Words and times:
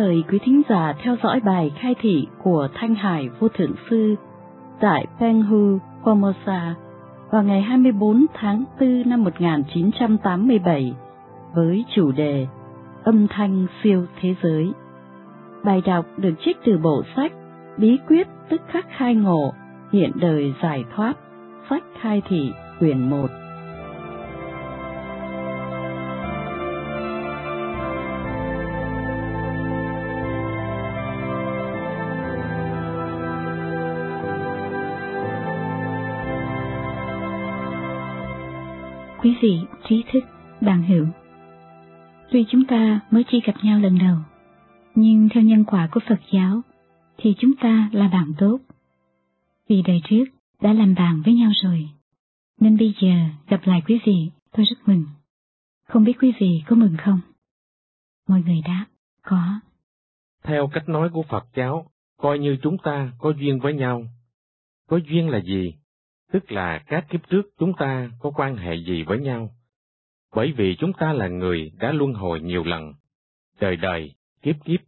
Mời 0.00 0.22
quý 0.30 0.38
thính 0.42 0.62
giả 0.68 0.94
theo 1.02 1.16
dõi 1.22 1.40
bài 1.40 1.72
khai 1.80 1.94
thị 2.00 2.26
của 2.42 2.68
Thanh 2.74 2.94
Hải 2.94 3.28
Vô 3.28 3.48
Thượng 3.48 3.74
Sư 3.90 4.14
tại 4.80 5.06
Penghu, 5.18 5.78
Formosa 6.04 6.72
vào 7.30 7.42
ngày 7.42 7.62
24 7.62 8.26
tháng 8.34 8.64
4 8.80 9.02
năm 9.06 9.24
1987 9.24 10.94
với 11.54 11.84
chủ 11.96 12.12
đề 12.12 12.46
Âm 13.04 13.26
thanh 13.28 13.66
siêu 13.82 14.06
thế 14.20 14.34
giới. 14.42 14.72
Bài 15.64 15.82
đọc 15.86 16.06
được 16.16 16.34
trích 16.44 16.56
từ 16.64 16.78
bộ 16.78 17.02
sách 17.16 17.32
Bí 17.78 17.98
quyết 18.08 18.28
tức 18.50 18.60
khắc 18.68 18.86
khai 18.96 19.14
ngộ, 19.14 19.52
hiện 19.92 20.10
đời 20.14 20.54
giải 20.62 20.84
thoát, 20.96 21.14
sách 21.70 21.84
khai 22.00 22.22
thị 22.28 22.52
quyển 22.78 23.10
1. 23.10 23.26
Vị 39.40 39.58
trí 39.88 40.04
thức, 40.12 40.24
bạn 40.60 40.82
hữu 40.82 41.06
Tuy 42.30 42.44
chúng 42.48 42.64
ta 42.64 43.00
mới 43.10 43.24
chỉ 43.30 43.40
gặp 43.44 43.54
nhau 43.62 43.78
lần 43.78 43.98
đầu, 43.98 44.16
nhưng 44.94 45.28
theo 45.34 45.42
nhân 45.42 45.64
quả 45.64 45.88
của 45.92 46.00
Phật 46.08 46.20
giáo 46.32 46.60
thì 47.18 47.34
chúng 47.38 47.52
ta 47.60 47.90
là 47.92 48.08
bạn 48.08 48.32
tốt. 48.38 48.58
Vì 49.68 49.82
đời 49.82 50.00
trước 50.04 50.24
đã 50.60 50.72
làm 50.72 50.94
bạn 50.94 51.22
với 51.24 51.34
nhau 51.34 51.50
rồi, 51.62 51.88
nên 52.60 52.76
bây 52.76 52.94
giờ 53.00 53.08
gặp 53.48 53.60
lại 53.64 53.82
quý 53.86 54.00
vị 54.06 54.30
tôi 54.52 54.66
rất 54.66 54.76
mừng. 54.86 55.04
Không 55.88 56.04
biết 56.04 56.16
quý 56.20 56.32
vị 56.40 56.62
có 56.66 56.76
mừng 56.76 56.96
không? 56.98 57.20
Mọi 58.28 58.42
người 58.46 58.60
đáp, 58.64 58.86
có. 59.22 59.60
Theo 60.42 60.68
cách 60.72 60.88
nói 60.88 61.10
của 61.12 61.22
Phật 61.22 61.46
giáo, 61.56 61.86
coi 62.16 62.38
như 62.38 62.56
chúng 62.62 62.78
ta 62.78 63.12
có 63.18 63.30
duyên 63.30 63.60
với 63.60 63.74
nhau. 63.74 64.04
Có 64.88 64.96
duyên 64.96 65.28
là 65.28 65.40
gì? 65.40 65.74
Tức 66.32 66.52
là 66.52 66.78
các 66.86 67.06
kiếp 67.10 67.28
trước 67.28 67.42
chúng 67.58 67.72
ta 67.78 68.10
có 68.20 68.30
quan 68.30 68.56
hệ 68.56 68.74
gì 68.74 69.02
với 69.02 69.18
nhau. 69.18 69.54
Bởi 70.34 70.52
vì 70.56 70.76
chúng 70.78 70.92
ta 70.92 71.12
là 71.12 71.28
người 71.28 71.72
đã 71.78 71.92
luân 71.92 72.14
hồi 72.14 72.40
nhiều 72.40 72.64
lần. 72.64 72.94
Đời 73.60 73.76
đời, 73.76 74.14
kiếp 74.42 74.64
kiếp, 74.64 74.80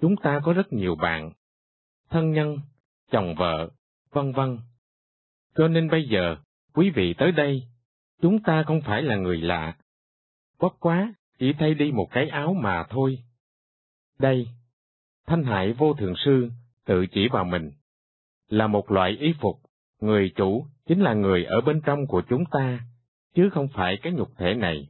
chúng 0.00 0.16
ta 0.16 0.40
có 0.44 0.52
rất 0.52 0.72
nhiều 0.72 0.94
bạn, 0.94 1.32
thân 2.10 2.32
nhân, 2.32 2.58
chồng 3.10 3.34
vợ, 3.34 3.70
vân 4.10 4.32
vân. 4.32 4.58
Cho 5.54 5.68
nên 5.68 5.90
bây 5.90 6.08
giờ, 6.08 6.36
quý 6.74 6.90
vị 6.90 7.14
tới 7.18 7.32
đây, 7.32 7.62
chúng 8.22 8.42
ta 8.42 8.62
không 8.62 8.80
phải 8.80 9.02
là 9.02 9.16
người 9.16 9.40
lạ. 9.40 9.76
Bất 10.58 10.80
quá, 10.80 11.14
chỉ 11.38 11.52
thay 11.58 11.74
đi 11.74 11.92
một 11.92 12.08
cái 12.10 12.28
áo 12.28 12.54
mà 12.54 12.86
thôi. 12.90 13.18
Đây, 14.18 14.48
Thanh 15.26 15.44
Hải 15.44 15.72
Vô 15.72 15.94
Thượng 15.94 16.14
Sư 16.16 16.50
tự 16.84 17.06
chỉ 17.06 17.28
vào 17.28 17.44
mình, 17.44 17.72
là 18.48 18.66
một 18.66 18.90
loại 18.90 19.10
y 19.10 19.32
phục, 19.40 19.60
người 20.00 20.32
chủ 20.36 20.66
chính 20.88 21.00
là 21.00 21.14
người 21.14 21.44
ở 21.44 21.60
bên 21.60 21.80
trong 21.80 22.06
của 22.06 22.22
chúng 22.28 22.44
ta, 22.50 22.80
chứ 23.34 23.50
không 23.50 23.68
phải 23.74 23.98
cái 24.02 24.12
nhục 24.12 24.28
thể 24.38 24.54
này. 24.54 24.88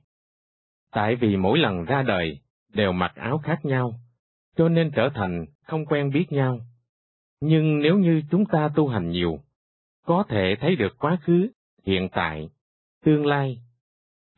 Tại 0.93 1.17
vì 1.17 1.37
mỗi 1.37 1.59
lần 1.59 1.85
ra 1.85 2.03
đời 2.03 2.41
đều 2.73 2.93
mặc 2.93 3.13
áo 3.15 3.39
khác 3.39 3.65
nhau, 3.65 3.95
cho 4.57 4.69
nên 4.69 4.91
trở 4.95 5.11
thành 5.15 5.47
không 5.63 5.87
quen 5.87 6.11
biết 6.11 6.33
nhau. 6.33 6.61
Nhưng 7.41 7.83
nếu 7.83 7.99
như 7.99 8.23
chúng 8.31 8.47
ta 8.47 8.69
tu 8.75 8.89
hành 8.89 9.11
nhiều, 9.11 9.39
có 10.07 10.25
thể 10.29 10.57
thấy 10.61 10.77
được 10.77 10.99
quá 10.99 11.19
khứ, 11.23 11.49
hiện 11.87 12.09
tại, 12.13 12.49
tương 13.05 13.27
lai, 13.27 13.59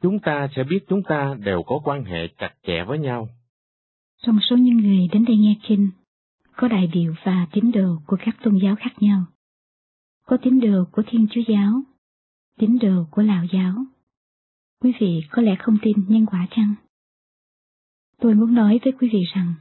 chúng 0.03 0.19
ta 0.19 0.49
sẽ 0.57 0.65
biết 0.65 0.81
chúng 0.89 1.03
ta 1.03 1.35
đều 1.45 1.63
có 1.63 1.81
quan 1.85 2.05
hệ 2.05 2.29
chặt 2.39 2.55
chẽ 2.67 2.85
với 2.85 2.99
nhau. 2.99 3.29
Trong 4.23 4.39
số 4.51 4.57
những 4.57 4.77
người 4.77 5.09
đến 5.13 5.25
đây 5.25 5.37
nghe 5.37 5.55
kinh, 5.69 5.91
có 6.57 6.69
đại 6.69 6.91
biểu 6.93 7.15
và 7.25 7.47
tín 7.53 7.71
đồ 7.75 7.97
của 8.07 8.17
các 8.21 8.37
tôn 8.43 8.59
giáo 8.63 8.77
khác 8.77 9.03
nhau. 9.03 9.25
Có 10.31 10.37
tín 10.43 10.61
đồ 10.61 10.85
của 10.93 11.03
Thiên 11.07 11.27
Chúa 11.31 11.41
Giáo, 11.49 11.83
tín 12.59 12.79
đồ 12.79 13.07
của 13.11 13.23
Lào 13.23 13.45
Giáo. 13.53 13.75
Quý 14.83 14.93
vị 15.01 15.21
có 15.31 15.43
lẽ 15.43 15.57
không 15.59 15.77
tin 15.83 15.97
nhân 16.09 16.27
quả 16.27 16.47
chăng? 16.51 16.75
Tôi 18.21 18.35
muốn 18.35 18.55
nói 18.55 18.81
với 18.85 18.93
quý 19.01 19.09
vị 19.13 19.21
rằng, 19.35 19.55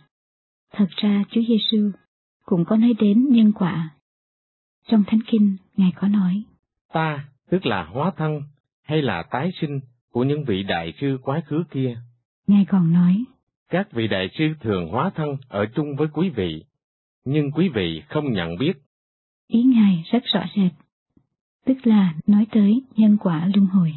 thật 0.71 0.87
ra 0.89 1.23
Chúa 1.29 1.41
Giêsu 1.47 1.91
cũng 2.45 2.65
có 2.65 2.77
nói 2.77 2.93
đến 2.99 3.27
nhân 3.29 3.51
quả. 3.55 3.89
Trong 4.87 5.03
Thánh 5.07 5.19
Kinh, 5.27 5.57
Ngài 5.77 5.91
có 5.95 6.07
nói, 6.07 6.43
Ta, 6.93 7.29
tức 7.49 7.65
là 7.65 7.83
hóa 7.83 8.11
thân, 8.17 8.41
hay 8.83 9.01
là 9.01 9.23
tái 9.31 9.51
sinh 9.61 9.79
của 10.11 10.23
những 10.23 10.43
vị 10.47 10.63
đại 10.63 10.93
sư 11.01 11.17
quá 11.21 11.41
khứ 11.45 11.63
kia. 11.71 12.01
Ngài 12.47 12.65
còn 12.65 12.93
nói, 12.93 13.23
Các 13.69 13.91
vị 13.91 14.07
đại 14.07 14.29
sư 14.37 14.45
thường 14.59 14.89
hóa 14.89 15.11
thân 15.15 15.29
ở 15.47 15.65
chung 15.75 15.95
với 15.97 16.07
quý 16.13 16.29
vị, 16.29 16.63
nhưng 17.25 17.51
quý 17.51 17.69
vị 17.69 18.01
không 18.09 18.33
nhận 18.33 18.57
biết. 18.57 18.73
Ý 19.49 19.63
Ngài 19.63 20.03
rất 20.11 20.23
rõ 20.33 20.45
rệt, 20.55 20.71
tức 21.65 21.87
là 21.87 22.13
nói 22.27 22.47
tới 22.51 22.81
nhân 22.95 23.17
quả 23.17 23.49
luân 23.55 23.65
hồi. 23.65 23.95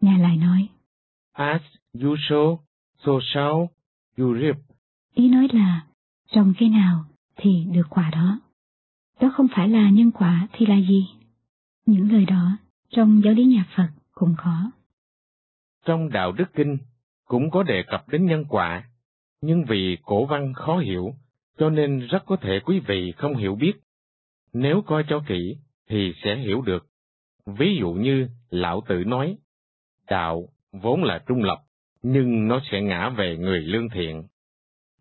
Ngài 0.00 0.18
lại 0.18 0.36
nói, 0.36 0.68
As 1.32 1.62
you 2.02 2.14
sow, 2.14 2.56
so 3.04 3.12
shall 3.34 3.54
you 4.18 4.36
reap. 4.40 4.56
ý 5.14 5.28
nói 5.28 5.48
là 5.52 5.86
trồng 6.26 6.54
cây 6.58 6.68
nào 6.68 7.04
thì 7.36 7.64
được 7.72 7.86
quả 7.90 8.10
đó. 8.12 8.40
Đó 9.20 9.32
không 9.34 9.46
phải 9.54 9.68
là 9.68 9.90
nhân 9.90 10.10
quả 10.10 10.48
thì 10.52 10.66
là 10.66 10.76
gì? 10.76 11.06
Những 11.86 12.12
lời 12.12 12.24
đó 12.26 12.58
trong 12.90 13.20
giáo 13.24 13.34
lý 13.34 13.44
nhà 13.44 13.64
Phật 13.76 13.88
cũng 14.14 14.34
có. 14.38 14.70
Trong 15.84 16.08
Đạo 16.08 16.32
Đức 16.32 16.54
Kinh 16.54 16.78
cũng 17.24 17.50
có 17.50 17.62
đề 17.62 17.82
cập 17.86 18.08
đến 18.08 18.26
nhân 18.26 18.44
quả, 18.48 18.84
nhưng 19.40 19.64
vì 19.68 19.98
cổ 20.02 20.26
văn 20.26 20.52
khó 20.54 20.78
hiểu, 20.78 21.14
cho 21.58 21.70
nên 21.70 21.98
rất 22.00 22.22
có 22.26 22.36
thể 22.36 22.60
quý 22.64 22.80
vị 22.80 23.12
không 23.16 23.36
hiểu 23.36 23.54
biết. 23.54 23.72
Nếu 24.52 24.82
coi 24.86 25.04
cho 25.08 25.22
kỹ 25.26 25.56
thì 25.88 26.12
sẽ 26.24 26.36
hiểu 26.36 26.62
được. 26.62 26.86
Ví 27.46 27.76
dụ 27.80 27.92
như 27.92 28.28
Lão 28.50 28.82
Tử 28.88 29.04
nói, 29.06 29.36
đạo 30.06 30.48
vốn 30.72 31.04
là 31.04 31.22
trung 31.26 31.42
lập, 31.42 31.62
nhưng 32.02 32.48
nó 32.48 32.60
sẽ 32.70 32.80
ngã 32.80 33.08
về 33.08 33.36
người 33.36 33.60
lương 33.60 33.88
thiện. 33.88 34.22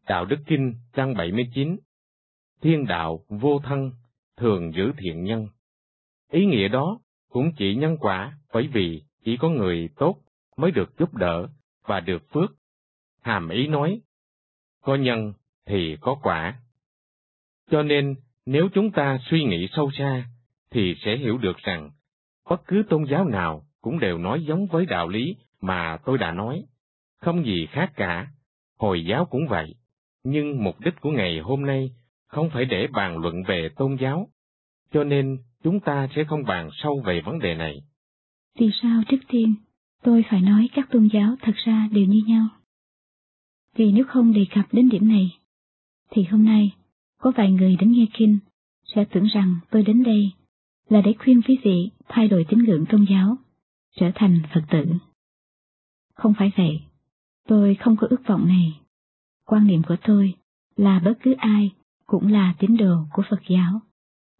Đạo 0.07 0.25
Đức 0.25 0.37
Kinh 0.47 0.75
trang 0.93 1.13
79 1.13 1.77
Thiên 2.61 2.85
đạo 2.85 3.25
vô 3.29 3.59
thân, 3.63 3.91
thường 4.37 4.71
giữ 4.75 4.91
thiện 4.97 5.23
nhân. 5.23 5.47
Ý 6.31 6.45
nghĩa 6.45 6.67
đó 6.67 6.99
cũng 7.29 7.51
chỉ 7.57 7.75
nhân 7.75 7.97
quả 7.99 8.37
bởi 8.53 8.67
vì 8.67 9.03
chỉ 9.23 9.37
có 9.37 9.49
người 9.49 9.89
tốt 9.95 10.17
mới 10.57 10.71
được 10.71 10.97
giúp 10.99 11.13
đỡ 11.13 11.47
và 11.85 11.99
được 11.99 12.29
phước. 12.29 12.51
Hàm 13.21 13.49
ý 13.49 13.67
nói, 13.67 14.01
có 14.81 14.95
nhân 14.95 15.33
thì 15.65 15.97
có 16.01 16.15
quả. 16.23 16.61
Cho 17.69 17.83
nên, 17.83 18.15
nếu 18.45 18.69
chúng 18.73 18.91
ta 18.91 19.19
suy 19.29 19.43
nghĩ 19.43 19.67
sâu 19.71 19.91
xa, 19.97 20.25
thì 20.71 20.95
sẽ 21.05 21.17
hiểu 21.17 21.37
được 21.37 21.57
rằng, 21.57 21.89
bất 22.49 22.61
cứ 22.67 22.83
tôn 22.89 23.03
giáo 23.11 23.25
nào 23.25 23.63
cũng 23.81 23.99
đều 23.99 24.17
nói 24.17 24.43
giống 24.43 24.65
với 24.65 24.85
đạo 24.85 25.07
lý 25.07 25.35
mà 25.61 25.97
tôi 26.05 26.17
đã 26.17 26.31
nói. 26.31 26.63
Không 27.21 27.45
gì 27.45 27.65
khác 27.65 27.91
cả, 27.95 28.27
Hồi 28.81 29.05
giáo 29.05 29.25
cũng 29.25 29.47
vậy. 29.49 29.75
Nhưng 30.23 30.63
mục 30.63 30.79
đích 30.79 30.93
của 31.01 31.11
ngày 31.11 31.39
hôm 31.39 31.65
nay 31.65 31.91
không 32.27 32.49
phải 32.53 32.65
để 32.65 32.87
bàn 32.87 33.17
luận 33.17 33.43
về 33.47 33.69
tôn 33.75 33.97
giáo, 34.01 34.27
cho 34.91 35.03
nên 35.03 35.37
chúng 35.63 35.79
ta 35.79 36.07
sẽ 36.15 36.23
không 36.23 36.43
bàn 36.43 36.69
sâu 36.73 37.01
về 37.05 37.21
vấn 37.21 37.39
đề 37.39 37.55
này. 37.55 37.81
Vì 38.59 38.69
sao 38.81 39.01
trước 39.07 39.17
tiên 39.27 39.55
tôi 40.03 40.23
phải 40.29 40.41
nói 40.41 40.69
các 40.73 40.87
tôn 40.91 41.09
giáo 41.13 41.35
thật 41.41 41.55
ra 41.65 41.89
đều 41.91 42.05
như 42.05 42.21
nhau? 42.27 42.47
Vì 43.75 43.91
nếu 43.91 44.03
không 44.07 44.33
đề 44.33 44.45
cập 44.55 44.65
đến 44.71 44.89
điểm 44.89 45.07
này, 45.07 45.29
thì 46.09 46.23
hôm 46.23 46.45
nay 46.45 46.71
có 47.21 47.31
vài 47.35 47.51
người 47.51 47.75
đến 47.79 47.91
nghe 47.91 48.05
kinh 48.13 48.39
sẽ 48.95 49.05
tưởng 49.05 49.25
rằng 49.25 49.55
tôi 49.69 49.83
đến 49.83 50.03
đây 50.03 50.31
là 50.89 51.01
để 51.01 51.13
khuyên 51.19 51.41
quý 51.41 51.57
vị 51.63 51.89
thay 52.07 52.27
đổi 52.27 52.45
tín 52.49 52.59
ngưỡng 52.59 52.85
tôn 52.85 53.05
giáo, 53.09 53.37
trở 53.95 54.11
thành 54.15 54.41
Phật 54.53 54.61
tử. 54.69 54.85
Không 56.13 56.33
phải 56.37 56.51
vậy, 56.57 56.81
tôi 57.47 57.75
không 57.75 57.97
có 57.97 58.07
ước 58.09 58.27
vọng 58.27 58.47
này. 58.47 58.79
Quan 59.45 59.67
niệm 59.67 59.81
của 59.87 59.95
tôi 60.03 60.33
là 60.75 60.99
bất 60.99 61.13
cứ 61.23 61.33
ai 61.37 61.71
cũng 62.05 62.27
là 62.27 62.55
tín 62.59 62.77
đồ 62.77 62.95
của 63.13 63.23
Phật 63.29 63.41
giáo, 63.49 63.81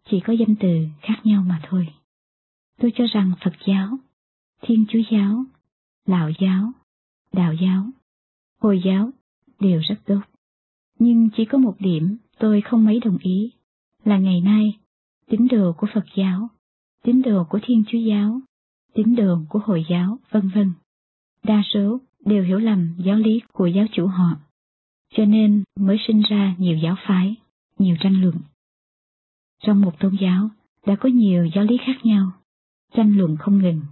chỉ 0.08 0.20
có 0.20 0.32
danh 0.32 0.54
từ 0.60 0.86
khác 1.00 1.20
nhau 1.24 1.42
mà 1.42 1.60
thôi. 1.68 1.88
Tôi 2.78 2.92
cho 2.94 3.04
rằng 3.12 3.32
Phật 3.44 3.54
giáo, 3.66 3.98
Thiên 4.62 4.84
Chúa 4.88 5.00
giáo, 5.10 5.44
Lão 6.06 6.30
giáo, 6.40 6.72
Đạo 7.32 7.54
giáo, 7.54 7.86
Hồi 8.60 8.82
giáo 8.84 9.10
đều 9.60 9.80
rất 9.80 9.96
tốt. 10.06 10.20
Nhưng 10.98 11.28
chỉ 11.36 11.44
có 11.44 11.58
một 11.58 11.74
điểm 11.78 12.16
tôi 12.42 12.60
không 12.60 12.84
mấy 12.84 13.00
đồng 13.04 13.18
ý, 13.18 13.52
là 14.04 14.18
ngày 14.18 14.40
nay, 14.40 14.78
tín 15.30 15.48
đồ 15.50 15.72
của 15.72 15.86
Phật 15.94 16.04
giáo, 16.16 16.48
tín 17.02 17.22
đồ 17.22 17.44
của 17.44 17.58
Thiên 17.62 17.84
Chúa 17.88 17.98
giáo, 17.98 18.40
tín 18.94 19.16
đồ 19.16 19.38
của 19.48 19.58
Hồi 19.58 19.84
giáo, 19.90 20.18
vân 20.30 20.48
vân. 20.48 20.72
Đa 21.42 21.62
số 21.74 21.98
đều 22.24 22.44
hiểu 22.44 22.58
lầm 22.58 22.94
giáo 22.98 23.16
lý 23.16 23.40
của 23.52 23.66
giáo 23.66 23.86
chủ 23.92 24.06
họ, 24.06 24.36
cho 25.14 25.24
nên 25.24 25.62
mới 25.80 25.96
sinh 26.06 26.22
ra 26.30 26.54
nhiều 26.58 26.78
giáo 26.78 26.96
phái, 27.06 27.34
nhiều 27.78 27.96
tranh 28.00 28.20
luận. 28.22 28.34
Trong 29.62 29.80
một 29.80 30.00
tôn 30.00 30.16
giáo 30.20 30.50
đã 30.86 30.96
có 30.96 31.08
nhiều 31.08 31.48
giáo 31.54 31.64
lý 31.64 31.76
khác 31.86 31.96
nhau, 32.04 32.32
tranh 32.94 33.16
luận 33.16 33.36
không 33.36 33.58
ngừng, 33.58 33.82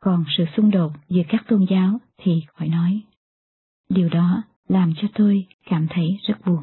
còn 0.00 0.24
sự 0.36 0.44
xung 0.56 0.70
đột 0.70 0.92
giữa 1.08 1.22
các 1.28 1.44
tôn 1.48 1.66
giáo 1.70 1.98
thì 2.18 2.42
khỏi 2.46 2.68
nói. 2.68 3.00
Điều 3.88 4.08
đó 4.08 4.42
làm 4.68 4.92
cho 4.96 5.08
tôi 5.14 5.46
cảm 5.64 5.86
thấy 5.90 6.18
rất 6.26 6.46
buồn. 6.46 6.62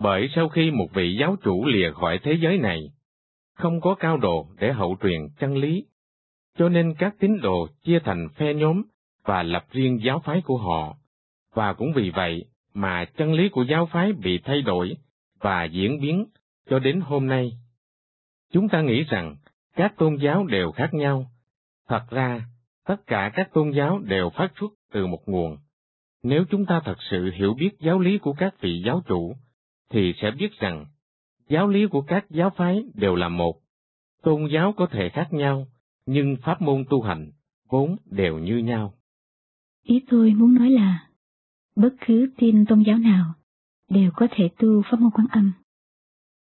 Bởi 0.00 0.28
sau 0.34 0.48
khi 0.48 0.70
một 0.70 0.86
vị 0.94 1.16
giáo 1.20 1.36
chủ 1.42 1.64
lìa 1.66 1.90
khỏi 1.92 2.18
thế 2.22 2.36
giới 2.42 2.58
này, 2.58 2.90
không 3.54 3.80
có 3.80 3.94
cao 3.94 4.16
độ 4.16 4.46
để 4.58 4.72
hậu 4.72 4.96
truyền 5.02 5.28
chân 5.38 5.56
lý, 5.56 5.84
cho 6.58 6.68
nên 6.68 6.94
các 6.98 7.14
tín 7.18 7.40
đồ 7.40 7.68
chia 7.82 7.98
thành 8.04 8.28
phe 8.28 8.54
nhóm 8.54 8.82
và 9.24 9.42
lập 9.42 9.66
riêng 9.70 10.00
giáo 10.04 10.22
phái 10.24 10.40
của 10.40 10.56
họ, 10.56 10.96
và 11.54 11.72
cũng 11.72 11.92
vì 11.92 12.10
vậy 12.10 12.44
mà 12.74 13.04
chân 13.04 13.32
lý 13.32 13.48
của 13.48 13.62
giáo 13.62 13.86
phái 13.86 14.12
bị 14.12 14.38
thay 14.44 14.62
đổi 14.62 14.96
và 15.40 15.64
diễn 15.64 16.00
biến 16.00 16.26
cho 16.70 16.78
đến 16.78 17.00
hôm 17.00 17.26
nay. 17.26 17.52
Chúng 18.52 18.68
ta 18.68 18.82
nghĩ 18.82 19.04
rằng 19.04 19.36
các 19.76 19.94
tôn 19.98 20.16
giáo 20.16 20.46
đều 20.46 20.72
khác 20.72 20.94
nhau. 20.94 21.30
Thật 21.88 22.02
ra, 22.10 22.42
tất 22.86 23.06
cả 23.06 23.30
các 23.34 23.50
tôn 23.52 23.70
giáo 23.70 23.98
đều 23.98 24.30
phát 24.30 24.52
xuất 24.60 24.72
từ 24.92 25.06
một 25.06 25.28
nguồn. 25.28 25.56
Nếu 26.22 26.44
chúng 26.50 26.66
ta 26.66 26.80
thật 26.84 26.96
sự 27.10 27.30
hiểu 27.34 27.54
biết 27.54 27.70
giáo 27.80 27.98
lý 27.98 28.18
của 28.18 28.32
các 28.32 28.60
vị 28.60 28.82
giáo 28.86 29.02
chủ, 29.06 29.36
thì 29.90 30.12
sẽ 30.22 30.30
biết 30.30 30.58
rằng 30.60 30.86
giáo 31.48 31.68
lý 31.68 31.86
của 31.86 32.02
các 32.02 32.26
giáo 32.30 32.50
phái 32.50 32.84
đều 32.94 33.14
là 33.14 33.28
một. 33.28 33.60
Tôn 34.22 34.48
giáo 34.52 34.74
có 34.76 34.86
thể 34.90 35.08
khác 35.08 35.28
nhau, 35.30 35.66
nhưng 36.06 36.36
pháp 36.42 36.62
môn 36.62 36.84
tu 36.90 37.02
hành 37.02 37.30
vốn 37.68 37.96
đều 38.10 38.38
như 38.38 38.58
nhau. 38.58 38.94
Ý 39.82 40.00
tôi 40.08 40.34
muốn 40.34 40.54
nói 40.54 40.70
là, 40.70 41.08
bất 41.76 41.94
cứ 42.06 42.32
tin 42.36 42.64
tôn 42.66 42.82
giáo 42.82 42.98
nào 42.98 43.34
đều 43.88 44.10
có 44.16 44.26
thể 44.30 44.48
tu 44.58 44.82
pháp 44.90 45.00
môn 45.00 45.10
quán 45.10 45.26
âm. 45.30 45.52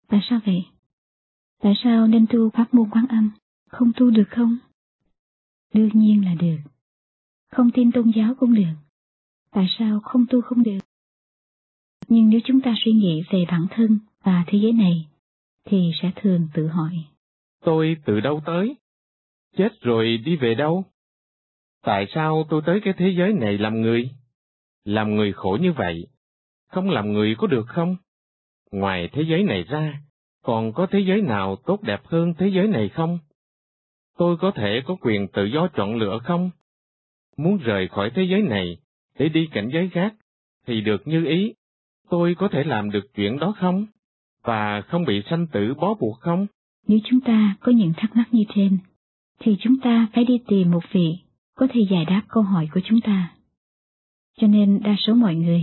Tại 0.09 0.21
sao 0.31 0.41
vậy? 0.47 0.65
Tại 1.63 1.75
sao 1.85 2.07
nên 2.07 2.27
tu 2.31 2.51
pháp 2.51 2.75
môn 2.75 2.91
quán 2.91 3.07
âm, 3.09 3.31
không 3.69 3.93
tu 3.97 4.11
được 4.11 4.29
không? 4.31 4.59
Đương 5.75 5.91
nhiên 5.93 6.25
là 6.25 6.35
được. 6.35 6.59
Không 7.51 7.71
tin 7.71 7.93
tôn 7.93 8.11
giáo 8.17 8.35
cũng 8.35 8.55
được. 8.55 8.75
Tại 9.51 9.67
sao 9.79 10.01
không 10.01 10.25
tu 10.31 10.41
không 10.41 10.63
được? 10.63 10.79
Nhưng 12.09 12.29
nếu 12.29 12.41
chúng 12.45 12.61
ta 12.61 12.75
suy 12.85 12.93
nghĩ 12.93 13.23
về 13.31 13.45
bản 13.49 13.67
thân 13.71 13.99
và 14.25 14.45
thế 14.47 14.59
giới 14.63 14.73
này, 14.73 15.09
thì 15.65 15.91
sẽ 16.03 16.11
thường 16.17 16.49
tự 16.55 16.67
hỏi. 16.67 16.93
Tôi 17.65 17.97
từ 18.05 18.21
đâu 18.21 18.41
tới? 18.47 18.77
Chết 19.57 19.81
rồi 19.81 20.17
đi 20.17 20.37
về 20.37 20.55
đâu? 20.55 20.85
Tại 21.83 22.07
sao 22.15 22.47
tôi 22.51 22.63
tới 22.67 22.81
cái 22.85 22.95
thế 22.97 23.15
giới 23.19 23.33
này 23.33 23.59
làm 23.59 23.81
người? 23.81 24.11
Làm 24.85 25.15
người 25.15 25.33
khổ 25.33 25.59
như 25.61 25.73
vậy, 25.73 26.07
không 26.67 26.91
làm 26.91 27.13
người 27.13 27.35
có 27.39 27.47
được 27.47 27.67
không? 27.69 27.97
Ngoài 28.71 29.09
thế 29.13 29.23
giới 29.29 29.43
này 29.43 29.63
ra, 29.63 30.01
còn 30.43 30.73
có 30.73 30.87
thế 30.91 31.01
giới 31.01 31.23
nào 31.23 31.57
tốt 31.57 31.83
đẹp 31.83 32.01
hơn 32.05 32.35
thế 32.39 32.49
giới 32.49 32.69
này 32.69 32.89
không? 32.89 33.19
Tôi 34.19 34.37
có 34.37 34.51
thể 34.51 34.83
có 34.87 34.97
quyền 35.01 35.29
tự 35.29 35.45
do 35.45 35.69
chọn 35.75 35.97
lựa 35.97 36.19
không? 36.25 36.51
Muốn 37.37 37.57
rời 37.57 37.89
khỏi 37.89 38.11
thế 38.15 38.23
giới 38.31 38.43
này 38.43 38.77
để 39.19 39.29
đi 39.29 39.49
cảnh 39.53 39.71
giới 39.73 39.89
khác, 39.93 40.15
thì 40.67 40.81
được 40.81 41.07
như 41.07 41.27
ý, 41.27 41.55
tôi 42.11 42.35
có 42.39 42.49
thể 42.53 42.65
làm 42.65 42.91
được 42.91 43.15
chuyện 43.15 43.39
đó 43.39 43.55
không? 43.59 43.87
Và 44.43 44.81
không 44.81 45.05
bị 45.05 45.23
sanh 45.31 45.47
tử 45.47 45.75
bó 45.75 45.95
buộc 45.95 46.21
không? 46.21 46.47
Nếu 46.87 46.99
chúng 47.05 47.21
ta 47.21 47.57
có 47.61 47.73
những 47.73 47.93
thắc 47.97 48.17
mắc 48.17 48.29
như 48.33 48.45
trên, 48.55 48.79
thì 49.41 49.57
chúng 49.61 49.81
ta 49.83 50.09
phải 50.15 50.25
đi 50.25 50.39
tìm 50.47 50.71
một 50.71 50.85
vị 50.93 51.19
có 51.55 51.67
thể 51.71 51.81
giải 51.91 52.05
đáp 52.05 52.23
câu 52.29 52.43
hỏi 52.43 52.69
của 52.75 52.81
chúng 52.85 53.01
ta. 53.01 53.35
Cho 54.39 54.47
nên 54.47 54.81
đa 54.83 54.97
số 55.07 55.15
mọi 55.15 55.35
người 55.35 55.63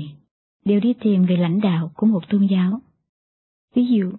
đều 0.65 0.79
đi 0.79 0.93
tìm 0.93 1.25
về 1.25 1.37
lãnh 1.37 1.61
đạo 1.61 1.91
của 1.95 2.07
một 2.07 2.29
tôn 2.29 2.47
giáo. 2.51 2.81
Ví 3.75 3.85
dụ, 3.85 4.11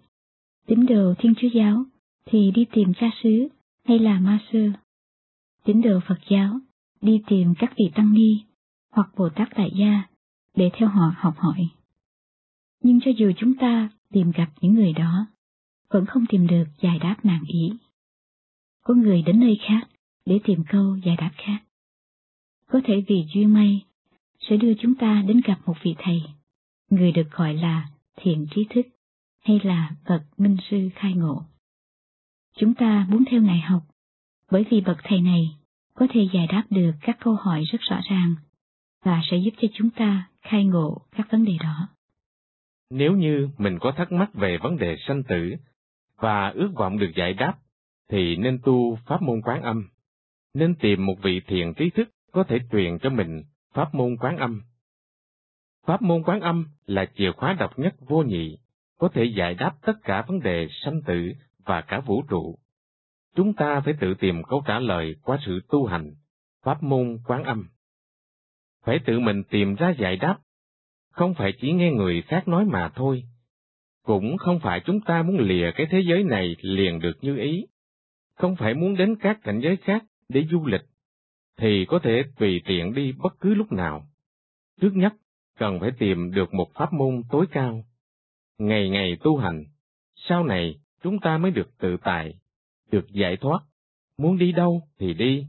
tín 0.66 0.86
đồ 0.86 1.14
Thiên 1.18 1.34
Chúa 1.34 1.48
Giáo 1.48 1.84
thì 2.26 2.50
đi 2.50 2.64
tìm 2.72 2.94
cha 2.94 3.10
xứ 3.22 3.48
hay 3.84 3.98
là 3.98 4.20
ma 4.20 4.38
sư. 4.52 4.70
Tín 5.64 5.82
đồ 5.82 6.00
Phật 6.08 6.18
giáo 6.30 6.58
đi 7.00 7.22
tìm 7.26 7.54
các 7.58 7.72
vị 7.76 7.90
tăng 7.94 8.12
ni 8.12 8.42
hoặc 8.92 9.10
Bồ 9.16 9.28
Tát 9.28 9.48
đại 9.56 9.70
Gia 9.74 10.02
để 10.56 10.70
theo 10.74 10.88
họ 10.88 11.14
học 11.16 11.34
hỏi. 11.36 11.68
Nhưng 12.86 13.00
cho 13.00 13.10
dù 13.16 13.32
chúng 13.36 13.54
ta 13.54 13.88
tìm 14.12 14.30
gặp 14.30 14.48
những 14.60 14.74
người 14.74 14.92
đó, 14.92 15.26
vẫn 15.90 16.06
không 16.06 16.24
tìm 16.28 16.46
được 16.46 16.64
giải 16.82 16.98
đáp 16.98 17.16
nạn 17.22 17.44
ý. 17.48 17.72
Có 18.84 18.94
người 18.94 19.22
đến 19.22 19.40
nơi 19.40 19.60
khác 19.68 19.88
để 20.26 20.40
tìm 20.44 20.64
câu 20.68 20.96
giải 20.96 21.16
đáp 21.16 21.30
khác. 21.36 21.58
Có 22.70 22.80
thể 22.84 23.04
vì 23.08 23.24
duyên 23.34 23.54
may 23.54 23.84
sẽ 24.40 24.56
đưa 24.56 24.74
chúng 24.74 24.94
ta 24.94 25.24
đến 25.26 25.40
gặp 25.44 25.58
một 25.66 25.74
vị 25.82 25.94
thầy, 25.98 26.22
người 26.90 27.12
được 27.12 27.30
gọi 27.30 27.54
là 27.54 27.88
thiện 28.16 28.46
trí 28.50 28.66
thức 28.70 28.86
hay 29.44 29.60
là 29.64 29.96
bậc 30.08 30.22
minh 30.40 30.56
sư 30.70 30.88
khai 30.94 31.14
ngộ. 31.14 31.42
Chúng 32.56 32.74
ta 32.74 33.06
muốn 33.10 33.24
theo 33.30 33.42
Ngài 33.42 33.60
học, 33.60 33.82
bởi 34.50 34.64
vì 34.70 34.80
bậc 34.80 34.98
thầy 35.04 35.20
này 35.20 35.56
có 35.94 36.06
thể 36.10 36.28
giải 36.32 36.46
đáp 36.46 36.64
được 36.70 36.92
các 37.00 37.16
câu 37.20 37.34
hỏi 37.34 37.64
rất 37.64 37.80
rõ 37.80 38.00
ràng 38.10 38.34
và 39.04 39.22
sẽ 39.30 39.36
giúp 39.36 39.54
cho 39.60 39.68
chúng 39.74 39.90
ta 39.90 40.28
khai 40.42 40.64
ngộ 40.64 41.00
các 41.10 41.30
vấn 41.30 41.44
đề 41.44 41.56
đó. 41.60 41.88
Nếu 42.90 43.12
như 43.12 43.48
mình 43.58 43.78
có 43.78 43.92
thắc 43.96 44.12
mắc 44.12 44.30
về 44.34 44.58
vấn 44.58 44.76
đề 44.76 44.96
sanh 45.08 45.22
tử 45.22 45.54
và 46.16 46.48
ước 46.48 46.70
vọng 46.74 46.98
được 46.98 47.10
giải 47.16 47.34
đáp, 47.34 47.54
thì 48.08 48.36
nên 48.36 48.58
tu 48.64 48.98
pháp 49.06 49.22
môn 49.22 49.40
quán 49.42 49.62
âm, 49.62 49.88
nên 50.54 50.74
tìm 50.74 51.06
một 51.06 51.14
vị 51.22 51.40
thiền 51.46 51.74
trí 51.74 51.90
thức 51.90 52.08
có 52.32 52.44
thể 52.44 52.58
truyền 52.72 52.98
cho 52.98 53.10
mình 53.10 53.42
pháp 53.74 53.94
môn 53.94 54.16
quán 54.16 54.36
âm. 54.36 54.62
Pháp 55.86 56.02
môn 56.02 56.22
quán 56.22 56.40
âm 56.40 56.66
là 56.86 57.06
chìa 57.16 57.32
khóa 57.32 57.52
độc 57.52 57.78
nhất 57.78 57.94
vô 58.00 58.22
nhị, 58.22 58.58
có 58.98 59.08
thể 59.08 59.24
giải 59.24 59.54
đáp 59.54 59.72
tất 59.82 59.92
cả 60.02 60.24
vấn 60.28 60.40
đề 60.40 60.68
sanh 60.84 61.02
tử 61.02 61.32
và 61.64 61.80
cả 61.80 62.00
vũ 62.00 62.22
trụ. 62.28 62.58
Chúng 63.36 63.54
ta 63.54 63.80
phải 63.80 63.94
tự 64.00 64.14
tìm 64.14 64.42
câu 64.42 64.62
trả 64.66 64.78
lời 64.78 65.16
qua 65.22 65.38
sự 65.46 65.60
tu 65.68 65.86
hành, 65.86 66.14
pháp 66.64 66.82
môn 66.82 67.18
quán 67.26 67.44
âm. 67.44 67.68
Phải 68.84 68.98
tự 69.04 69.20
mình 69.20 69.42
tìm 69.44 69.74
ra 69.74 69.94
giải 69.98 70.16
đáp, 70.16 70.38
không 71.16 71.34
phải 71.34 71.52
chỉ 71.60 71.72
nghe 71.72 71.92
người 71.92 72.22
khác 72.22 72.48
nói 72.48 72.64
mà 72.64 72.90
thôi. 72.94 73.24
Cũng 74.02 74.36
không 74.36 74.60
phải 74.62 74.80
chúng 74.84 75.00
ta 75.00 75.22
muốn 75.22 75.38
lìa 75.38 75.70
cái 75.76 75.86
thế 75.90 76.00
giới 76.08 76.24
này 76.24 76.56
liền 76.60 76.98
được 76.98 77.18
như 77.20 77.36
ý. 77.36 77.66
Không 78.34 78.56
phải 78.56 78.74
muốn 78.74 78.96
đến 78.96 79.16
các 79.20 79.38
cảnh 79.42 79.60
giới 79.62 79.76
khác 79.76 80.04
để 80.28 80.46
du 80.50 80.66
lịch, 80.66 80.80
thì 81.58 81.84
có 81.88 81.98
thể 81.98 82.22
tùy 82.38 82.62
tiện 82.64 82.94
đi 82.94 83.12
bất 83.12 83.40
cứ 83.40 83.54
lúc 83.54 83.72
nào. 83.72 84.06
Trước 84.80 84.90
nhất, 84.94 85.12
cần 85.58 85.80
phải 85.80 85.90
tìm 85.98 86.30
được 86.30 86.54
một 86.54 86.74
pháp 86.74 86.92
môn 86.92 87.22
tối 87.30 87.46
cao. 87.50 87.84
Ngày 88.58 88.88
ngày 88.88 89.16
tu 89.22 89.36
hành, 89.36 89.64
sau 90.14 90.44
này 90.44 90.78
chúng 91.02 91.18
ta 91.18 91.38
mới 91.38 91.50
được 91.50 91.78
tự 91.78 91.96
tại, 92.04 92.34
được 92.90 93.06
giải 93.10 93.36
thoát, 93.36 93.60
muốn 94.18 94.38
đi 94.38 94.52
đâu 94.52 94.82
thì 94.98 95.14
đi. 95.14 95.46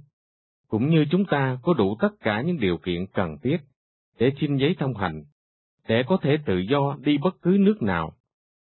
Cũng 0.67 0.89
như 0.89 1.05
chúng 1.12 1.25
ta 1.25 1.57
có 1.63 1.74
đủ 1.74 1.97
tất 2.00 2.09
cả 2.19 2.41
những 2.41 2.59
điều 2.59 2.77
kiện 2.77 3.05
cần 3.13 3.38
thiết 3.43 3.57
để 4.19 4.31
xin 4.39 4.57
giấy 4.57 4.75
thông 4.79 4.95
hành, 4.95 5.24
để 5.88 6.03
có 6.08 6.17
thể 6.22 6.38
tự 6.46 6.58
do 6.58 6.98
đi 7.03 7.17
bất 7.17 7.41
cứ 7.41 7.58
nước 7.60 7.82
nào, 7.82 8.13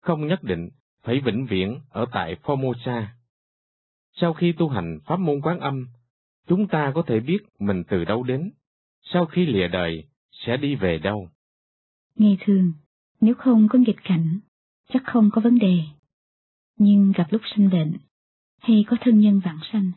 không 0.01 0.27
nhất 0.27 0.43
định 0.43 0.69
phải 1.03 1.19
vĩnh 1.19 1.45
viễn 1.45 1.79
ở 1.89 2.05
tại 2.11 2.35
Formosa. 2.43 3.05
Sau 4.13 4.33
khi 4.33 4.51
tu 4.51 4.69
hành 4.69 4.99
pháp 5.05 5.19
môn 5.19 5.41
quán 5.41 5.59
âm, 5.59 5.87
chúng 6.47 6.67
ta 6.67 6.91
có 6.95 7.03
thể 7.07 7.19
biết 7.19 7.39
mình 7.59 7.83
từ 7.89 8.05
đâu 8.05 8.23
đến, 8.23 8.51
sau 9.01 9.25
khi 9.25 9.45
lìa 9.45 9.67
đời 9.67 10.03
sẽ 10.31 10.57
đi 10.57 10.75
về 10.75 10.97
đâu. 10.97 11.29
Ngày 12.15 12.37
thường, 12.41 12.73
nếu 13.21 13.33
không 13.33 13.67
có 13.69 13.79
nghịch 13.79 14.03
cảnh, 14.03 14.39
chắc 14.93 15.03
không 15.05 15.29
có 15.33 15.41
vấn 15.41 15.59
đề. 15.59 15.79
Nhưng 16.77 17.11
gặp 17.11 17.27
lúc 17.29 17.41
sinh 17.55 17.69
bệnh, 17.69 17.97
hay 18.59 18.85
có 18.87 18.97
thân 19.01 19.19
nhân 19.19 19.39
vãng 19.39 19.59
sanh, 19.71 19.91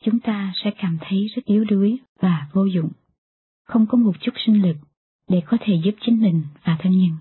chúng 0.00 0.20
ta 0.20 0.52
sẽ 0.64 0.70
cảm 0.78 0.98
thấy 1.00 1.26
rất 1.36 1.44
yếu 1.44 1.64
đuối 1.64 1.98
và 2.20 2.48
vô 2.52 2.64
dụng, 2.64 2.90
không 3.64 3.86
có 3.86 3.98
một 3.98 4.12
chút 4.20 4.32
sinh 4.46 4.62
lực 4.62 4.76
để 5.28 5.42
có 5.46 5.56
thể 5.60 5.80
giúp 5.84 5.94
chính 6.00 6.20
mình 6.20 6.42
và 6.64 6.76
thân 6.80 6.92
nhân. 6.92 7.16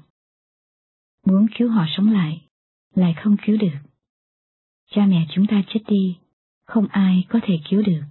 Muốn 1.25 1.48
cứu 1.57 1.69
họ 1.69 1.86
sống 1.98 2.13
lại, 2.13 2.41
lại 2.95 3.13
không 3.24 3.36
cứu 3.45 3.57
được. 3.57 3.77
Cha 4.91 5.05
mẹ 5.05 5.27
chúng 5.36 5.48
ta 5.48 5.63
chết 5.67 5.79
đi, 5.88 6.17
không 6.65 6.88
ai 6.88 7.25
có 7.29 7.39
thể 7.43 7.60
cứu 7.69 7.81
được. 7.81 8.03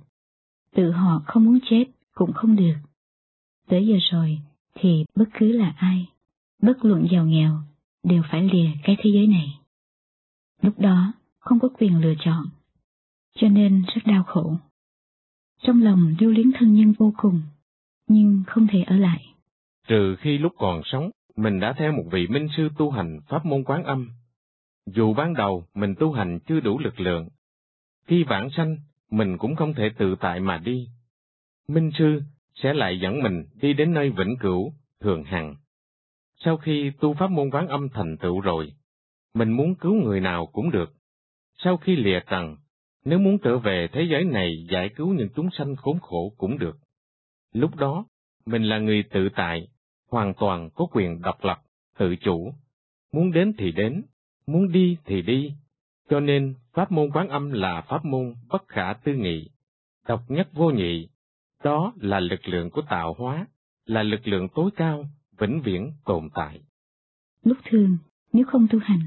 Tự 0.74 0.90
họ 0.90 1.22
không 1.26 1.44
muốn 1.44 1.58
chết 1.70 1.84
cũng 2.14 2.32
không 2.32 2.56
được. 2.56 2.76
Tới 3.68 3.86
giờ 3.86 3.98
rồi 4.10 4.38
thì 4.74 5.04
bất 5.14 5.28
cứ 5.38 5.52
là 5.52 5.74
ai, 5.76 6.08
bất 6.62 6.84
luận 6.84 7.06
giàu 7.12 7.26
nghèo, 7.26 7.62
đều 8.02 8.22
phải 8.30 8.48
lìa 8.48 8.70
cái 8.82 8.96
thế 8.98 9.10
giới 9.14 9.26
này. 9.26 9.58
Lúc 10.62 10.78
đó 10.78 11.12
không 11.38 11.58
có 11.60 11.68
quyền 11.78 12.00
lựa 12.00 12.14
chọn, 12.24 12.46
cho 13.34 13.48
nên 13.48 13.84
rất 13.94 14.00
đau 14.06 14.22
khổ. 14.22 14.56
Trong 15.62 15.82
lòng 15.82 16.14
lưu 16.18 16.30
luyến 16.30 16.50
thân 16.54 16.74
nhân 16.74 16.92
vô 16.92 17.12
cùng, 17.16 17.42
nhưng 18.08 18.42
không 18.46 18.66
thể 18.66 18.82
ở 18.82 18.96
lại. 18.96 19.31
Trừ 19.88 20.16
khi 20.16 20.38
lúc 20.38 20.52
còn 20.58 20.80
sống, 20.84 21.10
mình 21.36 21.60
đã 21.60 21.72
theo 21.78 21.92
một 21.92 22.04
vị 22.12 22.26
minh 22.26 22.48
sư 22.56 22.68
tu 22.78 22.90
hành 22.90 23.20
pháp 23.28 23.46
môn 23.46 23.64
quán 23.64 23.84
âm. 23.84 24.10
Dù 24.86 25.14
ban 25.14 25.34
đầu 25.34 25.64
mình 25.74 25.94
tu 25.98 26.12
hành 26.12 26.38
chưa 26.46 26.60
đủ 26.60 26.78
lực 26.78 27.00
lượng, 27.00 27.28
khi 28.06 28.24
vãng 28.24 28.50
sanh, 28.50 28.76
mình 29.10 29.38
cũng 29.38 29.56
không 29.56 29.74
thể 29.74 29.90
tự 29.98 30.16
tại 30.20 30.40
mà 30.40 30.58
đi. 30.58 30.88
Minh 31.68 31.90
sư 31.98 32.22
sẽ 32.54 32.74
lại 32.74 32.98
dẫn 33.00 33.22
mình 33.22 33.44
đi 33.54 33.72
đến 33.72 33.92
nơi 33.92 34.10
vĩnh 34.10 34.36
cửu, 34.40 34.72
thường 35.00 35.24
hằng. 35.24 35.56
Sau 36.36 36.56
khi 36.56 36.92
tu 37.00 37.14
pháp 37.14 37.30
môn 37.30 37.50
quán 37.50 37.68
âm 37.68 37.88
thành 37.88 38.16
tựu 38.16 38.40
rồi, 38.40 38.72
mình 39.34 39.50
muốn 39.50 39.74
cứu 39.74 39.94
người 39.94 40.20
nào 40.20 40.46
cũng 40.46 40.70
được. 40.70 40.94
Sau 41.58 41.76
khi 41.76 41.96
lìa 41.96 42.20
trần, 42.30 42.56
nếu 43.04 43.18
muốn 43.18 43.38
trở 43.38 43.58
về 43.58 43.88
thế 43.92 44.06
giới 44.10 44.24
này 44.24 44.66
giải 44.70 44.88
cứu 44.96 45.14
những 45.14 45.28
chúng 45.34 45.48
sanh 45.50 45.76
khốn 45.76 45.98
khổ 46.00 46.32
cũng 46.36 46.58
được. 46.58 46.78
Lúc 47.52 47.76
đó, 47.76 48.06
mình 48.46 48.62
là 48.62 48.78
người 48.78 49.02
tự 49.02 49.28
tại, 49.36 49.68
hoàn 50.12 50.34
toàn 50.34 50.70
có 50.74 50.86
quyền 50.92 51.22
độc 51.22 51.44
lập, 51.44 51.62
tự 51.98 52.16
chủ, 52.16 52.54
muốn 53.12 53.32
đến 53.32 53.52
thì 53.58 53.72
đến, 53.72 54.02
muốn 54.46 54.72
đi 54.72 54.96
thì 55.04 55.22
đi, 55.22 55.52
cho 56.10 56.20
nên 56.20 56.54
pháp 56.72 56.92
môn 56.92 57.10
quán 57.10 57.28
âm 57.28 57.50
là 57.50 57.80
pháp 57.80 58.04
môn 58.04 58.34
bất 58.48 58.68
khả 58.68 58.92
tư 58.92 59.14
nghị, 59.14 59.48
độc 60.08 60.20
nhất 60.28 60.48
vô 60.52 60.70
nhị, 60.70 61.08
đó 61.64 61.92
là 61.96 62.20
lực 62.20 62.48
lượng 62.48 62.70
của 62.70 62.82
tạo 62.82 63.14
hóa, 63.18 63.46
là 63.86 64.02
lực 64.02 64.28
lượng 64.28 64.48
tối 64.54 64.70
cao, 64.76 65.04
vĩnh 65.38 65.62
viễn 65.62 65.92
tồn 66.04 66.28
tại. 66.34 66.60
Lúc 67.44 67.58
thường, 67.64 67.96
nếu 68.32 68.44
không 68.44 68.66
tu 68.70 68.78
hành, 68.78 69.00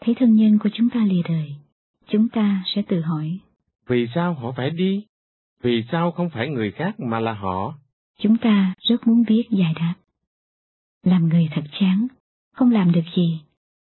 thấy 0.00 0.14
thân 0.18 0.34
nhân 0.34 0.58
của 0.58 0.68
chúng 0.74 0.88
ta 0.90 1.04
lìa 1.04 1.22
đời, 1.28 1.54
chúng 2.06 2.28
ta 2.28 2.62
sẽ 2.74 2.82
tự 2.88 3.00
hỏi. 3.00 3.38
Vì 3.86 4.06
sao 4.14 4.34
họ 4.34 4.52
phải 4.56 4.70
đi? 4.70 5.06
Vì 5.62 5.84
sao 5.92 6.10
không 6.12 6.30
phải 6.30 6.48
người 6.48 6.70
khác 6.70 7.00
mà 7.00 7.20
là 7.20 7.32
họ? 7.32 7.74
Chúng 8.18 8.36
ta 8.36 8.74
rất 8.78 9.06
muốn 9.06 9.24
biết 9.28 9.44
giải 9.50 9.74
đáp. 9.76 9.94
Làm 11.02 11.28
người 11.28 11.48
thật 11.54 11.64
chán, 11.80 12.06
không 12.52 12.70
làm 12.70 12.92
được 12.92 13.04
gì. 13.16 13.40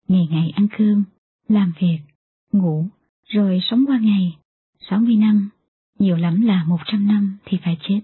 Ngày 0.08 0.28
ngày 0.32 0.52
ăn 0.56 0.68
cơm, 0.78 1.04
làm 1.48 1.74
việc, 1.80 2.00
ngủ, 2.52 2.88
rồi 3.28 3.60
sống 3.70 3.84
qua 3.88 4.00
ngày, 4.00 4.38
60 4.90 5.16
năm, 5.16 5.50
nhiều 6.00 6.16
lắm 6.16 6.42
là 6.42 6.64
100 6.64 7.08
năm 7.08 7.38
thì 7.46 7.58
phải 7.64 7.78
chết. 7.82 8.02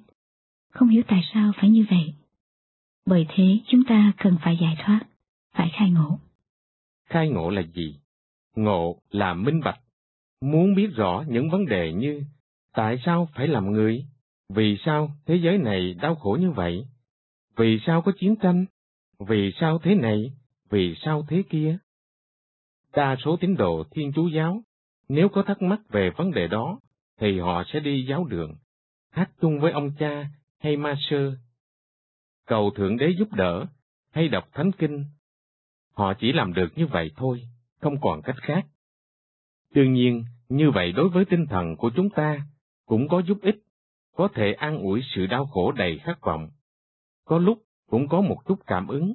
Không 0.71 0.89
hiểu 0.89 1.03
tại 1.07 1.21
sao 1.33 1.51
phải 1.55 1.69
như 1.69 1.85
vậy. 1.89 2.13
Bởi 3.05 3.25
thế 3.29 3.59
chúng 3.67 3.81
ta 3.87 4.13
cần 4.17 4.37
phải 4.41 4.57
giải 4.61 4.75
thoát, 4.83 4.99
phải 5.53 5.71
khai 5.73 5.91
ngộ. 5.91 6.19
Khai 7.05 7.29
ngộ 7.29 7.49
là 7.49 7.61
gì? 7.61 7.95
Ngộ 8.55 8.99
là 9.11 9.33
minh 9.33 9.61
bạch. 9.65 9.79
Muốn 10.41 10.75
biết 10.75 10.89
rõ 10.95 11.23
những 11.27 11.49
vấn 11.49 11.65
đề 11.65 11.93
như 11.93 12.23
tại 12.73 12.97
sao 13.05 13.29
phải 13.35 13.47
làm 13.47 13.71
người? 13.71 14.05
Vì 14.49 14.77
sao 14.85 15.11
thế 15.25 15.35
giới 15.43 15.57
này 15.57 15.93
đau 15.93 16.15
khổ 16.15 16.37
như 16.41 16.51
vậy? 16.51 16.85
Vì 17.57 17.79
sao 17.85 18.01
có 18.01 18.11
chiến 18.19 18.35
tranh? 18.35 18.65
Vì 19.27 19.51
sao 19.59 19.79
thế 19.79 19.95
này? 19.95 20.33
Vì 20.69 20.95
sao 21.01 21.25
thế 21.29 21.43
kia? 21.49 21.77
Đa 22.93 23.15
số 23.25 23.37
tín 23.37 23.55
đồ 23.55 23.83
Thiên 23.91 24.11
Chúa 24.15 24.27
Giáo, 24.27 24.61
nếu 25.09 25.29
có 25.29 25.43
thắc 25.43 25.61
mắc 25.61 25.81
về 25.89 26.09
vấn 26.17 26.31
đề 26.31 26.47
đó, 26.47 26.79
thì 27.19 27.39
họ 27.39 27.63
sẽ 27.67 27.79
đi 27.79 28.05
giáo 28.09 28.25
đường, 28.25 28.55
hát 29.11 29.31
chung 29.41 29.59
với 29.59 29.71
ông 29.71 29.91
cha 29.99 30.29
hay 30.59 30.77
ma 30.77 30.95
sơ, 30.99 31.35
cầu 32.49 32.71
Thượng 32.75 32.97
Đế 32.97 33.09
giúp 33.19 33.33
đỡ, 33.33 33.65
hay 34.11 34.27
đọc 34.27 34.49
Thánh 34.53 34.71
Kinh. 34.71 35.05
Họ 35.93 36.13
chỉ 36.13 36.31
làm 36.31 36.53
được 36.53 36.67
như 36.75 36.87
vậy 36.87 37.11
thôi, 37.15 37.47
không 37.81 38.01
còn 38.01 38.21
cách 38.21 38.35
khác. 38.41 38.65
Đương 39.73 39.93
nhiên, 39.93 40.25
như 40.49 40.71
vậy 40.71 40.91
đối 40.91 41.09
với 41.09 41.25
tinh 41.25 41.45
thần 41.49 41.75
của 41.75 41.91
chúng 41.95 42.09
ta, 42.09 42.41
cũng 42.85 43.07
có 43.07 43.21
giúp 43.21 43.37
ích, 43.41 43.55
có 44.15 44.27
thể 44.33 44.53
an 44.53 44.77
ủi 44.77 45.01
sự 45.15 45.27
đau 45.27 45.45
khổ 45.45 45.71
đầy 45.71 45.99
khát 45.99 46.21
vọng. 46.21 46.49
Có 47.25 47.37
lúc 47.37 47.63
cũng 47.89 48.07
có 48.07 48.21
một 48.21 48.37
chút 48.47 48.59
cảm 48.67 48.87
ứng. 48.87 49.13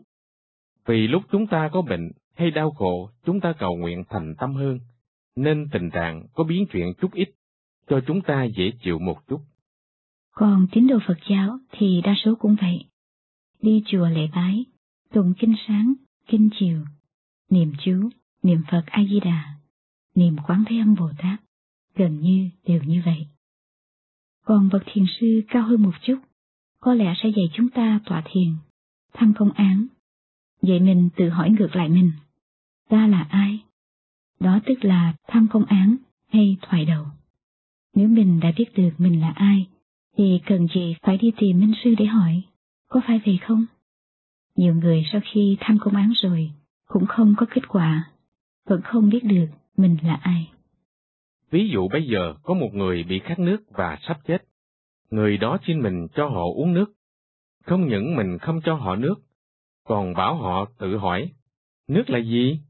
Vì 0.86 1.06
lúc 1.06 1.22
chúng 1.30 1.46
ta 1.46 1.70
có 1.72 1.82
bệnh 1.82 2.12
hay 2.34 2.50
đau 2.50 2.70
khổ, 2.70 3.10
chúng 3.24 3.40
ta 3.40 3.52
cầu 3.58 3.76
nguyện 3.76 4.04
thành 4.10 4.34
tâm 4.38 4.54
hơn, 4.54 4.78
nên 5.36 5.68
tình 5.72 5.90
trạng 5.90 6.26
có 6.34 6.44
biến 6.44 6.66
chuyển 6.72 6.92
chút 7.00 7.12
ít, 7.12 7.28
cho 7.88 8.00
chúng 8.06 8.20
ta 8.20 8.44
dễ 8.44 8.72
chịu 8.82 8.98
một 8.98 9.16
chút. 9.28 9.40
Còn 10.34 10.66
tín 10.72 10.86
đồ 10.86 10.98
Phật 11.06 11.18
giáo 11.30 11.58
thì 11.70 12.00
đa 12.04 12.14
số 12.24 12.34
cũng 12.34 12.56
vậy. 12.60 12.84
Đi 13.62 13.82
chùa 13.86 14.08
lễ 14.08 14.28
bái, 14.34 14.64
tụng 15.12 15.34
kinh 15.38 15.54
sáng, 15.66 15.94
kinh 16.26 16.48
chiều, 16.58 16.84
niệm 17.50 17.72
chú, 17.84 18.08
niệm 18.42 18.62
Phật 18.70 18.82
A-di-đà, 18.86 19.54
niệm 20.14 20.36
quán 20.46 20.64
thế 20.66 20.78
âm 20.78 20.94
Bồ 20.94 21.10
Tát, 21.18 21.40
gần 21.94 22.20
như 22.20 22.50
đều 22.66 22.82
như 22.82 23.02
vậy. 23.04 23.26
Còn 24.44 24.68
bậc 24.72 24.82
thiền 24.86 25.04
sư 25.20 25.42
cao 25.48 25.62
hơn 25.62 25.82
một 25.82 25.94
chút, 26.02 26.18
có 26.84 26.94
lẽ 26.94 27.14
sẽ 27.22 27.28
dạy 27.28 27.46
chúng 27.52 27.68
ta 27.68 28.00
tọa 28.04 28.22
thiền, 28.24 28.48
thăm 29.12 29.32
công 29.36 29.50
án, 29.50 29.86
Vậy 30.66 30.80
mình 30.80 31.08
tự 31.16 31.28
hỏi 31.28 31.50
ngược 31.50 31.76
lại 31.76 31.88
mình, 31.88 32.12
ta 32.88 33.06
là 33.06 33.26
ai? 33.30 33.58
Đó 34.40 34.60
tức 34.66 34.84
là 34.84 35.14
thăm 35.28 35.46
công 35.52 35.64
án 35.64 35.96
hay 36.32 36.56
thoại 36.62 36.84
đầu. 36.84 37.04
Nếu 37.94 38.08
mình 38.08 38.40
đã 38.40 38.52
biết 38.56 38.64
được 38.76 38.90
mình 38.98 39.20
là 39.20 39.30
ai, 39.30 39.66
thì 40.16 40.40
cần 40.46 40.66
gì 40.74 40.94
phải 41.02 41.18
đi 41.18 41.32
tìm 41.36 41.60
minh 41.60 41.72
sư 41.84 41.94
để 41.98 42.04
hỏi, 42.04 42.42
có 42.88 43.00
phải 43.06 43.20
vậy 43.26 43.38
không? 43.42 43.64
Nhiều 44.56 44.74
người 44.74 45.04
sau 45.12 45.20
khi 45.32 45.56
thăm 45.60 45.78
công 45.80 45.96
án 45.96 46.12
rồi, 46.22 46.50
cũng 46.88 47.06
không 47.06 47.34
có 47.36 47.46
kết 47.50 47.68
quả, 47.68 48.10
vẫn 48.66 48.80
không 48.82 49.08
biết 49.08 49.24
được 49.24 49.48
mình 49.76 49.96
là 50.02 50.14
ai. 50.14 50.50
Ví 51.50 51.68
dụ 51.72 51.88
bây 51.88 52.06
giờ 52.06 52.34
có 52.42 52.54
một 52.54 52.70
người 52.72 53.02
bị 53.02 53.20
khát 53.24 53.38
nước 53.38 53.62
và 53.70 53.98
sắp 54.08 54.18
chết. 54.26 54.38
Người 55.10 55.36
đó 55.36 55.58
xin 55.66 55.80
mình 55.80 56.06
cho 56.14 56.28
họ 56.28 56.44
uống 56.54 56.74
nước. 56.74 56.92
Không 57.64 57.88
những 57.88 58.16
mình 58.16 58.38
không 58.38 58.60
cho 58.64 58.74
họ 58.74 58.96
nước, 58.96 59.14
còn 59.84 60.14
bảo 60.14 60.36
họ 60.36 60.66
tự 60.78 60.96
hỏi, 60.96 61.32
nước 61.88 62.10
là 62.10 62.18
gì? 62.18 62.60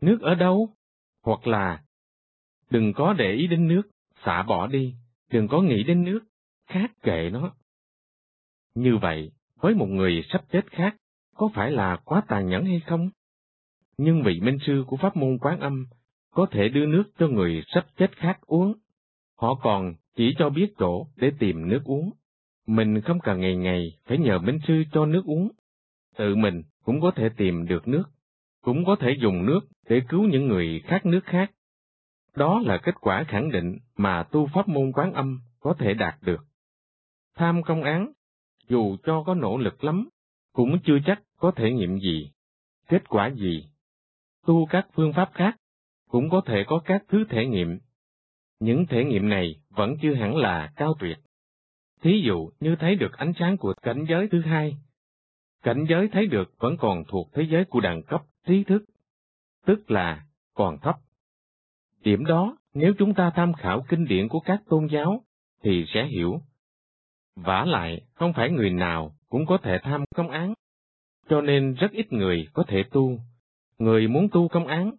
Nước 0.00 0.18
ở 0.20 0.34
đâu? 0.34 0.68
Hoặc 1.22 1.46
là, 1.46 1.82
đừng 2.70 2.92
có 2.92 3.12
để 3.12 3.32
ý 3.32 3.46
đến 3.46 3.68
nước, 3.68 3.82
xả 4.24 4.42
bỏ 4.42 4.66
đi, 4.66 4.94
đừng 5.30 5.48
có 5.48 5.60
nghĩ 5.60 5.82
đến 5.82 6.04
nước, 6.04 6.20
khác 6.66 6.90
kệ 7.02 7.30
nó. 7.30 7.54
Như 8.74 8.96
vậy, 8.96 9.30
với 9.60 9.74
một 9.74 9.86
người 9.86 10.24
sắp 10.28 10.44
chết 10.52 10.70
khác, 10.70 10.96
có 11.34 11.50
phải 11.54 11.70
là 11.70 11.96
quá 12.04 12.22
tàn 12.28 12.48
nhẫn 12.48 12.64
hay 12.64 12.80
không? 12.86 13.10
Nhưng 13.98 14.22
vị 14.22 14.40
minh 14.40 14.58
sư 14.66 14.84
của 14.86 14.96
pháp 14.96 15.16
môn 15.16 15.38
quán 15.38 15.60
âm 15.60 15.86
có 16.30 16.46
thể 16.50 16.68
đưa 16.68 16.86
nước 16.86 17.04
cho 17.18 17.28
người 17.28 17.62
sắp 17.66 17.86
chết 17.96 18.16
khác 18.16 18.40
uống. 18.46 18.74
Họ 19.40 19.54
còn 19.54 19.94
chỉ 20.16 20.34
cho 20.38 20.50
biết 20.50 20.74
chỗ 20.78 21.06
để 21.16 21.32
tìm 21.38 21.68
nước 21.68 21.80
uống. 21.84 22.10
Mình 22.66 23.00
không 23.00 23.20
cần 23.20 23.40
ngày 23.40 23.56
ngày 23.56 23.98
phải 24.06 24.18
nhờ 24.18 24.38
minh 24.38 24.58
sư 24.68 24.84
cho 24.92 25.06
nước 25.06 25.22
uống. 25.24 25.50
Tự 26.16 26.36
mình 26.36 26.62
cũng 26.84 27.00
có 27.00 27.10
thể 27.10 27.28
tìm 27.36 27.66
được 27.66 27.88
nước, 27.88 28.04
cũng 28.62 28.84
có 28.84 28.96
thể 29.00 29.16
dùng 29.20 29.46
nước 29.46 29.60
để 29.88 30.02
cứu 30.08 30.22
những 30.22 30.48
người 30.48 30.82
khác 30.84 31.06
nước 31.06 31.20
khác. 31.24 31.50
Đó 32.36 32.62
là 32.64 32.78
kết 32.82 32.94
quả 33.00 33.24
khẳng 33.28 33.50
định 33.50 33.78
mà 33.96 34.22
tu 34.22 34.46
pháp 34.54 34.68
môn 34.68 34.92
quán 34.92 35.12
âm 35.12 35.40
có 35.60 35.74
thể 35.78 35.94
đạt 35.94 36.14
được. 36.22 36.44
Tham 37.34 37.62
công 37.62 37.82
án, 37.82 38.12
dù 38.68 38.96
cho 39.02 39.22
có 39.26 39.34
nỗ 39.34 39.58
lực 39.58 39.84
lắm, 39.84 40.08
cũng 40.52 40.78
chưa 40.84 40.98
chắc 41.06 41.22
có 41.38 41.52
thể 41.56 41.72
nghiệm 41.72 41.98
gì, 41.98 42.30
kết 42.88 43.08
quả 43.08 43.30
gì. 43.30 43.64
Tu 44.46 44.66
các 44.66 44.86
phương 44.94 45.12
pháp 45.12 45.30
khác 45.34 45.56
cũng 46.10 46.30
có 46.30 46.40
thể 46.46 46.64
có 46.66 46.80
các 46.84 47.04
thứ 47.08 47.24
thể 47.28 47.46
nghiệm. 47.46 47.78
Những 48.60 48.86
thể 48.86 49.04
nghiệm 49.04 49.28
này 49.28 49.54
vẫn 49.70 49.96
chưa 50.02 50.14
hẳn 50.14 50.36
là 50.36 50.72
cao 50.76 50.94
tuyệt. 50.98 51.18
Thí 52.02 52.22
dụ 52.26 52.50
như 52.60 52.76
thấy 52.76 52.94
được 52.94 53.12
ánh 53.12 53.32
sáng 53.38 53.56
của 53.56 53.74
cảnh 53.82 54.04
giới 54.08 54.28
thứ 54.28 54.40
hai. 54.40 54.76
Cảnh 55.62 55.86
giới 55.88 56.08
thấy 56.08 56.26
được 56.26 56.54
vẫn 56.58 56.76
còn 56.76 57.04
thuộc 57.08 57.28
thế 57.32 57.42
giới 57.50 57.64
của 57.64 57.80
đẳng 57.80 58.02
cấp 58.02 58.22
trí 58.46 58.64
thức, 58.64 58.84
tức 59.66 59.90
là 59.90 60.24
còn 60.54 60.78
thấp. 60.78 60.96
Điểm 62.00 62.24
đó, 62.24 62.56
nếu 62.74 62.92
chúng 62.98 63.14
ta 63.14 63.30
tham 63.34 63.52
khảo 63.52 63.84
kinh 63.88 64.04
điển 64.04 64.28
của 64.28 64.40
các 64.40 64.62
tôn 64.68 64.86
giáo, 64.86 65.24
thì 65.62 65.84
sẽ 65.88 66.06
hiểu. 66.06 66.40
vả 67.36 67.64
lại, 67.64 68.00
không 68.14 68.32
phải 68.32 68.50
người 68.50 68.70
nào 68.70 69.14
cũng 69.28 69.46
có 69.46 69.58
thể 69.62 69.78
tham 69.82 70.04
công 70.14 70.30
án, 70.30 70.54
cho 71.28 71.40
nên 71.40 71.74
rất 71.74 71.92
ít 71.92 72.12
người 72.12 72.48
có 72.52 72.64
thể 72.68 72.82
tu. 72.90 73.18
Người 73.78 74.08
muốn 74.08 74.28
tu 74.32 74.48
công 74.48 74.66
án 74.66 74.92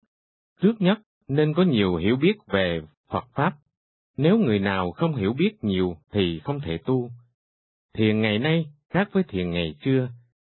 Trước 0.62 0.82
nhất, 0.82 1.00
nên 1.28 1.54
có 1.54 1.64
nhiều 1.64 1.96
hiểu 1.96 2.16
biết 2.16 2.34
về 2.48 2.82
Phật 3.12 3.28
Pháp. 3.34 3.54
Nếu 4.18 4.38
người 4.38 4.60
nào 4.60 4.92
không 4.92 5.16
hiểu 5.16 5.34
biết 5.34 5.52
nhiều 5.62 5.98
thì 6.12 6.40
không 6.44 6.60
thể 6.60 6.78
tu. 6.78 7.12
Thiền 7.94 8.22
ngày 8.22 8.40
nay 8.40 8.66
khác 8.90 9.10
với 9.12 9.24
thiền 9.24 9.52
ngày 9.52 9.76
xưa. 9.84 10.10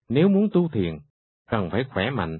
Nếu 0.08 0.28
muốn 0.28 0.48
tu 0.52 0.68
thiền, 0.68 0.98
cần 1.50 1.70
phải 1.70 1.84
khỏe 1.84 2.10
mạnh. 2.10 2.38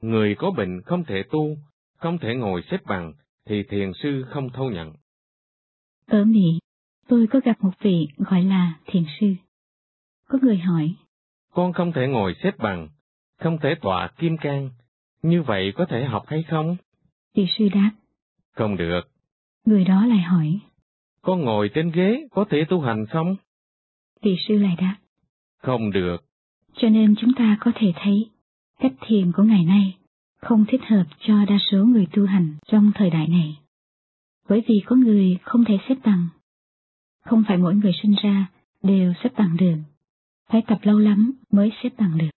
Người 0.00 0.34
có 0.38 0.50
bệnh 0.50 0.82
không 0.82 1.04
thể 1.04 1.22
tu, 1.30 1.56
không 1.96 2.18
thể 2.18 2.34
ngồi 2.34 2.62
xếp 2.70 2.78
bằng, 2.86 3.12
thì 3.44 3.62
thiền 3.62 3.92
sư 4.02 4.24
không 4.28 4.50
thâu 4.50 4.70
nhận. 4.70 4.92
Ở 6.06 6.24
Mỹ, 6.24 6.58
tôi 7.08 7.26
có 7.30 7.40
gặp 7.44 7.56
một 7.60 7.72
vị 7.80 8.08
gọi 8.16 8.42
là 8.42 8.78
thiền 8.86 9.04
sư. 9.20 9.34
Có 10.28 10.38
người 10.42 10.58
hỏi. 10.58 10.94
Con 11.52 11.72
không 11.72 11.92
thể 11.92 12.06
ngồi 12.06 12.34
xếp 12.42 12.58
bằng, 12.58 12.88
không 13.38 13.58
thể 13.58 13.74
tọa 13.80 14.10
kim 14.18 14.36
cang, 14.36 14.70
như 15.22 15.42
vậy 15.42 15.72
có 15.74 15.86
thể 15.88 16.04
học 16.04 16.24
hay 16.26 16.42
không? 16.42 16.76
Vị 17.34 17.46
sư 17.58 17.68
đáp. 17.74 17.90
Không 18.54 18.76
được. 18.76 19.00
Người 19.68 19.84
đó 19.84 20.06
lại 20.06 20.18
hỏi. 20.18 20.60
Con 21.22 21.44
ngồi 21.44 21.70
trên 21.74 21.90
ghế 21.90 22.28
có 22.30 22.44
thể 22.50 22.64
tu 22.68 22.80
hành 22.80 23.06
không? 23.06 23.36
Vị 24.22 24.36
sư 24.48 24.58
lại 24.58 24.76
đáp. 24.78 24.96
Không 25.62 25.90
được. 25.90 26.16
Cho 26.74 26.88
nên 26.88 27.14
chúng 27.20 27.32
ta 27.36 27.56
có 27.60 27.72
thể 27.74 27.92
thấy, 27.96 28.30
cách 28.80 28.92
thiền 29.00 29.32
của 29.32 29.42
ngày 29.42 29.64
nay 29.64 29.96
không 30.40 30.64
thích 30.68 30.80
hợp 30.84 31.04
cho 31.20 31.44
đa 31.44 31.58
số 31.70 31.84
người 31.84 32.06
tu 32.12 32.26
hành 32.26 32.54
trong 32.66 32.92
thời 32.94 33.10
đại 33.10 33.28
này. 33.28 33.58
Bởi 34.48 34.62
vì 34.68 34.82
có 34.86 34.96
người 34.96 35.38
không 35.42 35.64
thể 35.64 35.78
xếp 35.88 35.94
bằng. 36.04 36.28
Không 37.24 37.42
phải 37.48 37.56
mỗi 37.56 37.74
người 37.74 37.92
sinh 38.02 38.14
ra 38.22 38.50
đều 38.82 39.12
xếp 39.22 39.30
bằng 39.36 39.56
được. 39.56 39.76
Phải 40.50 40.62
tập 40.66 40.78
lâu 40.82 40.98
lắm 40.98 41.32
mới 41.50 41.72
xếp 41.82 41.90
bằng 41.98 42.18
được. 42.18 42.30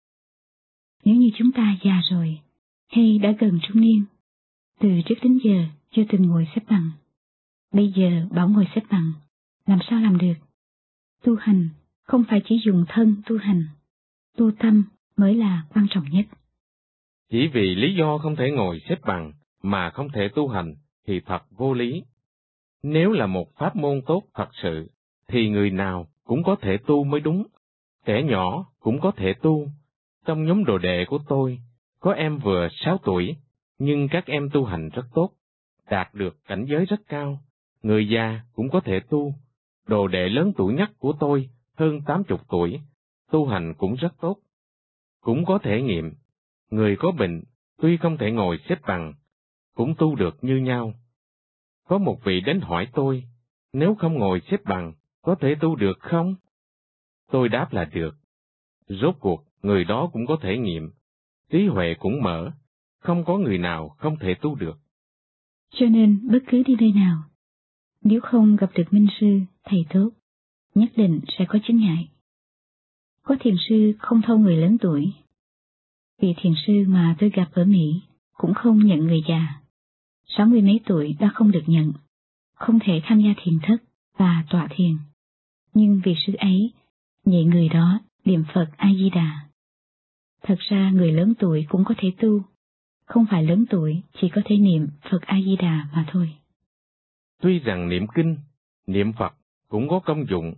Nếu 1.06 1.16
như 1.16 1.30
chúng 1.38 1.52
ta 1.52 1.78
già 1.84 2.02
rồi, 2.12 2.40
hay 2.88 3.20
đã 3.20 3.32
gần 3.40 3.60
trung 3.62 3.82
niên. 3.82 4.06
Từ 4.80 4.90
trước 5.06 5.16
đến 5.24 5.40
giờ 5.44 5.66
chưa 5.92 6.04
từng 6.10 6.22
ngồi 6.22 6.48
xếp 6.56 6.62
bằng. 6.70 6.92
Bây 7.74 7.94
giờ 7.96 8.28
bảo 8.32 8.50
ngồi 8.50 8.68
xếp 8.76 8.82
bằng, 8.90 9.12
làm 9.66 9.80
sao 9.90 10.00
làm 10.00 10.18
được? 10.18 10.34
Tu 11.24 11.36
hành 11.36 11.70
không 12.04 12.24
phải 12.30 12.42
chỉ 12.46 12.60
dùng 12.66 12.86
thân 12.88 13.22
tu 13.26 13.38
hành, 13.38 13.64
tu 14.38 14.52
tâm 14.52 14.84
mới 15.18 15.36
là 15.36 15.64
quan 15.74 15.88
trọng 15.90 16.06
nhất. 16.10 16.26
Chỉ 17.32 17.48
vì 17.48 17.76
lý 17.76 17.96
do 17.96 18.18
không 18.18 18.36
thể 18.36 18.52
ngồi 18.52 18.82
xếp 18.90 19.00
bằng 19.06 19.34
mà 19.64 19.90
không 19.90 20.10
thể 20.10 20.30
tu 20.36 20.48
hành 20.48 20.76
thì 21.08 21.20
thật 21.26 21.44
vô 21.52 21.74
lý. 21.74 22.04
Nếu 22.84 23.12
là 23.12 23.26
một 23.26 23.56
pháp 23.56 23.76
môn 23.76 24.02
tốt 24.06 24.24
thật 24.34 24.50
sự, 24.64 24.92
thì 25.28 25.50
người 25.50 25.70
nào 25.70 26.08
cũng 26.24 26.44
có 26.44 26.56
thể 26.62 26.78
tu 26.78 27.04
mới 27.04 27.20
đúng. 27.20 27.48
Trẻ 28.06 28.24
nhỏ 28.24 28.66
cũng 28.80 29.00
có 29.02 29.12
thể 29.12 29.34
tu. 29.34 29.68
Trong 30.26 30.46
nhóm 30.46 30.66
đồ 30.66 30.78
đệ 30.78 31.06
của 31.08 31.20
tôi, 31.28 31.60
có 32.00 32.12
em 32.12 32.38
vừa 32.38 32.68
sáu 32.72 32.98
tuổi, 33.04 33.36
nhưng 33.80 34.08
các 34.12 34.26
em 34.26 34.50
tu 34.54 34.66
hành 34.66 34.90
rất 34.90 35.06
tốt, 35.14 35.30
đạt 35.90 36.14
được 36.14 36.38
cảnh 36.46 36.66
giới 36.70 36.86
rất 36.86 37.00
cao. 37.08 37.40
Người 37.84 38.10
già 38.10 38.42
cũng 38.54 38.70
có 38.70 38.80
thể 38.80 39.00
tu. 39.00 39.34
Đồ 39.88 40.08
đệ 40.08 40.30
lớn 40.30 40.54
tuổi 40.58 40.74
nhất 40.74 40.90
của 41.00 41.14
tôi, 41.20 41.50
hơn 41.76 42.02
tám 42.06 42.24
chục 42.24 42.42
tuổi, 42.50 42.80
tu 43.32 43.48
hành 43.48 43.74
cũng 43.78 43.96
rất 43.96 44.14
tốt. 44.22 44.38
Cũng 45.22 45.46
có 45.46 45.58
thể 45.58 45.82
nghiệm, 45.82 46.14
người 46.70 46.96
có 47.00 47.12
bệnh, 47.12 47.44
tuy 47.82 47.98
không 47.98 48.18
thể 48.18 48.32
ngồi 48.32 48.60
xếp 48.70 48.80
bằng, 48.88 49.14
cũng 49.76 49.96
tu 49.98 50.16
được 50.16 50.38
như 50.42 50.58
nhau. 50.58 50.94
Có 51.88 51.98
một 51.98 52.24
vị 52.24 52.42
đến 52.42 52.60
hỏi 52.60 52.88
tôi, 52.94 53.24
nếu 53.74 53.96
không 53.96 54.14
ngồi 54.14 54.42
xếp 54.52 54.58
bằng, 54.66 54.94
có 55.22 55.36
thể 55.36 55.56
tu 55.62 55.76
được 55.76 56.00
không? 56.00 56.36
Tôi 57.32 57.50
đáp 57.50 57.74
là 57.74 57.86
được. 57.86 58.16
Rốt 58.88 59.16
cuộc, 59.20 59.44
người 59.62 59.84
đó 59.84 60.10
cũng 60.14 60.26
có 60.26 60.38
thể 60.42 60.58
nghiệm, 60.58 60.92
trí 61.50 61.68
huệ 61.68 61.96
cũng 62.00 62.22
mở, 62.24 62.52
không 63.00 63.26
có 63.26 63.38
người 63.38 63.58
nào 63.58 63.90
không 63.90 64.18
thể 64.20 64.34
tu 64.42 64.56
được. 64.56 64.80
Cho 65.72 65.86
nên, 65.86 66.28
bất 66.32 66.40
cứ 66.48 66.64
đi 66.64 66.76
nơi 66.80 66.92
nào, 66.92 67.24
nếu 68.04 68.22
không 68.22 68.56
gặp 68.56 68.72
được 68.76 68.94
minh 68.94 69.08
sư, 69.20 69.40
thầy 69.64 69.86
tốt, 69.90 70.10
nhất 70.76 70.90
định 70.96 71.20
sẽ 71.38 71.46
có 71.50 71.60
chứng 71.64 71.78
ngại. 71.78 72.10
Có 73.24 73.36
thiền 73.40 73.56
sư 73.70 73.94
không 74.00 74.22
thâu 74.22 74.38
người 74.38 74.58
lớn 74.58 74.78
tuổi. 74.82 75.12
Vị 76.22 76.34
thiền 76.38 76.54
sư 76.68 76.74
mà 76.88 77.16
tôi 77.20 77.30
gặp 77.30 77.50
ở 77.52 77.66
Mỹ 77.66 78.02
cũng 78.34 78.54
không 78.54 78.78
nhận 78.86 79.00
người 79.00 79.24
già. 79.28 79.62
Sáu 80.28 80.46
mươi 80.46 80.62
mấy 80.62 80.80
tuổi 80.86 81.16
đã 81.20 81.32
không 81.34 81.52
được 81.52 81.64
nhận, 81.68 81.92
không 82.54 82.80
thể 82.80 83.02
tham 83.04 83.22
gia 83.22 83.34
thiền 83.44 83.60
thất 83.64 83.78
và 84.18 84.46
tọa 84.50 84.68
thiền. 84.72 84.98
Nhưng 85.74 86.02
vì 86.04 86.16
sư 86.28 86.34
ấy, 86.38 86.74
nhị 87.26 87.44
người 87.44 87.70
đó 87.70 88.00
niệm 88.26 88.44
Phật 88.54 88.70
A-di-đà. 88.78 89.50
Thật 90.44 90.60
ra 90.60 90.92
người 90.92 91.12
lớn 91.12 91.34
tuổi 91.40 91.66
cũng 91.70 91.84
có 91.86 91.96
thể 91.98 92.12
tu, 92.22 92.42
không 93.06 93.26
phải 93.30 93.44
lớn 93.44 93.66
tuổi 93.70 94.02
chỉ 94.22 94.30
có 94.30 94.42
thể 94.46 94.58
niệm 94.58 94.88
Phật 95.12 95.22
A-di-đà 95.22 95.88
mà 95.94 96.06
thôi. 96.12 96.39
Tuy 97.42 97.60
rằng 97.60 97.90
niệm 97.90 98.08
kinh, 98.16 98.38
niệm 98.88 99.14
Phật 99.14 99.34
cũng 99.70 99.88
có 99.90 100.00
công 100.00 100.26
dụng, 100.30 100.54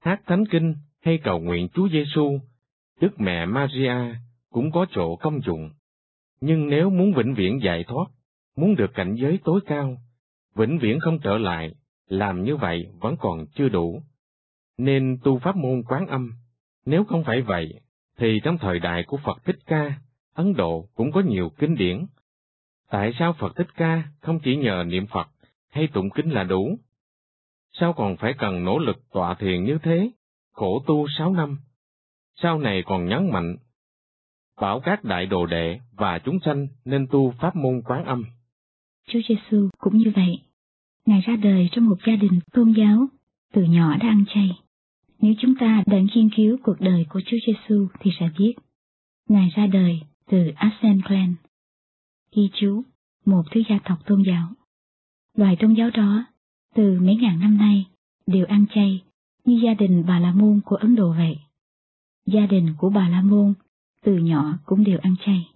hát 0.00 0.20
thánh 0.26 0.44
kinh 0.50 0.74
hay 1.00 1.18
cầu 1.24 1.40
nguyện 1.40 1.68
Chúa 1.74 1.88
Giêsu, 1.88 2.40
Đức 3.00 3.20
Mẹ 3.20 3.46
Maria 3.46 3.94
cũng 4.50 4.72
có 4.72 4.86
chỗ 4.90 5.16
công 5.16 5.40
dụng. 5.40 5.70
Nhưng 6.40 6.68
nếu 6.68 6.90
muốn 6.90 7.12
vĩnh 7.12 7.34
viễn 7.34 7.60
giải 7.62 7.84
thoát, 7.88 8.06
muốn 8.56 8.74
được 8.74 8.90
cảnh 8.94 9.14
giới 9.14 9.38
tối 9.44 9.60
cao, 9.66 9.96
vĩnh 10.54 10.78
viễn 10.78 11.00
không 11.00 11.18
trở 11.18 11.38
lại, 11.38 11.74
làm 12.08 12.42
như 12.42 12.56
vậy 12.56 12.86
vẫn 13.00 13.16
còn 13.20 13.46
chưa 13.54 13.68
đủ. 13.68 14.02
Nên 14.78 15.18
tu 15.24 15.38
pháp 15.38 15.56
môn 15.56 15.82
quán 15.88 16.06
âm, 16.06 16.30
nếu 16.86 17.04
không 17.04 17.24
phải 17.24 17.42
vậy, 17.42 17.80
thì 18.18 18.40
trong 18.44 18.58
thời 18.58 18.78
đại 18.78 19.04
của 19.06 19.16
Phật 19.16 19.44
Thích 19.44 19.58
Ca, 19.66 20.00
Ấn 20.34 20.54
Độ 20.54 20.88
cũng 20.94 21.12
có 21.12 21.20
nhiều 21.20 21.50
kinh 21.58 21.74
điển. 21.74 22.06
Tại 22.90 23.12
sao 23.18 23.32
Phật 23.32 23.56
Thích 23.56 23.74
Ca 23.76 24.02
không 24.20 24.40
chỉ 24.44 24.56
nhờ 24.56 24.84
niệm 24.86 25.06
Phật 25.06 25.28
hay 25.76 25.86
tụng 25.86 26.10
kinh 26.10 26.30
là 26.30 26.44
đủ? 26.44 26.78
Sao 27.72 27.92
còn 27.92 28.16
phải 28.16 28.34
cần 28.38 28.64
nỗ 28.64 28.78
lực 28.78 28.96
tọa 29.12 29.34
thiền 29.34 29.64
như 29.64 29.78
thế, 29.82 30.10
khổ 30.52 30.84
tu 30.86 31.06
sáu 31.18 31.34
năm? 31.34 31.58
Sau 32.42 32.58
này 32.58 32.82
còn 32.86 33.08
nhấn 33.08 33.30
mạnh, 33.30 33.56
bảo 34.60 34.80
các 34.80 35.04
đại 35.04 35.26
đồ 35.26 35.46
đệ 35.46 35.80
và 35.92 36.18
chúng 36.18 36.38
sanh 36.44 36.66
nên 36.84 37.06
tu 37.10 37.30
pháp 37.40 37.56
môn 37.56 37.82
quán 37.84 38.04
âm. 38.04 38.24
Chúa 39.08 39.20
Giêsu 39.28 39.68
cũng 39.78 39.96
như 39.96 40.12
vậy. 40.16 40.38
Ngài 41.06 41.20
ra 41.20 41.36
đời 41.36 41.68
trong 41.72 41.84
một 41.84 41.98
gia 42.06 42.16
đình 42.16 42.40
tôn 42.52 42.74
giáo, 42.78 43.06
từ 43.52 43.62
nhỏ 43.62 43.96
đã 43.96 44.08
ăn 44.08 44.24
chay. 44.34 44.50
Nếu 45.20 45.34
chúng 45.38 45.54
ta 45.60 45.82
đã 45.86 45.98
nghiên 46.14 46.30
cứu 46.36 46.56
cuộc 46.62 46.80
đời 46.80 47.06
của 47.08 47.20
Chúa 47.26 47.36
Giêsu 47.46 47.86
thì 48.00 48.10
sẽ 48.20 48.30
biết, 48.38 48.54
Ngài 49.28 49.48
ra 49.56 49.66
đời 49.66 50.00
từ 50.30 50.50
Asen 50.56 51.02
Clan. 51.02 51.34
Ghi 52.36 52.50
chú, 52.54 52.82
một 53.24 53.42
thứ 53.50 53.62
gia 53.68 53.78
tộc 53.84 53.98
tôn 54.06 54.22
giáo. 54.26 54.48
Loài 55.36 55.56
tôn 55.60 55.74
giáo 55.74 55.90
đó, 55.90 56.26
từ 56.74 57.00
mấy 57.00 57.16
ngàn 57.16 57.40
năm 57.40 57.56
nay, 57.58 57.86
đều 58.26 58.46
ăn 58.46 58.64
chay, 58.74 59.02
như 59.44 59.60
gia 59.64 59.74
đình 59.74 60.04
Bà 60.06 60.18
La 60.18 60.32
Môn 60.32 60.60
của 60.64 60.76
Ấn 60.76 60.96
Độ 60.96 61.12
vậy. 61.12 61.38
Gia 62.26 62.46
đình 62.46 62.74
của 62.78 62.90
Bà 62.90 63.08
La 63.08 63.22
Môn, 63.22 63.54
từ 64.02 64.16
nhỏ 64.16 64.58
cũng 64.64 64.84
đều 64.84 64.98
ăn 64.98 65.14
chay. 65.26 65.48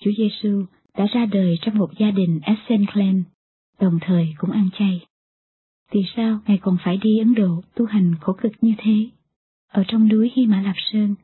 Chúa 0.00 0.10
Giêsu 0.18 0.64
đã 0.96 1.06
ra 1.06 1.26
đời 1.26 1.58
trong 1.62 1.78
một 1.78 1.90
gia 1.98 2.10
đình 2.10 2.40
Essen 2.42 2.86
Clan, 2.86 3.22
đồng 3.80 3.98
thời 4.00 4.34
cũng 4.38 4.50
ăn 4.50 4.68
chay. 4.78 5.06
Vì 5.92 6.00
sao 6.16 6.40
Ngài 6.46 6.58
còn 6.58 6.76
phải 6.84 6.96
đi 6.96 7.18
Ấn 7.18 7.34
Độ 7.34 7.62
tu 7.74 7.86
hành 7.86 8.14
khổ 8.20 8.32
cực 8.32 8.52
như 8.60 8.74
thế? 8.78 9.10
Ở 9.68 9.84
trong 9.88 10.08
núi 10.08 10.30
Hy 10.36 10.46
Mã 10.46 10.60
Lạp 10.60 10.76
Sơn, 10.92 11.14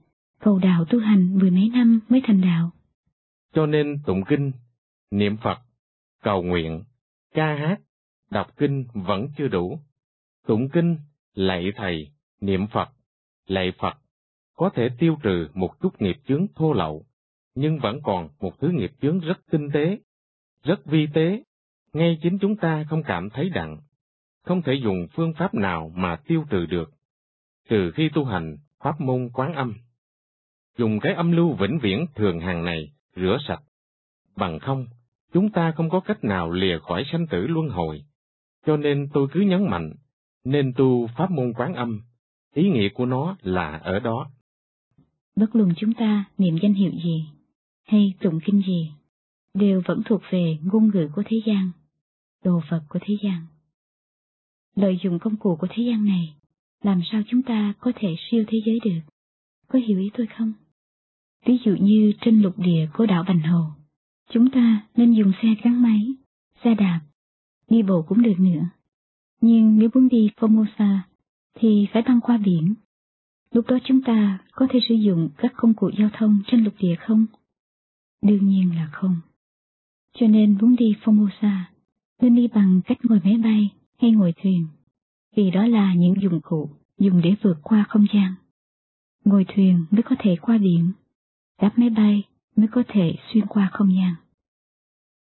cầu 0.40 0.59
đạo 0.59 0.85
tu 0.85 0.98
hành 0.98 1.38
mười 1.38 1.50
mấy 1.50 1.68
năm 1.68 2.00
mới 2.09 2.20
thành 2.24 2.40
đạo. 2.40 2.70
Cho 3.55 3.66
nên 3.66 3.98
tụng 4.07 4.22
kinh, 4.29 4.52
niệm 5.11 5.37
Phật, 5.37 5.59
cầu 6.22 6.42
nguyện, 6.42 6.83
ca 7.35 7.55
hát, 7.55 7.81
đọc 8.31 8.57
kinh 8.57 8.87
vẫn 8.95 9.29
chưa 9.37 9.49
đủ. 9.49 9.81
Tụng 10.47 10.69
kinh, 10.69 10.97
lạy 11.35 11.73
Thầy, 11.77 12.11
niệm 12.41 12.67
Phật, 12.67 12.89
lạy 13.47 13.73
Phật, 13.79 13.95
có 14.55 14.71
thể 14.75 14.89
tiêu 14.99 15.17
trừ 15.23 15.49
một 15.55 15.81
chút 15.81 16.01
nghiệp 16.01 16.17
chướng 16.29 16.47
thô 16.55 16.73
lậu, 16.73 17.07
nhưng 17.55 17.79
vẫn 17.79 18.01
còn 18.03 18.29
một 18.41 18.61
thứ 18.61 18.69
nghiệp 18.69 18.93
chướng 19.03 19.21
rất 19.21 19.41
tinh 19.51 19.69
tế, 19.75 19.99
rất 20.62 20.85
vi 20.85 21.07
tế, 21.15 21.43
ngay 21.93 22.19
chính 22.23 22.39
chúng 22.39 22.57
ta 22.57 22.85
không 22.91 23.03
cảm 23.03 23.31
thấy 23.31 23.51
đặng, 23.51 23.79
không 24.43 24.62
thể 24.62 24.75
dùng 24.75 25.07
phương 25.12 25.33
pháp 25.39 25.55
nào 25.55 25.93
mà 25.95 26.17
tiêu 26.27 26.45
trừ 26.51 26.67
được, 26.67 26.91
trừ 27.69 27.91
khi 27.95 28.11
tu 28.15 28.25
hành 28.25 28.57
pháp 28.79 29.01
môn 29.01 29.31
quán 29.35 29.55
âm. 29.55 29.75
Dùng 30.79 31.01
cái 31.01 31.15
âm 31.15 31.33
lưu 31.33 31.53
vĩnh 31.53 31.79
viễn 31.83 32.07
thường 32.15 32.41
hàng 32.41 32.65
này 32.65 32.93
rửa 33.17 33.39
sạch, 33.49 33.62
bằng 34.37 34.59
không, 34.59 34.87
chúng 35.33 35.51
ta 35.51 35.73
không 35.77 35.91
có 35.91 36.01
cách 36.01 36.25
nào 36.25 36.51
lìa 36.51 36.79
khỏi 36.79 37.05
sanh 37.12 37.27
tử 37.27 37.47
luân 37.47 37.69
hồi. 37.69 38.05
Cho 38.67 38.77
nên 38.77 39.09
tôi 39.12 39.29
cứ 39.33 39.41
nhấn 39.41 39.71
mạnh, 39.71 39.93
nên 40.45 40.73
tu 40.77 41.07
pháp 41.17 41.31
môn 41.31 41.53
quán 41.53 41.75
âm, 41.75 42.01
ý 42.55 42.69
nghĩa 42.69 42.89
của 42.89 43.07
nó 43.07 43.37
là 43.43 43.77
ở 43.77 44.01
đó. 44.01 44.31
Bất 45.37 45.57
luận 45.57 45.73
chúng 45.77 45.95
ta 45.95 46.25
niệm 46.39 46.59
danh 46.62 46.75
hiệu 46.75 46.91
gì, 47.05 47.25
hay 47.87 48.15
tụng 48.21 48.41
kinh 48.45 48.62
gì, 48.67 48.93
đều 49.55 49.83
vẫn 49.85 50.03
thuộc 50.05 50.23
về 50.31 50.59
ngôn 50.62 50.91
ngữ 50.95 51.09
của 51.15 51.23
thế 51.27 51.37
gian, 51.47 51.71
đồ 52.45 52.61
vật 52.71 52.83
của 52.89 52.99
thế 53.03 53.17
gian. 53.23 53.47
Lợi 54.77 54.99
dụng 55.03 55.19
công 55.19 55.37
cụ 55.37 55.57
của 55.57 55.67
thế 55.71 55.83
gian 55.83 56.05
này, 56.05 56.35
làm 56.83 57.01
sao 57.12 57.23
chúng 57.29 57.43
ta 57.43 57.75
có 57.81 57.93
thể 57.97 58.17
siêu 58.19 58.45
thế 58.49 58.59
giới 58.67 58.79
được? 58.85 59.01
Có 59.69 59.79
hiểu 59.79 59.99
ý 59.99 60.11
tôi 60.15 60.27
không? 60.27 60.53
Ví 61.47 61.59
dụ 61.65 61.77
như 61.81 62.12
trên 62.21 62.43
lục 62.43 62.59
địa 62.59 62.89
của 62.95 63.07
đảo 63.07 63.25
Bành 63.29 63.41
Hồ, 63.41 63.67
chúng 64.31 64.51
ta 64.51 64.87
nên 64.97 65.12
dùng 65.12 65.33
xe 65.43 65.49
gắn 65.62 65.83
máy, 65.83 66.15
xe 66.65 66.75
đạp, 66.75 67.01
đi 67.69 67.83
bộ 67.83 68.03
cũng 68.09 68.23
được 68.23 68.39
nữa. 68.39 68.69
Nhưng 69.41 69.79
nếu 69.79 69.89
muốn 69.95 70.09
đi 70.09 70.31
Formosa, 70.37 70.99
thì 71.55 71.87
phải 71.93 72.03
băng 72.03 72.21
qua 72.21 72.39
biển. 72.39 72.75
Lúc 73.51 73.67
đó 73.69 73.79
chúng 73.85 74.03
ta 74.03 74.39
có 74.53 74.67
thể 74.71 74.79
sử 74.89 74.95
dụng 74.95 75.29
các 75.37 75.53
công 75.57 75.75
cụ 75.75 75.91
giao 75.99 76.09
thông 76.12 76.39
trên 76.47 76.65
lục 76.65 76.75
địa 76.79 76.95
không? 77.01 77.27
Đương 78.23 78.49
nhiên 78.49 78.75
là 78.75 78.89
không. 78.93 79.17
Cho 80.19 80.27
nên 80.27 80.59
muốn 80.61 80.77
đi 80.77 80.95
Formosa, 81.05 81.61
nên 82.23 82.37
đi 82.37 82.49
bằng 82.49 82.81
cách 82.85 82.99
ngồi 83.03 83.21
máy 83.25 83.39
bay 83.39 83.71
hay 83.99 84.11
ngồi 84.11 84.33
thuyền, 84.43 84.67
vì 85.37 85.51
đó 85.51 85.67
là 85.67 85.95
những 85.95 86.15
dụng 86.23 86.41
cụ 86.41 86.71
dùng 86.99 87.21
để 87.21 87.35
vượt 87.43 87.59
qua 87.62 87.85
không 87.89 88.07
gian. 88.15 88.35
Ngồi 89.25 89.47
thuyền 89.49 89.85
mới 89.91 90.03
có 90.03 90.17
thể 90.19 90.37
qua 90.41 90.59
biển, 90.59 90.93
đáp 91.61 91.73
máy 91.77 91.91
bay 91.91 92.23
mới 92.57 92.69
có 92.73 92.83
thể 92.88 93.12
xuyên 93.33 93.47
qua 93.47 93.69
không 93.73 93.88
gian. 93.95 94.14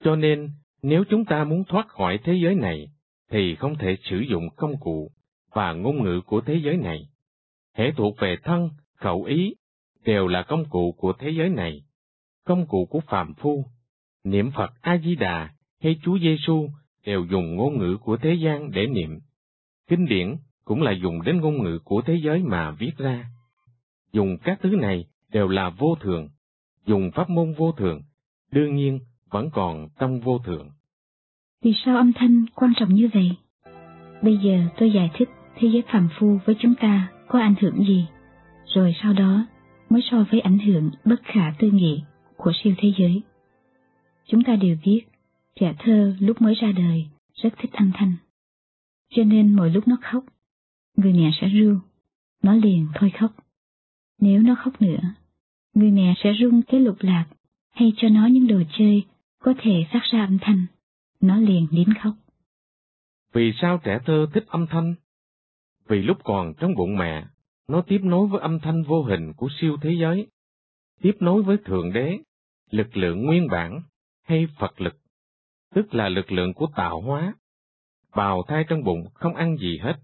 Cho 0.04 0.16
nên, 0.16 0.50
nếu 0.82 1.04
chúng 1.10 1.24
ta 1.24 1.44
muốn 1.44 1.64
thoát 1.64 1.88
khỏi 1.88 2.18
thế 2.24 2.34
giới 2.42 2.54
này, 2.54 2.88
thì 3.30 3.54
không 3.54 3.78
thể 3.78 3.96
sử 4.02 4.18
dụng 4.18 4.48
công 4.56 4.80
cụ 4.80 5.10
và 5.52 5.72
ngôn 5.72 6.04
ngữ 6.04 6.20
của 6.26 6.40
thế 6.40 6.60
giới 6.64 6.76
này. 6.76 7.08
Hệ 7.74 7.92
thuộc 7.96 8.16
về 8.18 8.36
thân, 8.42 8.70
khẩu 8.96 9.24
ý, 9.24 9.54
đều 10.04 10.26
là 10.26 10.42
công 10.42 10.64
cụ 10.70 10.94
của 10.98 11.12
thế 11.18 11.30
giới 11.30 11.48
này, 11.48 11.82
công 12.44 12.66
cụ 12.66 12.86
của 12.90 13.00
phàm 13.00 13.34
phu. 13.34 13.64
Niệm 14.24 14.50
Phật 14.50 14.70
A-di-đà 14.80 15.50
hay 15.82 15.96
Chúa 16.02 16.18
Giêsu 16.18 16.68
đều 17.04 17.24
dùng 17.24 17.56
ngôn 17.56 17.78
ngữ 17.78 17.96
của 17.96 18.16
thế 18.16 18.34
gian 18.34 18.70
để 18.70 18.86
niệm. 18.86 19.18
Kinh 19.88 20.06
điển 20.06 20.36
cũng 20.64 20.82
là 20.82 20.92
dùng 20.92 21.22
đến 21.22 21.40
ngôn 21.40 21.62
ngữ 21.64 21.78
của 21.84 22.02
thế 22.06 22.20
giới 22.24 22.42
mà 22.42 22.70
viết 22.70 22.92
ra. 22.98 23.30
Dùng 24.12 24.38
các 24.38 24.58
thứ 24.62 24.68
này 24.68 25.04
đều 25.28 25.48
là 25.48 25.70
vô 25.70 25.94
thường, 26.00 26.28
dùng 26.90 27.10
pháp 27.14 27.30
môn 27.30 27.54
vô 27.58 27.72
thường, 27.72 28.02
đương 28.52 28.76
nhiên 28.76 29.00
vẫn 29.30 29.50
còn 29.50 29.88
trong 29.98 30.20
vô 30.20 30.38
thường. 30.38 30.70
Vì 31.62 31.72
sao 31.84 31.96
âm 31.96 32.12
thanh 32.12 32.44
quan 32.54 32.72
trọng 32.76 32.94
như 32.94 33.08
vậy? 33.14 33.30
Bây 34.22 34.36
giờ 34.36 34.64
tôi 34.78 34.92
giải 34.92 35.10
thích 35.14 35.28
thế 35.56 35.68
giới 35.72 35.82
phàm 35.92 36.08
phu 36.18 36.38
với 36.44 36.56
chúng 36.60 36.74
ta 36.80 37.12
có 37.28 37.40
ảnh 37.40 37.54
hưởng 37.60 37.84
gì, 37.84 38.06
rồi 38.66 38.94
sau 39.02 39.12
đó 39.12 39.46
mới 39.90 40.02
so 40.10 40.24
với 40.30 40.40
ảnh 40.40 40.58
hưởng 40.58 40.90
bất 41.04 41.20
khả 41.24 41.54
tư 41.58 41.70
nghị 41.70 42.02
của 42.36 42.52
siêu 42.62 42.74
thế 42.78 42.92
giới. 42.98 43.22
Chúng 44.26 44.44
ta 44.44 44.56
đều 44.56 44.76
biết, 44.84 45.02
trẻ 45.60 45.74
thơ 45.78 46.16
lúc 46.20 46.42
mới 46.42 46.54
ra 46.54 46.72
đời 46.76 47.06
rất 47.34 47.50
thích 47.58 47.72
âm 47.72 47.90
thanh. 47.94 48.12
Cho 49.10 49.24
nên 49.24 49.56
mỗi 49.56 49.70
lúc 49.70 49.88
nó 49.88 49.96
khóc, 50.02 50.24
người 50.96 51.12
mẹ 51.12 51.30
sẽ 51.40 51.48
ru, 51.48 51.76
nó 52.42 52.54
liền 52.54 52.86
thôi 52.94 53.12
khóc. 53.18 53.32
Nếu 54.20 54.42
nó 54.42 54.54
khóc 54.54 54.82
nữa, 54.82 55.00
người 55.74 55.90
mẹ 55.90 56.14
sẽ 56.24 56.32
rung 56.40 56.62
cái 56.62 56.80
lục 56.80 56.96
lạc 57.00 57.26
hay 57.70 57.92
cho 57.96 58.08
nó 58.08 58.26
những 58.26 58.46
đồ 58.46 58.62
chơi 58.78 59.04
có 59.38 59.54
thể 59.58 59.84
phát 59.92 60.02
ra 60.12 60.20
âm 60.20 60.38
thanh, 60.40 60.66
nó 61.20 61.36
liền 61.36 61.66
nín 61.70 61.94
khóc. 62.02 62.14
Vì 63.32 63.52
sao 63.60 63.80
trẻ 63.84 63.98
thơ 64.06 64.26
thích 64.34 64.44
âm 64.46 64.66
thanh? 64.66 64.94
Vì 65.88 66.02
lúc 66.02 66.18
còn 66.24 66.54
trong 66.58 66.74
bụng 66.74 66.96
mẹ, 66.96 67.24
nó 67.68 67.82
tiếp 67.86 68.00
nối 68.02 68.26
với 68.26 68.40
âm 68.40 68.60
thanh 68.60 68.82
vô 68.82 69.02
hình 69.02 69.32
của 69.36 69.48
siêu 69.60 69.76
thế 69.82 69.90
giới, 70.00 70.26
tiếp 71.02 71.16
nối 71.20 71.42
với 71.42 71.56
Thượng 71.64 71.92
Đế, 71.92 72.18
lực 72.70 72.96
lượng 72.96 73.26
nguyên 73.26 73.48
bản 73.50 73.82
hay 74.24 74.46
Phật 74.58 74.80
lực, 74.80 74.96
tức 75.74 75.94
là 75.94 76.08
lực 76.08 76.32
lượng 76.32 76.54
của 76.54 76.66
tạo 76.76 77.00
hóa. 77.00 77.34
Bào 78.16 78.42
thai 78.48 78.64
trong 78.68 78.84
bụng 78.84 79.08
không 79.14 79.34
ăn 79.34 79.56
gì 79.56 79.78
hết, 79.78 79.94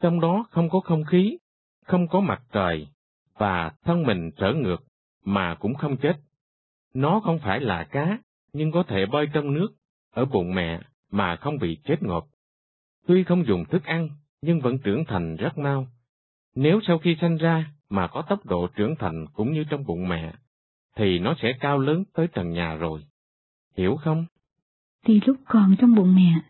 trong 0.00 0.20
đó 0.20 0.46
không 0.50 0.68
có 0.70 0.80
không 0.80 1.04
khí, 1.04 1.38
không 1.84 2.08
có 2.08 2.20
mặt 2.20 2.42
trời, 2.52 2.86
và 3.38 3.72
thân 3.84 4.02
mình 4.02 4.30
trở 4.36 4.52
ngược, 4.52 4.85
mà 5.26 5.54
cũng 5.54 5.74
không 5.74 5.96
chết. 5.96 6.16
Nó 6.94 7.20
không 7.20 7.38
phải 7.38 7.60
là 7.60 7.84
cá, 7.84 8.18
nhưng 8.52 8.72
có 8.72 8.82
thể 8.82 9.06
bơi 9.06 9.26
trong 9.32 9.54
nước, 9.54 9.68
ở 10.10 10.24
bụng 10.24 10.54
mẹ, 10.54 10.80
mà 11.10 11.36
không 11.36 11.58
bị 11.58 11.78
chết 11.84 12.02
ngộp. 12.02 12.26
Tuy 13.06 13.24
không 13.24 13.46
dùng 13.46 13.64
thức 13.64 13.84
ăn, 13.84 14.08
nhưng 14.42 14.60
vẫn 14.60 14.78
trưởng 14.78 15.04
thành 15.04 15.36
rất 15.36 15.58
mau. 15.58 15.86
Nếu 16.54 16.80
sau 16.86 16.98
khi 16.98 17.16
sanh 17.20 17.36
ra 17.36 17.72
mà 17.90 18.06
có 18.06 18.22
tốc 18.22 18.46
độ 18.46 18.68
trưởng 18.76 18.94
thành 18.98 19.26
cũng 19.34 19.52
như 19.52 19.64
trong 19.70 19.86
bụng 19.86 20.08
mẹ, 20.08 20.32
thì 20.96 21.18
nó 21.18 21.34
sẽ 21.42 21.52
cao 21.60 21.78
lớn 21.78 22.04
tới 22.14 22.26
trần 22.26 22.50
nhà 22.50 22.74
rồi. 22.74 23.04
Hiểu 23.76 23.96
không? 23.96 24.24
Thì 25.04 25.20
lúc 25.26 25.36
còn 25.44 25.76
trong 25.78 25.94
bụng 25.94 26.14
mẹ, 26.14 26.40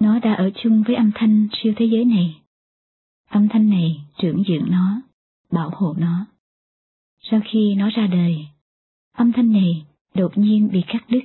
nó 0.00 0.18
đã 0.18 0.34
ở 0.34 0.50
chung 0.62 0.82
với 0.86 0.96
âm 0.96 1.10
thanh 1.14 1.48
siêu 1.52 1.72
thế 1.76 1.86
giới 1.92 2.04
này. 2.04 2.42
Âm 3.28 3.48
thanh 3.48 3.70
này 3.70 4.00
trưởng 4.18 4.42
dưỡng 4.48 4.70
nó, 4.70 5.02
bảo 5.50 5.70
hộ 5.74 5.94
nó. 5.98 6.26
Sau 7.30 7.40
khi 7.44 7.74
nó 7.74 7.90
ra 7.90 8.06
đời, 8.06 8.46
âm 9.12 9.32
thanh 9.32 9.52
này 9.52 9.84
đột 10.14 10.38
nhiên 10.38 10.68
bị 10.72 10.82
cắt 10.88 11.04
đứt, 11.08 11.24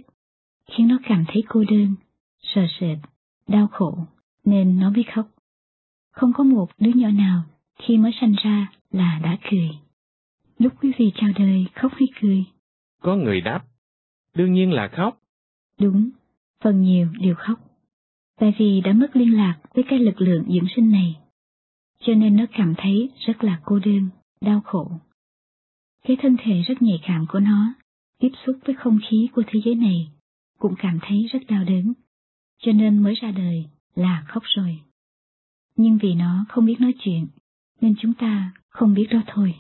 khiến 0.72 0.88
nó 0.88 1.00
cảm 1.04 1.26
thấy 1.28 1.44
cô 1.48 1.64
đơn, 1.70 1.96
sợ 2.42 2.62
sệt, 2.80 2.98
đau 3.48 3.68
khổ, 3.68 3.98
nên 4.46 4.80
nó 4.80 4.92
biết 4.92 5.14
khóc. 5.16 5.28
Không 6.12 6.34
có 6.34 6.44
một 6.44 6.68
đứa 6.80 6.92
nhỏ 6.96 7.10
nào 7.12 7.44
khi 7.80 7.98
mới 7.98 8.12
sanh 8.22 8.34
ra 8.44 8.72
là 8.92 9.20
đã 9.24 9.38
cười. 9.52 9.70
Lúc 10.60 10.74
quý 10.82 10.92
vị 10.98 11.12
chào 11.16 11.30
đời 11.36 11.66
khóc 11.74 11.92
hay 11.96 12.08
cười? 12.22 12.46
Có 13.02 13.16
người 13.16 13.42
đáp, 13.42 13.66
đương 14.34 14.54
nhiên 14.54 14.72
là 14.72 14.88
khóc. 14.88 15.22
Đúng, 15.80 16.10
phần 16.64 16.82
nhiều 16.82 17.08
đều 17.20 17.36
khóc. 17.36 17.60
Tại 18.40 18.54
vì 18.58 18.82
đã 18.82 18.94
mất 18.94 19.16
liên 19.16 19.38
lạc 19.38 19.58
với 19.74 19.84
cái 19.90 20.00
lực 20.00 20.22
lượng 20.22 20.44
dưỡng 20.48 20.68
sinh 20.76 20.92
này, 20.92 21.16
cho 22.00 22.14
nên 22.14 22.36
nó 22.36 22.46
cảm 22.54 22.74
thấy 22.78 23.10
rất 23.26 23.44
là 23.44 23.60
cô 23.66 23.80
đơn, 23.80 24.10
đau 24.42 24.62
khổ. 24.66 24.92
Cái 26.04 26.18
thân 26.22 26.36
thể 26.40 26.62
rất 26.62 26.82
nhạy 26.82 27.00
cảm 27.04 27.26
của 27.30 27.40
nó, 27.40 27.74
tiếp 28.20 28.32
xúc 28.46 28.56
với 28.66 28.76
không 28.76 29.00
khí 29.10 29.30
của 29.34 29.44
thế 29.48 29.60
giới 29.66 29.76
này, 29.76 30.12
cũng 30.60 30.76
cảm 30.78 31.00
thấy 31.02 31.28
rất 31.32 31.40
đau 31.48 31.64
đớn, 31.64 31.94
cho 32.58 32.72
nên 32.72 33.04
mới 33.04 33.16
ra 33.22 33.32
đời 33.32 33.66
là 33.96 34.24
khóc 34.28 34.44
rồi. 34.56 34.80
Nhưng 35.76 35.98
vì 35.98 36.14
nó 36.14 36.46
không 36.50 36.66
biết 36.66 36.76
nói 36.80 36.94
chuyện, 37.00 37.28
nên 37.82 37.96
chúng 38.02 38.14
ta 38.14 38.52
không 38.70 38.94
biết 38.94 39.08
đó 39.12 39.22
thôi. 39.28 39.56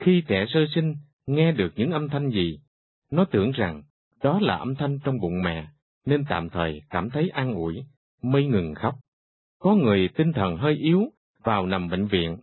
Khi 0.00 0.22
trẻ 0.28 0.46
sơ 0.48 0.60
sinh 0.74 0.94
nghe 1.26 1.52
được 1.52 1.72
những 1.76 1.90
âm 1.90 2.08
thanh 2.08 2.30
gì, 2.30 2.58
nó 3.10 3.24
tưởng 3.24 3.50
rằng 3.50 3.82
đó 4.22 4.40
là 4.40 4.56
âm 4.56 4.74
thanh 4.74 4.98
trong 5.04 5.20
bụng 5.20 5.42
mẹ, 5.42 5.68
nên 6.06 6.24
tạm 6.28 6.48
thời 6.48 6.82
cảm 6.90 7.10
thấy 7.10 7.28
an 7.28 7.54
ủi, 7.54 7.84
mới 8.22 8.46
ngừng 8.46 8.74
khóc. 8.74 8.94
Có 9.58 9.74
người 9.74 10.08
tinh 10.08 10.32
thần 10.32 10.56
hơi 10.56 10.74
yếu, 10.74 11.02
vào 11.44 11.66
nằm 11.66 11.88
bệnh 11.88 12.06
viện, 12.06 12.36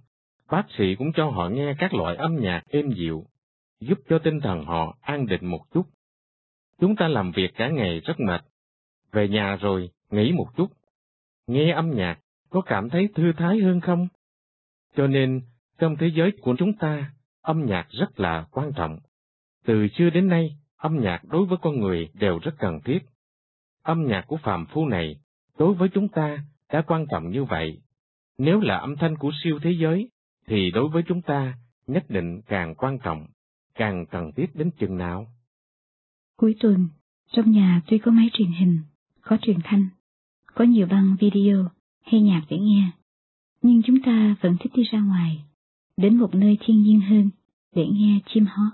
bác 0.51 0.63
sĩ 0.77 0.95
cũng 0.95 1.11
cho 1.15 1.29
họ 1.29 1.49
nghe 1.49 1.75
các 1.79 1.93
loại 1.93 2.15
âm 2.15 2.35
nhạc 2.35 2.61
êm 2.69 2.91
dịu, 2.91 3.25
giúp 3.79 3.99
cho 4.09 4.19
tinh 4.19 4.39
thần 4.39 4.65
họ 4.65 4.97
an 5.01 5.25
định 5.25 5.45
một 5.45 5.61
chút. 5.73 5.85
Chúng 6.79 6.95
ta 6.95 7.07
làm 7.07 7.31
việc 7.31 7.55
cả 7.55 7.69
ngày 7.69 7.99
rất 7.99 8.19
mệt, 8.19 8.41
về 9.11 9.27
nhà 9.27 9.55
rồi 9.55 9.89
nghỉ 10.09 10.31
một 10.31 10.47
chút, 10.55 10.67
nghe 11.47 11.71
âm 11.71 11.91
nhạc 11.91 12.19
có 12.49 12.61
cảm 12.61 12.89
thấy 12.89 13.09
thư 13.15 13.33
thái 13.37 13.59
hơn 13.59 13.81
không? 13.81 14.07
Cho 14.95 15.07
nên, 15.07 15.41
trong 15.79 15.95
thế 15.99 16.07
giới 16.15 16.31
của 16.41 16.55
chúng 16.57 16.73
ta, 16.73 17.11
âm 17.41 17.65
nhạc 17.65 17.87
rất 17.89 18.19
là 18.19 18.45
quan 18.51 18.71
trọng. 18.75 18.99
Từ 19.65 19.87
xưa 19.87 20.09
đến 20.09 20.27
nay, 20.27 20.57
âm 20.77 20.99
nhạc 21.01 21.23
đối 21.23 21.45
với 21.45 21.57
con 21.61 21.79
người 21.79 22.09
đều 22.13 22.39
rất 22.39 22.55
cần 22.59 22.79
thiết. 22.85 22.99
Âm 23.83 24.05
nhạc 24.07 24.23
của 24.27 24.37
phàm 24.37 24.65
phu 24.65 24.85
này, 24.85 25.15
đối 25.57 25.73
với 25.73 25.89
chúng 25.93 26.07
ta, 26.07 26.45
đã 26.71 26.81
quan 26.81 27.05
trọng 27.11 27.29
như 27.29 27.43
vậy. 27.43 27.81
Nếu 28.37 28.59
là 28.59 28.77
âm 28.77 28.95
thanh 28.95 29.17
của 29.17 29.31
siêu 29.43 29.59
thế 29.63 29.71
giới, 29.71 30.09
thì 30.47 30.71
đối 30.71 30.89
với 30.89 31.03
chúng 31.07 31.21
ta, 31.21 31.57
nhất 31.87 32.05
định 32.09 32.41
càng 32.47 32.75
quan 32.75 32.97
trọng, 33.03 33.27
càng 33.75 34.05
cần 34.11 34.31
thiết 34.35 34.55
đến 34.55 34.71
chừng 34.79 34.97
nào. 34.97 35.27
Cuối 36.37 36.55
tuần, 36.59 36.87
trong 37.31 37.51
nhà 37.51 37.81
tuy 37.87 37.97
có 37.97 38.11
máy 38.11 38.29
truyền 38.33 38.51
hình, 38.51 38.79
có 39.21 39.37
truyền 39.41 39.59
thanh, 39.63 39.87
có 40.53 40.63
nhiều 40.65 40.87
băng 40.87 41.15
video 41.19 41.69
hay 42.05 42.21
nhạc 42.21 42.41
để 42.49 42.57
nghe, 42.59 42.91
nhưng 43.61 43.81
chúng 43.85 44.01
ta 44.01 44.35
vẫn 44.41 44.57
thích 44.59 44.71
đi 44.75 44.83
ra 44.83 44.99
ngoài, 44.99 45.43
đến 45.97 46.17
một 46.17 46.35
nơi 46.35 46.57
thiên 46.61 46.83
nhiên 46.83 47.01
hơn 47.01 47.29
để 47.75 47.87
nghe 47.91 48.19
chim 48.33 48.45
hót, 48.45 48.73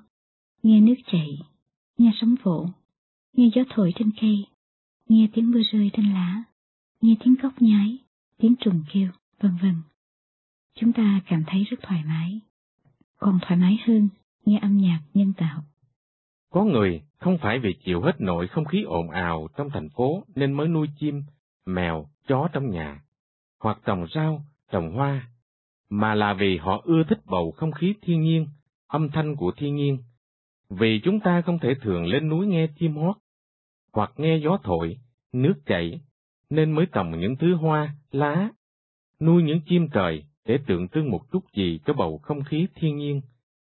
nghe 0.63 0.81
nước 0.81 0.95
chảy, 1.11 1.39
nghe 1.97 2.11
sóng 2.21 2.35
vỗ, 2.43 2.69
nghe 3.33 3.49
gió 3.55 3.63
thổi 3.69 3.93
trên 3.95 4.11
cây, 4.21 4.45
nghe 5.09 5.27
tiếng 5.33 5.51
mưa 5.51 5.61
rơi 5.71 5.89
trên 5.93 6.05
lá, 6.13 6.43
nghe 7.01 7.15
tiếng 7.23 7.35
cóc 7.41 7.61
nhái, 7.61 7.97
tiếng 8.37 8.55
trùng 8.55 8.83
kêu, 8.93 9.09
vân 9.39 9.51
vân. 9.61 9.75
Chúng 10.75 10.93
ta 10.93 11.21
cảm 11.27 11.43
thấy 11.47 11.63
rất 11.63 11.77
thoải 11.81 12.03
mái, 12.05 12.39
còn 13.19 13.39
thoải 13.41 13.59
mái 13.59 13.77
hơn 13.87 14.09
nghe 14.45 14.59
âm 14.59 14.77
nhạc 14.77 15.01
nhân 15.13 15.33
tạo. 15.37 15.63
Có 16.51 16.63
người 16.63 17.01
không 17.17 17.37
phải 17.37 17.59
vì 17.59 17.75
chịu 17.85 18.01
hết 18.01 18.21
nội 18.21 18.47
không 18.47 18.65
khí 18.65 18.83
ồn 18.83 19.09
ào 19.09 19.47
trong 19.57 19.69
thành 19.69 19.89
phố 19.89 20.23
nên 20.35 20.53
mới 20.53 20.67
nuôi 20.67 20.87
chim, 20.99 21.23
mèo, 21.65 22.05
chó 22.27 22.47
trong 22.53 22.69
nhà, 22.69 23.01
hoặc 23.59 23.79
trồng 23.85 24.05
rau, 24.15 24.45
trồng 24.71 24.91
hoa, 24.91 25.27
mà 25.89 26.15
là 26.15 26.33
vì 26.33 26.57
họ 26.57 26.81
ưa 26.83 27.03
thích 27.03 27.19
bầu 27.25 27.51
không 27.51 27.71
khí 27.71 27.93
thiên 28.01 28.21
nhiên, 28.21 28.47
âm 28.87 29.09
thanh 29.09 29.35
của 29.35 29.51
thiên 29.57 29.75
nhiên. 29.75 29.97
Vì 30.69 31.01
chúng 31.03 31.19
ta 31.19 31.41
không 31.41 31.59
thể 31.59 31.73
thường 31.81 32.05
lên 32.05 32.29
núi 32.29 32.47
nghe 32.47 32.67
chim 32.79 32.95
hót, 32.95 33.15
hoặc 33.93 34.11
nghe 34.17 34.37
gió 34.37 34.57
thổi, 34.63 34.97
nước 35.33 35.53
chảy, 35.65 36.01
nên 36.49 36.71
mới 36.71 36.85
trồng 36.91 37.19
những 37.19 37.35
thứ 37.35 37.55
hoa, 37.55 37.95
lá, 38.11 38.49
nuôi 39.19 39.43
những 39.43 39.59
chim 39.65 39.87
trời 39.93 40.23
để 40.45 40.59
tượng 40.67 40.87
trưng 40.87 41.11
một 41.11 41.31
chút 41.31 41.43
gì 41.53 41.79
cho 41.85 41.93
bầu 41.93 42.17
không 42.17 42.43
khí 42.43 42.67
thiên 42.75 42.95
nhiên, 42.97 43.21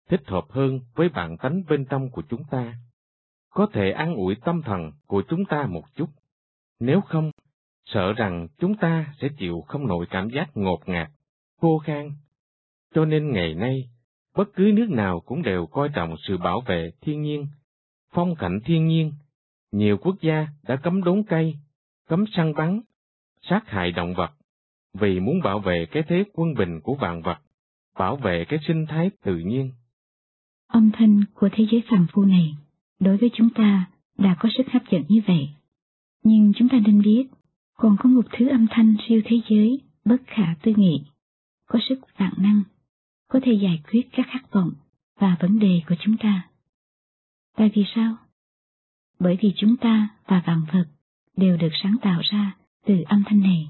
thích 0.08 0.22
hợp 0.26 0.44
hơn 0.48 0.80
với 0.94 1.08
bản 1.08 1.36
tánh 1.36 1.62
bên 1.68 1.84
trong 1.84 2.10
của 2.10 2.22
chúng 2.28 2.42
ta. 2.50 2.74
Có 3.50 3.66
thể 3.72 3.90
an 3.90 4.14
ủi 4.14 4.34
tâm 4.44 4.62
thần 4.62 4.92
của 5.06 5.22
chúng 5.28 5.44
ta 5.44 5.66
một 5.66 5.84
chút. 5.94 6.08
Nếu 6.80 7.00
không, 7.00 7.30
sợ 7.84 8.12
rằng 8.12 8.48
chúng 8.58 8.76
ta 8.76 9.14
sẽ 9.20 9.28
chịu 9.38 9.60
không 9.60 9.86
nổi 9.86 10.06
cảm 10.10 10.30
giác 10.30 10.50
ngột 10.54 10.88
ngạt, 10.88 11.10
khô 11.60 11.78
khan. 11.78 12.10
Cho 12.94 13.04
nên 13.04 13.32
ngày 13.32 13.54
nay, 13.54 13.88
bất 14.36 14.48
cứ 14.54 14.72
nước 14.74 14.86
nào 14.90 15.20
cũng 15.20 15.42
đều 15.42 15.66
coi 15.66 15.88
trọng 15.94 16.16
sự 16.28 16.38
bảo 16.38 16.60
vệ 16.66 16.90
thiên 17.00 17.22
nhiên, 17.22 17.46
phong 18.12 18.36
cảnh 18.36 18.60
thiên 18.64 18.86
nhiên. 18.86 19.12
Nhiều 19.72 19.98
quốc 19.98 20.16
gia 20.20 20.46
đã 20.62 20.76
cấm 20.76 21.04
đốn 21.04 21.22
cây, 21.28 21.54
cấm 22.08 22.24
săn 22.36 22.54
bắn, 22.54 22.80
sát 23.42 23.62
hại 23.66 23.92
động 23.92 24.14
vật, 24.14 24.30
vì 24.94 25.20
muốn 25.20 25.40
bảo 25.44 25.58
vệ 25.58 25.86
cái 25.90 26.02
thế 26.08 26.24
quân 26.32 26.54
bình 26.54 26.80
của 26.80 26.94
vạn 26.94 27.22
vật, 27.22 27.38
bảo 27.98 28.16
vệ 28.16 28.44
cái 28.48 28.58
sinh 28.66 28.86
thái 28.88 29.10
tự 29.24 29.36
nhiên. 29.36 29.70
Âm 30.68 30.90
thanh 30.92 31.20
của 31.34 31.48
thế 31.52 31.66
giới 31.70 31.82
phàm 31.90 32.06
phu 32.12 32.24
này, 32.24 32.54
đối 33.00 33.16
với 33.16 33.30
chúng 33.34 33.48
ta 33.54 33.90
đã 34.18 34.36
có 34.40 34.48
sức 34.56 34.66
hấp 34.72 34.82
dẫn 34.90 35.02
như 35.08 35.20
vậy. 35.26 35.48
Nhưng 36.24 36.52
chúng 36.56 36.68
ta 36.68 36.78
nên 36.86 37.02
biết, 37.02 37.24
còn 37.76 37.96
có 37.98 38.08
một 38.08 38.26
thứ 38.32 38.48
âm 38.48 38.66
thanh 38.70 38.96
siêu 39.08 39.22
thế 39.24 39.36
giới 39.48 39.80
bất 40.04 40.16
khả 40.26 40.54
tư 40.62 40.72
nghị, 40.76 41.04
có 41.66 41.78
sức 41.88 42.00
vạn 42.18 42.32
năng, 42.38 42.62
có 43.28 43.40
thể 43.42 43.52
giải 43.52 43.82
quyết 43.90 44.08
các 44.12 44.26
khát 44.30 44.52
vọng 44.52 44.70
và 45.18 45.36
vấn 45.40 45.58
đề 45.58 45.80
của 45.88 45.94
chúng 46.00 46.16
ta. 46.16 46.48
Tại 47.56 47.70
vì 47.74 47.84
sao? 47.94 48.16
Bởi 49.18 49.38
vì 49.42 49.52
chúng 49.56 49.76
ta 49.76 50.08
và 50.26 50.42
vạn 50.46 50.60
vật 50.72 50.84
đều 51.36 51.56
được 51.56 51.72
sáng 51.82 51.96
tạo 52.02 52.20
ra 52.24 52.56
từ 52.86 53.02
âm 53.06 53.22
thanh 53.26 53.40
này. 53.40 53.68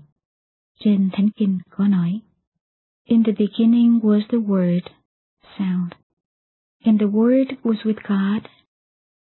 Trên 0.79 1.11
Thánh 1.13 1.29
có 1.71 1.89
nói, 1.89 2.21
In 3.05 3.23
the 3.25 3.33
beginning 3.33 4.01
was 4.01 4.23
the 4.29 4.39
Word, 4.39 4.83
sound, 5.59 5.93
and 6.85 7.01
the 7.01 7.07
Word 7.07 7.47
was 7.63 7.77
with 7.85 8.01
God, 8.09 8.43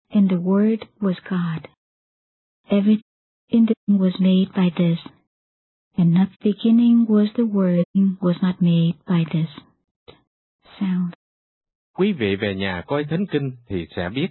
and 0.09 0.31
the 0.31 0.37
Word 0.37 0.79
was 1.01 1.17
God. 1.31 1.67
Everything 2.69 3.67
was 3.89 4.13
made 4.21 4.47
by 4.55 4.71
this, 4.77 4.99
and 5.97 6.15
not 6.15 6.29
the 6.41 6.53
beginning 6.53 7.07
was 7.09 7.29
the 7.35 7.45
Word 7.45 7.85
was 8.21 8.37
not 8.43 8.63
made 8.63 8.95
by 9.07 9.25
this. 9.33 9.49
Sound. 10.81 11.13
Quý 11.99 12.13
vị 12.13 12.37
về 12.37 12.55
nhà 12.55 12.83
coi 12.87 13.05
thánh 13.05 13.27
kinh 13.27 13.53
thì 13.67 13.87
sẽ 13.97 14.09
biết. 14.09 14.29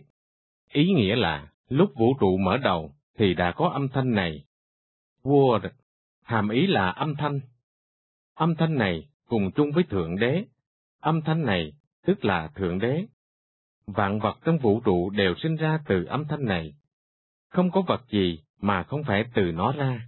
Ý 0.73 0.91
nghĩa 0.93 1.15
là, 1.15 1.47
lúc 1.69 1.91
vũ 1.95 2.13
trụ 2.19 2.37
mở 2.37 2.57
đầu 2.57 2.91
thì 3.17 3.33
đã 3.33 3.51
có 3.55 3.69
âm 3.69 3.89
thanh 3.89 4.11
này. 4.15 4.43
Word, 5.23 5.69
hàm 6.31 6.49
ý 6.49 6.67
là 6.67 6.89
âm 6.89 7.15
thanh. 7.15 7.39
Âm 8.35 8.55
thanh 8.55 8.77
này 8.77 9.07
cùng 9.27 9.51
chung 9.51 9.71
với 9.71 9.83
Thượng 9.83 10.19
Đế. 10.19 10.45
Âm 10.99 11.21
thanh 11.21 11.45
này 11.45 11.73
tức 12.05 12.25
là 12.25 12.47
Thượng 12.47 12.79
Đế. 12.79 13.05
Vạn 13.87 14.19
vật 14.19 14.37
trong 14.45 14.57
vũ 14.57 14.81
trụ 14.85 15.09
đều 15.09 15.35
sinh 15.43 15.55
ra 15.55 15.79
từ 15.87 16.05
âm 16.05 16.25
thanh 16.29 16.45
này. 16.45 16.73
Không 17.49 17.71
có 17.71 17.81
vật 17.81 18.01
gì 18.09 18.39
mà 18.61 18.83
không 18.83 19.03
phải 19.03 19.25
từ 19.33 19.51
nó 19.51 19.71
ra. 19.71 20.07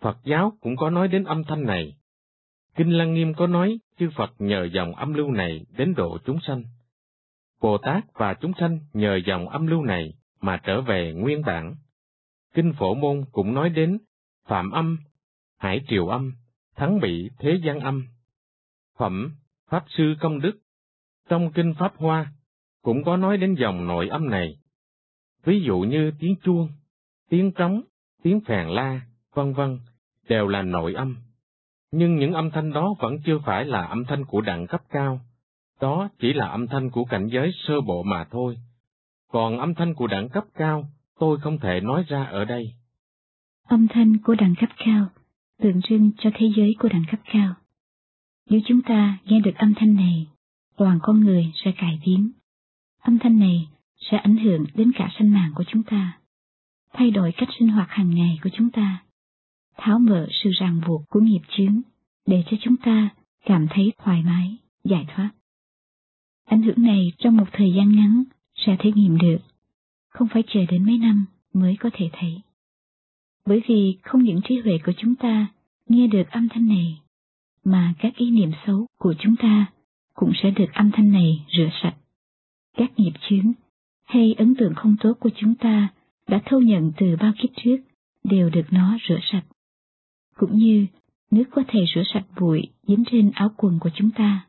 Phật 0.00 0.18
giáo 0.24 0.52
cũng 0.60 0.76
có 0.76 0.90
nói 0.90 1.08
đến 1.08 1.24
âm 1.24 1.44
thanh 1.44 1.64
này. 1.64 1.96
Kinh 2.76 2.98
Lăng 2.98 3.14
Nghiêm 3.14 3.34
có 3.34 3.46
nói 3.46 3.78
chư 3.98 4.10
Phật 4.16 4.30
nhờ 4.38 4.68
dòng 4.72 4.94
âm 4.94 5.14
lưu 5.14 5.30
này 5.30 5.66
đến 5.76 5.94
độ 5.94 6.18
chúng 6.24 6.38
sanh. 6.40 6.62
Bồ 7.60 7.78
Tát 7.78 8.04
và 8.14 8.34
chúng 8.34 8.52
sanh 8.60 8.78
nhờ 8.92 9.20
dòng 9.26 9.48
âm 9.48 9.66
lưu 9.66 9.82
này 9.82 10.14
mà 10.40 10.60
trở 10.64 10.80
về 10.80 11.12
nguyên 11.12 11.42
bản. 11.46 11.74
Kinh 12.54 12.72
Phổ 12.78 12.94
Môn 12.94 13.24
cũng 13.32 13.54
nói 13.54 13.70
đến 13.70 13.98
Phạm 14.48 14.70
âm, 14.70 14.98
Hải 15.58 15.80
Triều 15.88 16.06
âm, 16.06 16.32
Thắng 16.76 17.00
bị 17.00 17.30
Thế 17.38 17.60
gian 17.64 17.80
âm. 17.80 18.06
Phẩm, 18.98 19.34
Pháp 19.68 19.84
Sư 19.88 20.14
Công 20.20 20.40
Đức. 20.40 20.58
Trong 21.28 21.52
Kinh 21.52 21.74
Pháp 21.78 21.92
Hoa 21.96 22.32
cũng 22.82 23.04
có 23.04 23.16
nói 23.16 23.36
đến 23.36 23.54
dòng 23.54 23.86
nội 23.86 24.08
âm 24.08 24.30
này. 24.30 24.58
Ví 25.44 25.60
dụ 25.60 25.78
như 25.78 26.12
tiếng 26.18 26.36
chuông, 26.42 26.68
tiếng 27.28 27.52
trống, 27.52 27.82
tiếng 28.22 28.40
phèn 28.40 28.68
la, 28.68 29.00
vân 29.34 29.52
vân 29.52 29.78
đều 30.28 30.48
là 30.48 30.62
nội 30.62 30.94
âm. 30.94 31.16
Nhưng 31.90 32.16
những 32.16 32.32
âm 32.32 32.50
thanh 32.50 32.72
đó 32.72 32.94
vẫn 32.98 33.18
chưa 33.24 33.38
phải 33.46 33.64
là 33.64 33.82
âm 33.82 34.04
thanh 34.04 34.24
của 34.24 34.40
đẳng 34.40 34.66
cấp 34.66 34.82
cao, 34.90 35.20
đó 35.80 36.08
chỉ 36.18 36.32
là 36.32 36.48
âm 36.48 36.66
thanh 36.66 36.90
của 36.90 37.04
cảnh 37.04 37.28
giới 37.32 37.50
sơ 37.54 37.80
bộ 37.80 38.02
mà 38.02 38.24
thôi. 38.30 38.58
Còn 39.28 39.58
âm 39.58 39.74
thanh 39.74 39.94
của 39.94 40.06
đẳng 40.06 40.28
cấp 40.28 40.44
cao, 40.54 40.84
tôi 41.18 41.40
không 41.40 41.58
thể 41.58 41.80
nói 41.80 42.04
ra 42.08 42.24
ở 42.24 42.44
đây. 42.44 42.74
Âm 43.68 43.86
thanh 43.88 44.18
của 44.24 44.34
đẳng 44.34 44.54
cấp 44.60 44.70
cao 44.76 45.08
tượng 45.62 45.80
trưng 45.82 46.10
cho 46.18 46.30
thế 46.34 46.46
giới 46.56 46.74
của 46.78 46.88
đẳng 46.88 47.04
cấp 47.10 47.20
cao. 47.32 47.54
Nếu 48.50 48.60
chúng 48.66 48.82
ta 48.82 49.18
nghe 49.24 49.40
được 49.40 49.54
âm 49.54 49.74
thanh 49.76 49.94
này, 49.94 50.26
toàn 50.76 50.98
con 51.02 51.20
người 51.20 51.52
sẽ 51.64 51.72
cải 51.78 52.00
biến. 52.06 52.30
Âm 53.02 53.18
thanh 53.18 53.38
này 53.38 53.68
sẽ 54.10 54.16
ảnh 54.16 54.36
hưởng 54.36 54.64
đến 54.74 54.92
cả 54.94 55.08
sinh 55.18 55.30
mạng 55.30 55.52
của 55.54 55.64
chúng 55.68 55.82
ta, 55.82 56.18
thay 56.92 57.10
đổi 57.10 57.32
cách 57.36 57.48
sinh 57.58 57.68
hoạt 57.68 57.88
hàng 57.90 58.10
ngày 58.10 58.38
của 58.42 58.50
chúng 58.52 58.70
ta, 58.70 59.02
tháo 59.76 59.98
mở 59.98 60.26
sự 60.42 60.50
ràng 60.60 60.80
buộc 60.86 61.02
của 61.08 61.20
nghiệp 61.20 61.42
chướng 61.56 61.80
để 62.26 62.44
cho 62.50 62.56
chúng 62.60 62.76
ta 62.76 63.08
cảm 63.44 63.66
thấy 63.70 63.92
thoải 63.98 64.22
mái, 64.22 64.56
giải 64.84 65.06
thoát. 65.14 65.30
Ảnh 66.44 66.62
hưởng 66.62 66.82
này 66.82 67.12
trong 67.18 67.36
một 67.36 67.48
thời 67.52 67.72
gian 67.76 67.96
ngắn 67.96 68.24
sẽ 68.54 68.76
thể 68.78 68.92
nghiệm 68.94 69.18
được, 69.18 69.38
không 70.08 70.28
phải 70.28 70.42
chờ 70.46 70.60
đến 70.68 70.86
mấy 70.86 70.98
năm 70.98 71.24
mới 71.54 71.76
có 71.80 71.90
thể 71.92 72.10
thấy. 72.12 72.40
Bởi 73.48 73.62
vì 73.68 73.98
không 74.02 74.22
những 74.22 74.40
trí 74.48 74.58
huệ 74.58 74.78
của 74.86 74.92
chúng 74.96 75.14
ta 75.14 75.46
nghe 75.88 76.06
được 76.06 76.22
âm 76.30 76.48
thanh 76.48 76.68
này, 76.68 77.00
mà 77.64 77.94
các 77.98 78.16
ý 78.16 78.30
niệm 78.30 78.50
xấu 78.66 78.86
của 78.98 79.14
chúng 79.18 79.34
ta 79.36 79.66
cũng 80.14 80.32
sẽ 80.42 80.50
được 80.50 80.72
âm 80.72 80.90
thanh 80.92 81.12
này 81.12 81.46
rửa 81.56 81.68
sạch. 81.82 81.96
Các 82.76 82.92
nghiệp 82.96 83.12
chướng 83.28 83.52
hay 84.04 84.34
ấn 84.38 84.54
tượng 84.54 84.74
không 84.74 84.96
tốt 85.00 85.12
của 85.20 85.30
chúng 85.36 85.54
ta 85.54 85.88
đã 86.28 86.42
thâu 86.46 86.60
nhận 86.60 86.92
từ 86.96 87.16
bao 87.20 87.32
kiếp 87.38 87.50
trước 87.56 87.76
đều 88.24 88.50
được 88.50 88.66
nó 88.70 88.98
rửa 89.08 89.18
sạch. 89.32 89.44
Cũng 90.36 90.56
như 90.58 90.86
nước 91.30 91.44
có 91.50 91.62
thể 91.68 91.80
rửa 91.94 92.02
sạch 92.14 92.26
bụi 92.40 92.62
dính 92.86 93.04
trên 93.10 93.30
áo 93.34 93.50
quần 93.56 93.78
của 93.80 93.90
chúng 93.94 94.10
ta. 94.10 94.46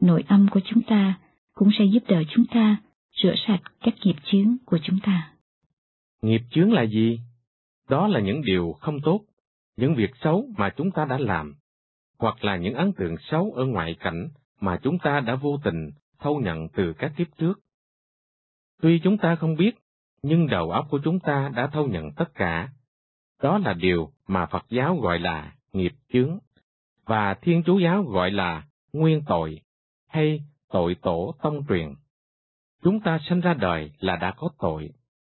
Nội 0.00 0.24
âm 0.26 0.46
của 0.50 0.60
chúng 0.64 0.82
ta 0.82 1.18
cũng 1.54 1.70
sẽ 1.78 1.84
giúp 1.84 2.02
đỡ 2.08 2.22
chúng 2.34 2.44
ta 2.44 2.76
rửa 3.22 3.34
sạch 3.46 3.62
các 3.80 3.94
nghiệp 4.04 4.16
chướng 4.24 4.56
của 4.64 4.78
chúng 4.84 4.98
ta. 5.02 5.30
Nghiệp 6.22 6.42
chướng 6.50 6.72
là 6.72 6.82
gì? 6.82 7.18
Đó 7.88 8.06
là 8.06 8.20
những 8.20 8.42
điều 8.42 8.72
không 8.80 9.00
tốt, 9.00 9.20
những 9.76 9.94
việc 9.94 10.10
xấu 10.20 10.46
mà 10.56 10.70
chúng 10.76 10.90
ta 10.90 11.04
đã 11.04 11.18
làm, 11.18 11.54
hoặc 12.18 12.44
là 12.44 12.56
những 12.56 12.74
ấn 12.74 12.92
tượng 12.92 13.16
xấu 13.30 13.52
ở 13.52 13.64
ngoại 13.64 13.96
cảnh 14.00 14.28
mà 14.60 14.78
chúng 14.82 14.98
ta 14.98 15.20
đã 15.20 15.34
vô 15.34 15.58
tình 15.64 15.90
thâu 16.18 16.40
nhận 16.40 16.68
từ 16.68 16.92
các 16.98 17.12
kiếp 17.16 17.26
trước. 17.38 17.60
Tuy 18.82 19.00
chúng 19.04 19.18
ta 19.18 19.36
không 19.36 19.56
biết, 19.56 19.74
nhưng 20.22 20.46
đầu 20.46 20.70
óc 20.70 20.86
của 20.90 21.00
chúng 21.04 21.20
ta 21.20 21.50
đã 21.54 21.66
thâu 21.66 21.88
nhận 21.88 22.12
tất 22.12 22.34
cả. 22.34 22.68
Đó 23.42 23.58
là 23.58 23.72
điều 23.72 24.12
mà 24.26 24.46
Phật 24.46 24.64
giáo 24.68 24.96
gọi 24.96 25.18
là 25.18 25.54
nghiệp 25.72 25.92
chướng, 26.12 26.38
và 27.04 27.34
Thiên 27.34 27.62
Chúa 27.66 27.78
giáo 27.78 28.02
gọi 28.02 28.30
là 28.30 28.66
nguyên 28.92 29.22
tội, 29.26 29.60
hay 30.08 30.40
tội 30.68 30.96
tổ 31.02 31.34
tông 31.42 31.66
truyền. 31.68 31.94
Chúng 32.82 33.00
ta 33.00 33.18
sinh 33.28 33.40
ra 33.40 33.54
đời 33.54 33.92
là 33.98 34.16
đã 34.16 34.34
có 34.36 34.48
tội, 34.58 34.90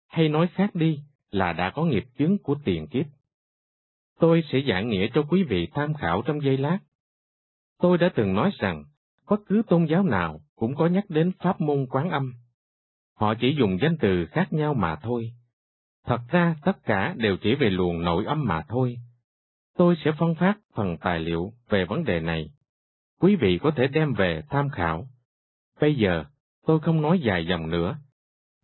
hay 0.08 0.28
nói 0.28 0.48
khác 0.54 0.74
đi 0.74 1.00
là 1.30 1.52
đã 1.52 1.70
có 1.74 1.84
nghiệp 1.84 2.04
chướng 2.18 2.38
của 2.38 2.56
tiền 2.64 2.86
kiếp. 2.86 3.06
Tôi 4.18 4.44
sẽ 4.52 4.58
giảng 4.68 4.88
nghĩa 4.88 5.08
cho 5.14 5.22
quý 5.22 5.42
vị 5.42 5.68
tham 5.74 5.94
khảo 5.94 6.22
trong 6.26 6.42
giây 6.42 6.56
lát. 6.56 6.78
Tôi 7.78 7.98
đã 7.98 8.10
từng 8.14 8.34
nói 8.34 8.50
rằng, 8.58 8.84
bất 9.28 9.40
cứ 9.46 9.62
tôn 9.68 9.86
giáo 9.86 10.02
nào 10.02 10.40
cũng 10.56 10.74
có 10.74 10.86
nhắc 10.86 11.04
đến 11.08 11.32
pháp 11.38 11.60
môn 11.60 11.86
quán 11.90 12.10
âm. 12.10 12.34
Họ 13.14 13.34
chỉ 13.40 13.54
dùng 13.58 13.78
danh 13.82 13.96
từ 14.00 14.26
khác 14.26 14.52
nhau 14.52 14.74
mà 14.74 14.96
thôi. 15.02 15.32
Thật 16.06 16.20
ra 16.30 16.56
tất 16.64 16.84
cả 16.84 17.14
đều 17.16 17.36
chỉ 17.36 17.54
về 17.54 17.70
luồng 17.70 18.04
nội 18.04 18.24
âm 18.24 18.44
mà 18.44 18.64
thôi. 18.68 18.96
Tôi 19.76 19.96
sẽ 20.04 20.12
phân 20.18 20.34
phát 20.34 20.58
phần 20.74 20.96
tài 21.00 21.20
liệu 21.20 21.52
về 21.68 21.84
vấn 21.84 22.04
đề 22.04 22.20
này. 22.20 22.50
Quý 23.20 23.36
vị 23.36 23.58
có 23.62 23.70
thể 23.76 23.86
đem 23.86 24.14
về 24.14 24.42
tham 24.50 24.68
khảo. 24.68 25.08
Bây 25.80 25.94
giờ, 25.94 26.24
tôi 26.66 26.80
không 26.80 27.02
nói 27.02 27.20
dài 27.20 27.46
dòng 27.46 27.70
nữa, 27.70 27.98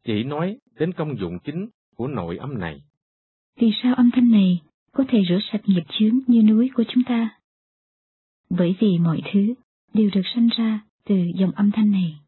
chỉ 0.05 0.25
nói 0.25 0.59
đến 0.79 0.93
công 0.93 1.19
dụng 1.19 1.39
chính 1.45 1.69
của 1.97 2.09
nội 2.09 2.37
âm 2.37 2.59
này. 2.59 2.83
Vì 3.57 3.73
sao 3.83 3.95
âm 3.95 4.11
thanh 4.15 4.31
này 4.31 4.63
có 4.93 5.05
thể 5.09 5.19
rửa 5.29 5.39
sạch 5.53 5.63
nghiệp 5.65 5.85
chướng 5.99 6.19
như 6.27 6.43
núi 6.43 6.71
của 6.75 6.85
chúng 6.89 7.05
ta? 7.05 7.31
Bởi 8.51 8.77
vì 8.81 8.99
mọi 8.99 9.21
thứ 9.33 9.55
đều 9.95 10.11
được 10.15 10.23
sanh 10.35 10.49
ra 10.57 10.81
từ 11.05 11.15
dòng 11.35 11.51
âm 11.51 11.71
thanh 11.71 11.91
này. 11.91 12.19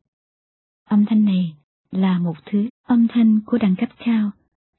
Âm 0.84 1.04
thanh 1.06 1.24
này 1.24 1.54
là 1.90 2.18
một 2.18 2.36
thứ 2.46 2.68
âm 2.86 3.08
thanh 3.08 3.40
của 3.46 3.58
đẳng 3.58 3.76
cấp 3.76 3.88
cao, 3.98 4.30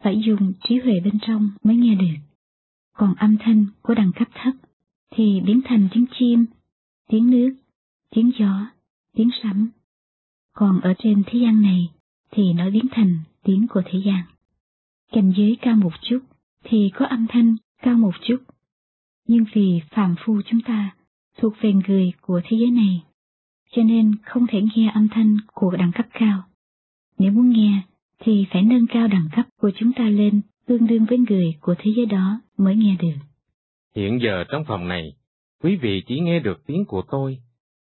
phải 0.04 0.22
dùng 0.26 0.54
trí 0.64 0.80
huệ 0.80 1.00
bên 1.00 1.20
trong 1.22 1.50
mới 1.64 1.76
nghe 1.76 1.96
được. 1.96 2.18
Còn 2.94 3.16
âm 3.16 3.38
thanh 3.40 3.66
của 3.82 3.94
đẳng 3.94 4.12
cấp 4.16 4.28
thấp 4.34 4.54
thì 5.12 5.42
biến 5.46 5.62
thành 5.66 5.88
tiếng 5.94 6.06
chim, 6.20 6.46
tiếng 7.08 7.32
nước, 7.32 7.56
tiếng 8.10 8.32
gió, 8.40 8.66
tiếng 9.14 9.30
sấm. 9.44 9.70
Còn 10.54 10.80
ở 10.82 10.94
trên 11.00 11.24
thế 11.26 11.40
gian 11.40 11.62
này 11.62 11.90
thì 12.32 12.54
nó 12.54 12.70
biến 12.70 12.86
thành 12.92 13.18
tiếng 13.44 13.68
của 13.68 13.82
thế 13.86 14.02
gian. 14.06 14.24
Cảnh 15.12 15.34
giới 15.38 15.58
cao 15.62 15.76
một 15.76 15.94
chút 16.02 16.20
thì 16.64 16.92
có 16.96 17.06
âm 17.06 17.26
thanh 17.30 17.56
cao 17.82 17.98
một 17.98 18.16
chút. 18.22 18.38
Nhưng 19.28 19.46
vì 19.54 19.82
phàm 19.90 20.16
phu 20.26 20.42
chúng 20.46 20.62
ta 20.66 20.96
thuộc 21.38 21.54
về 21.62 21.74
người 21.88 22.12
của 22.22 22.42
thế 22.44 22.58
giới 22.58 22.72
này, 22.72 23.04
cho 23.72 23.84
nên 23.84 24.16
không 24.24 24.48
thể 24.48 24.62
nghe 24.76 24.92
âm 24.94 25.08
thanh 25.12 25.38
của 25.54 25.72
đẳng 25.72 25.92
cấp 25.96 26.06
cao. 26.14 26.44
Nếu 27.18 27.32
muốn 27.32 27.50
nghe, 27.50 27.82
thì 28.20 28.46
phải 28.52 28.62
nâng 28.62 28.88
cao 28.88 29.08
đẳng 29.08 29.30
cấp 29.36 29.46
của 29.62 29.72
chúng 29.76 29.94
ta 29.94 30.04
lên 30.04 30.42
tương 30.66 30.88
đương 30.88 31.06
với 31.06 31.18
người 31.18 31.56
của 31.62 31.76
thế 31.80 31.92
giới 31.96 32.06
đó 32.06 32.42
mới 32.58 32.76
nghe 32.76 32.96
được. 33.02 33.18
Hiện 33.96 34.20
giờ 34.24 34.44
trong 34.50 34.64
phòng 34.68 34.88
này, 34.88 35.14
quý 35.64 35.76
vị 35.76 36.04
chỉ 36.08 36.20
nghe 36.20 36.40
được 36.40 36.66
tiếng 36.66 36.86
của 36.86 37.02
tôi. 37.12 37.38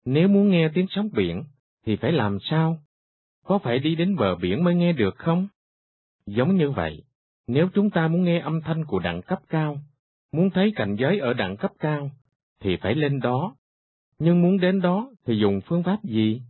Nếu 0.04 0.28
muốn 0.28 0.50
nghe 0.50 0.68
tiếng 0.74 0.86
sóng 0.90 1.08
biển, 1.16 1.44
thì 1.86 1.96
phải 1.96 2.12
làm 2.12 2.38
sao? 2.50 2.78
Có 3.44 3.58
phải 3.58 3.78
đi 3.78 3.94
đến 3.94 4.16
bờ 4.16 4.34
biển 4.34 4.64
mới 4.64 4.74
nghe 4.74 4.92
được 4.92 5.16
không? 5.16 5.48
Giống 6.26 6.56
như 6.56 6.70
vậy, 6.70 7.02
nếu 7.46 7.68
chúng 7.74 7.90
ta 7.90 8.08
muốn 8.08 8.24
nghe 8.24 8.40
âm 8.40 8.60
thanh 8.60 8.84
của 8.84 8.98
đẳng 8.98 9.22
cấp 9.22 9.38
cao, 9.48 9.78
muốn 10.32 10.50
thấy 10.50 10.72
cảnh 10.76 10.96
giới 10.98 11.18
ở 11.18 11.32
đẳng 11.32 11.56
cấp 11.56 11.72
cao, 11.78 12.10
thì 12.60 12.76
phải 12.76 12.94
lên 12.94 13.20
đó. 13.20 13.56
Nhưng 14.18 14.42
muốn 14.42 14.60
đến 14.60 14.80
đó 14.80 15.10
thì 15.26 15.38
dùng 15.38 15.60
phương 15.60 15.82
pháp 15.82 16.04
gì? 16.04 16.42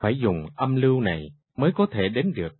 Phải 0.00 0.18
dùng 0.18 0.46
âm 0.56 0.76
lưu 0.76 1.00
này 1.00 1.30
mới 1.56 1.72
có 1.72 1.86
thể 1.90 2.08
đến 2.08 2.32
được. 2.36 2.54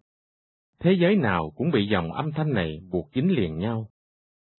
Thế 0.79 0.93
giới 0.93 1.17
nào 1.17 1.53
cũng 1.57 1.71
bị 1.71 1.89
dòng 1.89 2.13
âm 2.13 2.33
thanh 2.33 2.53
này 2.53 2.81
buộc 2.91 3.11
dính 3.15 3.33
liền 3.37 3.59
nhau. 3.59 3.89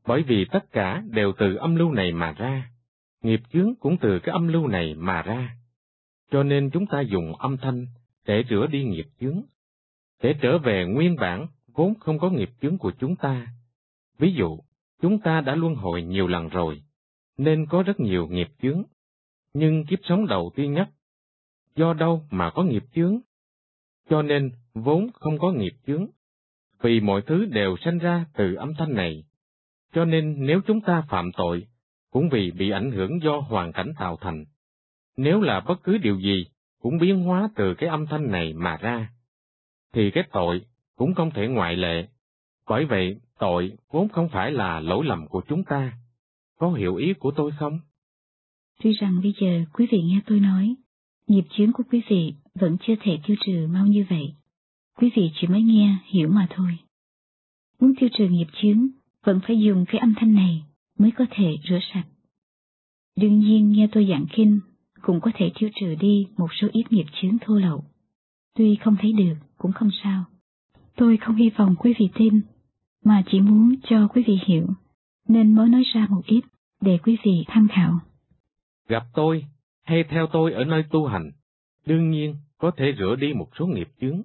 Bởi 0.07 0.23
vì 0.23 0.45
tất 0.51 0.71
cả 0.71 1.03
đều 1.09 1.33
từ 1.37 1.55
âm 1.55 1.75
lưu 1.75 1.91
này 1.91 2.11
mà 2.11 2.31
ra, 2.31 2.71
nghiệp 3.21 3.41
chướng 3.53 3.75
cũng 3.79 3.97
từ 3.97 4.19
cái 4.19 4.33
âm 4.33 4.47
lưu 4.47 4.67
này 4.67 4.95
mà 4.95 5.21
ra. 5.21 5.57
Cho 6.31 6.43
nên 6.43 6.69
chúng 6.69 6.85
ta 6.85 7.01
dùng 7.01 7.35
âm 7.35 7.57
thanh 7.57 7.85
để 8.27 8.43
rửa 8.49 8.67
đi 8.71 8.83
nghiệp 8.83 9.07
chướng, 9.19 9.41
để 10.23 10.35
trở 10.41 10.57
về 10.57 10.85
nguyên 10.85 11.15
bản 11.15 11.47
vốn 11.75 11.93
không 11.99 12.19
có 12.19 12.29
nghiệp 12.29 12.49
chướng 12.61 12.77
của 12.77 12.91
chúng 12.99 13.15
ta. 13.15 13.47
Ví 14.17 14.33
dụ, 14.33 14.59
chúng 15.01 15.19
ta 15.19 15.41
đã 15.41 15.55
luân 15.55 15.75
hồi 15.75 16.03
nhiều 16.03 16.27
lần 16.27 16.49
rồi, 16.49 16.83
nên 17.37 17.65
có 17.65 17.83
rất 17.83 17.99
nhiều 17.99 18.27
nghiệp 18.27 18.47
chướng. 18.61 18.83
Nhưng 19.53 19.85
kiếp 19.85 19.99
sống 20.03 20.27
đầu 20.27 20.51
tiên 20.55 20.73
nhất, 20.73 20.89
do 21.75 21.93
đâu 21.93 22.21
mà 22.31 22.49
có 22.49 22.63
nghiệp 22.63 22.83
chướng? 22.95 23.19
Cho 24.09 24.21
nên 24.21 24.51
vốn 24.73 25.07
không 25.13 25.39
có 25.39 25.51
nghiệp 25.51 25.73
chướng, 25.87 26.07
vì 26.81 26.99
mọi 26.99 27.21
thứ 27.21 27.45
đều 27.45 27.77
sanh 27.77 27.97
ra 27.97 28.25
từ 28.33 28.55
âm 28.55 28.73
thanh 28.73 28.93
này. 28.93 29.23
Cho 29.93 30.05
nên 30.05 30.35
nếu 30.37 30.61
chúng 30.67 30.81
ta 30.81 31.03
phạm 31.09 31.31
tội, 31.31 31.67
cũng 32.11 32.29
vì 32.29 32.51
bị 32.51 32.69
ảnh 32.69 32.91
hưởng 32.91 33.21
do 33.21 33.39
hoàn 33.39 33.71
cảnh 33.71 33.93
tạo 33.99 34.17
thành. 34.21 34.45
Nếu 35.17 35.41
là 35.41 35.59
bất 35.59 35.83
cứ 35.83 35.97
điều 35.97 36.19
gì, 36.19 36.45
cũng 36.81 36.97
biến 36.97 37.23
hóa 37.23 37.49
từ 37.55 37.73
cái 37.73 37.89
âm 37.89 38.05
thanh 38.05 38.31
này 38.31 38.53
mà 38.53 38.77
ra, 38.77 39.09
thì 39.93 40.11
cái 40.11 40.23
tội 40.31 40.61
cũng 40.95 41.13
không 41.13 41.31
thể 41.31 41.47
ngoại 41.47 41.75
lệ. 41.75 42.07
Bởi 42.69 42.85
vậy, 42.85 43.19
tội 43.39 43.77
vốn 43.91 44.09
không 44.09 44.29
phải 44.29 44.51
là 44.51 44.79
lỗi 44.79 45.05
lầm 45.05 45.27
của 45.27 45.41
chúng 45.47 45.63
ta. 45.63 45.97
Có 46.59 46.71
hiểu 46.71 46.95
ý 46.95 47.13
của 47.13 47.31
tôi 47.31 47.51
không? 47.59 47.79
Tuy 48.83 48.93
rằng 48.93 49.19
bây 49.23 49.33
giờ 49.41 49.65
quý 49.73 49.87
vị 49.91 50.01
nghe 50.01 50.21
tôi 50.25 50.39
nói, 50.39 50.75
nghiệp 51.27 51.45
chướng 51.57 51.73
của 51.73 51.83
quý 51.91 52.01
vị 52.09 52.33
vẫn 52.55 52.77
chưa 52.81 52.93
thể 53.01 53.19
tiêu 53.27 53.35
trừ 53.45 53.67
mau 53.69 53.87
như 53.87 54.05
vậy. 54.09 54.33
Quý 54.97 55.11
vị 55.15 55.31
chỉ 55.35 55.47
mới 55.47 55.61
nghe, 55.61 55.97
hiểu 56.05 56.29
mà 56.29 56.47
thôi. 56.49 56.77
Muốn 57.79 57.93
tiêu 57.99 58.09
trừ 58.17 58.27
nghiệp 58.29 58.47
chướng, 58.61 58.87
vẫn 59.23 59.39
phải 59.47 59.59
dùng 59.59 59.85
cái 59.87 59.99
âm 59.99 60.13
thanh 60.17 60.33
này 60.33 60.63
mới 60.99 61.11
có 61.11 61.25
thể 61.31 61.55
rửa 61.69 61.79
sạch. 61.93 62.07
Đương 63.15 63.39
nhiên 63.39 63.71
nghe 63.71 63.87
tôi 63.91 64.07
giảng 64.09 64.25
kinh 64.33 64.59
cũng 65.01 65.21
có 65.21 65.31
thể 65.35 65.51
tiêu 65.59 65.69
trừ 65.75 65.95
đi 65.95 66.27
một 66.37 66.47
số 66.61 66.67
ít 66.71 66.91
nghiệp 66.91 67.05
chướng 67.21 67.37
thô 67.41 67.55
lậu. 67.55 67.83
Tuy 68.55 68.75
không 68.75 68.95
thấy 69.01 69.13
được 69.13 69.35
cũng 69.57 69.71
không 69.71 69.89
sao. 70.03 70.25
Tôi 70.95 71.17
không 71.17 71.35
hy 71.35 71.49
vọng 71.49 71.75
quý 71.79 71.93
vị 71.99 72.09
tin, 72.15 72.41
mà 73.03 73.23
chỉ 73.27 73.41
muốn 73.41 73.75
cho 73.83 74.07
quý 74.07 74.23
vị 74.27 74.39
hiểu, 74.45 74.67
nên 75.27 75.55
mới 75.55 75.69
nói 75.69 75.83
ra 75.93 76.07
một 76.09 76.21
ít 76.25 76.41
để 76.81 76.99
quý 77.03 77.17
vị 77.23 77.45
tham 77.47 77.67
khảo. 77.71 77.99
Gặp 78.87 79.03
tôi 79.13 79.45
hay 79.83 80.03
theo 80.09 80.27
tôi 80.27 80.53
ở 80.53 80.63
nơi 80.63 80.83
tu 80.91 81.05
hành, 81.05 81.31
đương 81.85 82.09
nhiên 82.09 82.35
có 82.57 82.71
thể 82.77 82.93
rửa 82.99 83.15
đi 83.19 83.33
một 83.33 83.49
số 83.59 83.65
nghiệp 83.65 83.87
chướng. 84.01 84.21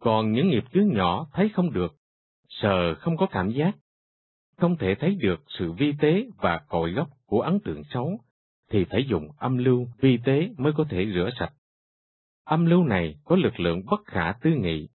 Còn 0.00 0.32
những 0.32 0.48
nghiệp 0.48 0.64
chướng 0.74 0.88
nhỏ 0.88 1.26
thấy 1.32 1.48
không 1.48 1.72
được, 1.72 1.96
sờ 2.48 2.94
không 2.94 3.16
có 3.16 3.26
cảm 3.26 3.50
giác, 3.50 3.76
không 4.56 4.76
thể 4.76 4.94
thấy 4.94 5.14
được 5.14 5.40
sự 5.58 5.72
vi 5.72 5.92
tế 6.00 6.26
và 6.36 6.60
cội 6.68 6.92
gốc 6.92 7.08
của 7.26 7.40
ấn 7.40 7.60
tượng 7.60 7.82
xấu, 7.84 8.20
thì 8.70 8.84
phải 8.84 9.06
dùng 9.08 9.28
âm 9.38 9.58
lưu 9.58 9.88
vi 10.00 10.18
tế 10.24 10.50
mới 10.56 10.72
có 10.76 10.84
thể 10.90 11.06
rửa 11.14 11.30
sạch. 11.38 11.52
Âm 12.44 12.66
lưu 12.66 12.84
này 12.84 13.14
có 13.24 13.36
lực 13.36 13.60
lượng 13.60 13.82
bất 13.86 14.00
khả 14.04 14.32
tư 14.32 14.50
nghị, 14.50 14.88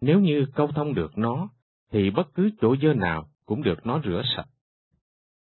nếu 0.00 0.20
như 0.20 0.46
câu 0.54 0.68
thông 0.74 0.94
được 0.94 1.18
nó, 1.18 1.48
thì 1.92 2.10
bất 2.10 2.34
cứ 2.34 2.50
chỗ 2.60 2.76
dơ 2.82 2.94
nào 2.94 3.28
cũng 3.46 3.62
được 3.62 3.86
nó 3.86 4.00
rửa 4.04 4.22
sạch. 4.36 4.48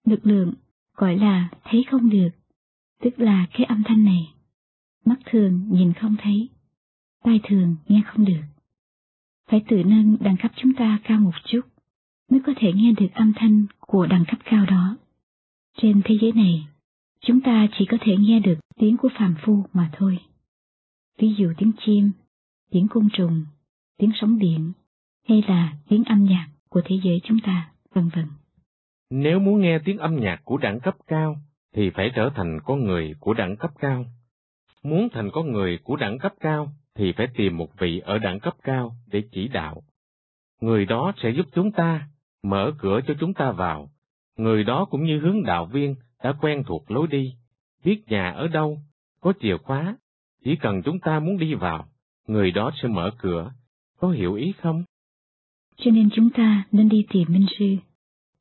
Lực 0.05 0.27
lượng 0.27 0.55
gọi 0.95 1.17
là 1.17 1.49
thấy 1.65 1.85
không 1.91 2.11
được, 2.11 2.31
tức 3.03 3.21
là 3.21 3.47
cái 3.53 3.65
âm 3.65 3.83
thanh 3.87 4.05
này. 4.05 4.35
Mắt 5.05 5.19
thường 5.25 5.69
nhìn 5.71 5.93
không 5.93 6.17
thấy, 6.19 6.49
tai 7.25 7.41
thường 7.43 7.77
nghe 7.89 8.03
không 8.07 8.25
được. 8.25 8.43
Phải 9.51 9.65
tự 9.69 9.83
nâng 9.85 10.17
đẳng 10.21 10.37
cấp 10.43 10.53
chúng 10.57 10.75
ta 10.75 10.99
cao 11.05 11.21
một 11.21 11.35
chút, 11.45 11.61
mới 12.31 12.41
có 12.47 12.53
thể 12.57 12.73
nghe 12.73 12.93
được 12.93 13.09
âm 13.15 13.33
thanh 13.37 13.67
của 13.81 14.07
đẳng 14.07 14.25
cấp 14.29 14.39
cao 14.45 14.67
đó. 14.67 14.97
Trên 15.77 16.03
thế 16.05 16.15
giới 16.21 16.33
này, 16.33 16.67
chúng 17.21 17.41
ta 17.41 17.67
chỉ 17.79 17.87
có 17.87 17.97
thể 18.01 18.17
nghe 18.17 18.41
được 18.41 18.59
tiếng 18.77 18.97
của 18.97 19.09
phàm 19.19 19.35
phu 19.43 19.65
mà 19.73 19.91
thôi. 19.93 20.19
Ví 21.19 21.35
dụ 21.39 21.53
tiếng 21.59 21.73
chim, 21.87 22.11
tiếng 22.71 22.89
côn 22.89 23.09
trùng, 23.13 23.45
tiếng 24.01 24.11
sóng 24.15 24.39
điện, 24.39 24.73
hay 25.29 25.43
là 25.49 25.73
tiếng 25.89 26.05
âm 26.05 26.25
nhạc 26.25 26.49
của 26.69 26.83
thế 26.85 26.97
giới 27.03 27.21
chúng 27.25 27.39
ta, 27.47 27.71
vân 27.95 28.09
vân. 28.09 28.27
Nếu 29.11 29.39
muốn 29.39 29.61
nghe 29.61 29.79
tiếng 29.85 29.99
âm 29.99 30.17
nhạc 30.17 30.41
của 30.45 30.57
đẳng 30.57 30.81
cấp 30.81 30.95
cao, 31.07 31.37
thì 31.75 31.91
phải 31.91 32.11
trở 32.15 32.31
thành 32.35 32.61
con 32.65 32.85
người 32.85 33.15
của 33.21 33.35
đẳng 33.35 33.57
cấp 33.57 33.71
cao. 33.79 34.05
Muốn 34.83 35.09
thành 35.13 35.31
con 35.33 35.53
người 35.53 35.79
của 35.85 35.97
đẳng 35.97 36.19
cấp 36.19 36.33
cao, 36.41 36.73
thì 36.95 37.13
phải 37.13 37.27
tìm 37.37 37.57
một 37.57 37.79
vị 37.79 37.99
ở 37.99 38.19
đẳng 38.19 38.41
cấp 38.41 38.55
cao 38.63 38.97
để 39.07 39.23
chỉ 39.33 39.49
đạo. 39.49 39.83
Người 40.61 40.87
đó 40.87 41.13
sẽ 41.23 41.31
giúp 41.31 41.47
chúng 41.55 41.73
ta, 41.73 42.09
mở 42.43 42.73
cửa 42.79 43.01
cho 43.07 43.15
chúng 43.21 43.35
ta 43.35 43.53
vào. 43.53 43.91
Người 44.37 44.65
đó 44.65 44.85
cũng 44.85 45.05
như 45.05 45.19
hướng 45.19 45.43
đạo 45.43 45.67
viên 45.67 45.95
đã 46.25 46.33
quen 46.41 46.63
thuộc 46.67 46.91
lối 46.91 47.07
đi, 47.07 47.35
biết 47.85 48.03
nhà 48.09 48.31
ở 48.31 48.49
đâu, 48.49 48.79
có 49.21 49.33
chìa 49.41 49.57
khóa, 49.57 49.97
chỉ 50.45 50.57
cần 50.57 50.83
chúng 50.83 51.01
ta 51.01 51.21
muốn 51.21 51.39
đi 51.39 51.55
vào, 51.55 51.89
người 52.27 52.51
đó 52.51 52.71
sẽ 52.83 52.89
mở 52.89 53.11
cửa. 53.19 53.53
Có 54.01 54.11
hiểu 54.11 54.35
ý 54.35 54.53
không? 54.53 54.85
Cho 55.77 55.91
nên 55.91 56.09
chúng 56.15 56.31
ta 56.31 56.67
nên 56.73 56.89
đi 56.89 57.07
tìm 57.09 57.29
Minh 57.33 57.47
Sư, 57.59 57.77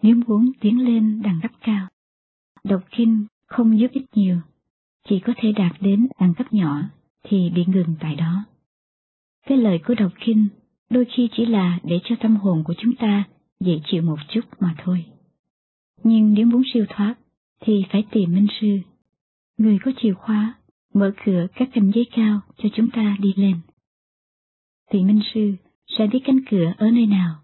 nếu 0.02 0.16
muốn 0.28 0.52
tiến 0.60 0.86
lên 0.86 1.22
đẳng 1.22 1.40
cấp 1.42 1.52
cao. 1.62 1.88
Đọc 2.64 2.82
kinh 2.92 3.26
không 3.46 3.80
giúp 3.80 3.92
ích 3.92 4.06
nhiều, 4.16 4.38
chỉ 5.10 5.20
có 5.20 5.34
thể 5.38 5.52
đạt 5.52 5.72
đến 5.80 6.08
đẳng 6.20 6.34
cấp 6.34 6.54
nhỏ 6.54 6.82
thì 7.24 7.50
bị 7.50 7.66
ngừng 7.68 7.96
tại 8.00 8.16
đó. 8.16 8.46
Cái 9.48 9.58
lời 9.58 9.80
của 9.86 9.96
đọc 9.96 10.12
kinh 10.20 10.48
đôi 10.90 11.06
khi 11.06 11.30
chỉ 11.32 11.46
là 11.46 11.80
để 11.84 12.00
cho 12.04 12.16
tâm 12.22 12.36
hồn 12.36 12.64
của 12.64 12.74
chúng 12.78 12.96
ta 12.96 13.24
dễ 13.60 13.80
chịu 13.86 14.02
một 14.02 14.18
chút 14.30 14.42
mà 14.60 14.76
thôi. 14.84 15.06
Nhưng 16.04 16.34
nếu 16.34 16.46
muốn 16.46 16.62
siêu 16.74 16.86
thoát 16.90 17.16
thì 17.62 17.86
phải 17.92 18.04
tìm 18.12 18.36
minh 18.36 18.48
sư, 18.62 18.80
người 19.58 19.80
có 19.86 19.92
chìa 20.02 20.14
khóa, 20.14 20.54
mở 20.94 21.12
cửa 21.26 21.48
các 21.56 21.70
cảnh 21.74 21.92
giới 21.96 22.06
cao 22.12 22.40
cho 22.58 22.70
chúng 22.76 22.90
ta 22.92 23.18
đi 23.20 23.34
lên. 23.36 23.56
Vị 24.92 25.04
minh 25.04 25.22
sư 25.34 25.56
sẽ 25.98 26.08
biết 26.08 26.20
cánh 26.26 26.40
cửa 26.50 26.74
ở 26.78 26.92
nơi 26.92 27.06
nào. 27.06 27.36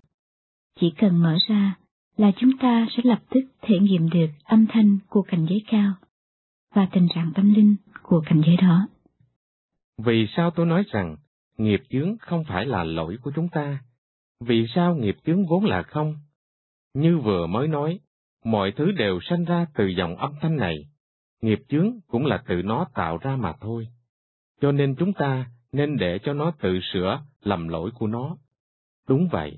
Chỉ 0.79 0.93
cần 0.97 1.23
mở 1.23 1.38
ra 1.49 1.77
là 2.17 2.31
chúng 2.38 2.58
ta 2.58 2.88
sẽ 2.97 3.01
lập 3.03 3.19
tức 3.29 3.41
thể 3.62 3.79
nghiệm 3.79 4.10
được 4.10 4.27
âm 4.43 4.65
thanh 4.69 4.97
của 5.10 5.21
cành 5.21 5.45
giấy 5.49 5.63
cao 5.67 5.93
và 6.75 6.88
tình 6.91 7.08
trạng 7.15 7.31
tâm 7.36 7.53
linh 7.53 7.75
của 8.03 8.23
cành 8.25 8.41
giấy 8.45 8.58
đó. 8.58 8.88
Vì 9.97 10.27
sao 10.36 10.51
tôi 10.51 10.65
nói 10.65 10.84
rằng 10.91 11.15
nghiệp 11.58 11.81
chướng 11.89 12.17
không 12.19 12.43
phải 12.43 12.65
là 12.65 12.84
lỗi 12.84 13.17
của 13.21 13.31
chúng 13.36 13.49
ta? 13.49 13.79
Vì 14.39 14.65
sao 14.75 14.95
nghiệp 14.95 15.17
chướng 15.25 15.45
vốn 15.45 15.65
là 15.65 15.84
không? 15.84 16.15
Như 16.93 17.17
vừa 17.17 17.47
mới 17.47 17.67
nói, 17.67 17.99
mọi 18.45 18.71
thứ 18.71 18.91
đều 18.91 19.19
sanh 19.21 19.45
ra 19.45 19.65
từ 19.75 19.88
dòng 19.88 20.15
âm 20.15 20.31
thanh 20.41 20.55
này, 20.58 20.75
nghiệp 21.41 21.60
chướng 21.69 21.99
cũng 22.08 22.25
là 22.25 22.43
tự 22.47 22.62
nó 22.62 22.86
tạo 22.93 23.17
ra 23.17 23.36
mà 23.36 23.53
thôi. 23.62 23.88
Cho 24.62 24.71
nên 24.71 24.95
chúng 24.95 25.13
ta 25.13 25.45
nên 25.75 25.97
để 25.97 26.19
cho 26.23 26.33
nó 26.33 26.51
tự 26.51 26.79
sửa 26.93 27.21
lầm 27.43 27.67
lỗi 27.67 27.91
của 27.95 28.07
nó. 28.07 28.38
Đúng 29.07 29.27
vậy. 29.31 29.57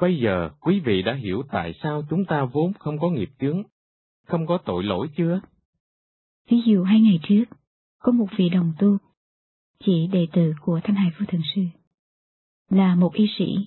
Bây 0.00 0.18
giờ 0.18 0.50
quý 0.60 0.80
vị 0.80 1.02
đã 1.02 1.14
hiểu 1.14 1.42
tại 1.50 1.74
sao 1.82 2.02
chúng 2.10 2.24
ta 2.24 2.44
vốn 2.44 2.72
không 2.72 2.98
có 2.98 3.10
nghiệp 3.10 3.30
chướng, 3.40 3.62
không 4.26 4.46
có 4.46 4.58
tội 4.64 4.84
lỗi 4.84 5.08
chưa? 5.16 5.40
Ví 6.50 6.60
dụ 6.66 6.82
hai 6.82 7.00
ngày 7.00 7.20
trước, 7.22 7.44
có 7.98 8.12
một 8.12 8.26
vị 8.36 8.48
đồng 8.48 8.72
tu, 8.78 8.98
chị 9.84 10.06
đệ 10.12 10.26
tử 10.32 10.52
của 10.60 10.80
Thanh 10.84 10.96
Hải 10.96 11.10
vô 11.18 11.26
thượng 11.26 11.42
Sư, 11.54 11.62
là 12.70 12.94
một 12.94 13.14
y 13.14 13.26
sĩ. 13.38 13.66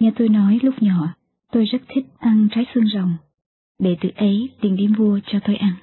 Nghe 0.00 0.12
tôi 0.16 0.28
nói 0.28 0.58
lúc 0.62 0.74
nhỏ, 0.80 1.14
tôi 1.52 1.64
rất 1.64 1.82
thích 1.88 2.06
ăn 2.18 2.48
trái 2.50 2.64
xương 2.74 2.88
rồng 2.94 3.16
đệ 3.78 3.96
tử 4.00 4.08
ấy 4.16 4.50
liền 4.60 4.76
đi 4.76 4.88
mua 4.98 5.20
cho 5.26 5.38
tôi 5.44 5.56
ăn. 5.56 5.74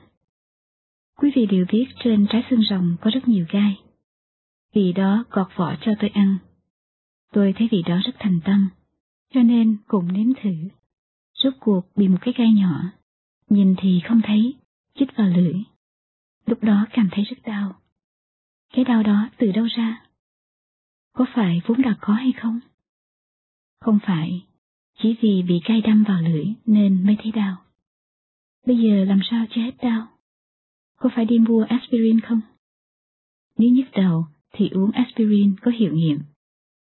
Quý 1.17 1.31
vị 1.35 1.45
đều 1.45 1.65
biết 1.71 1.85
trên 2.03 2.27
trái 2.29 2.43
xương 2.49 2.61
rồng 2.69 2.95
có 3.01 3.11
rất 3.13 3.27
nhiều 3.27 3.45
gai. 3.49 3.75
Vì 4.73 4.93
đó 4.93 5.25
gọt 5.29 5.47
vỏ 5.55 5.75
cho 5.81 5.91
tôi 5.99 6.09
ăn. 6.09 6.37
Tôi 7.31 7.53
thấy 7.57 7.67
vị 7.71 7.83
đó 7.85 7.99
rất 8.05 8.15
thành 8.19 8.39
tâm, 8.45 8.69
cho 9.33 9.43
nên 9.43 9.77
cùng 9.87 10.13
nếm 10.13 10.33
thử. 10.41 10.55
Rốt 11.33 11.53
cuộc 11.59 11.81
bị 11.95 12.07
một 12.07 12.17
cái 12.21 12.33
gai 12.37 12.51
nhỏ, 12.53 12.83
nhìn 13.49 13.75
thì 13.77 14.01
không 14.07 14.21
thấy, 14.23 14.55
chích 14.95 15.15
vào 15.15 15.27
lưỡi. 15.27 15.53
Lúc 16.45 16.63
đó 16.63 16.85
cảm 16.93 17.09
thấy 17.11 17.23
rất 17.23 17.37
đau. 17.43 17.79
Cái 18.73 18.85
đau 18.85 19.03
đó 19.03 19.29
từ 19.37 19.51
đâu 19.51 19.65
ra? 19.65 20.05
Có 21.13 21.25
phải 21.35 21.61
vốn 21.65 21.81
đã 21.81 21.95
có 22.01 22.13
hay 22.13 22.31
không? 22.31 22.59
Không 23.79 23.99
phải, 24.03 24.45
chỉ 24.97 25.15
vì 25.21 25.43
bị 25.43 25.61
gai 25.65 25.81
đâm 25.81 26.03
vào 26.07 26.21
lưỡi 26.21 26.45
nên 26.65 27.05
mới 27.05 27.17
thấy 27.23 27.31
đau. 27.31 27.57
Bây 28.65 28.77
giờ 28.77 29.05
làm 29.05 29.19
sao 29.31 29.45
cho 29.49 29.61
hết 29.61 29.77
đau? 29.81 30.07
Có 30.95 31.09
phải 31.15 31.25
đi 31.25 31.39
mua 31.39 31.63
aspirin 31.69 32.19
không? 32.19 32.41
Nếu 33.57 33.69
nhức 33.69 33.87
đầu 33.91 34.27
thì 34.53 34.69
uống 34.69 34.91
aspirin 34.91 35.55
có 35.61 35.71
hiệu 35.71 35.93
nghiệm. 35.93 36.19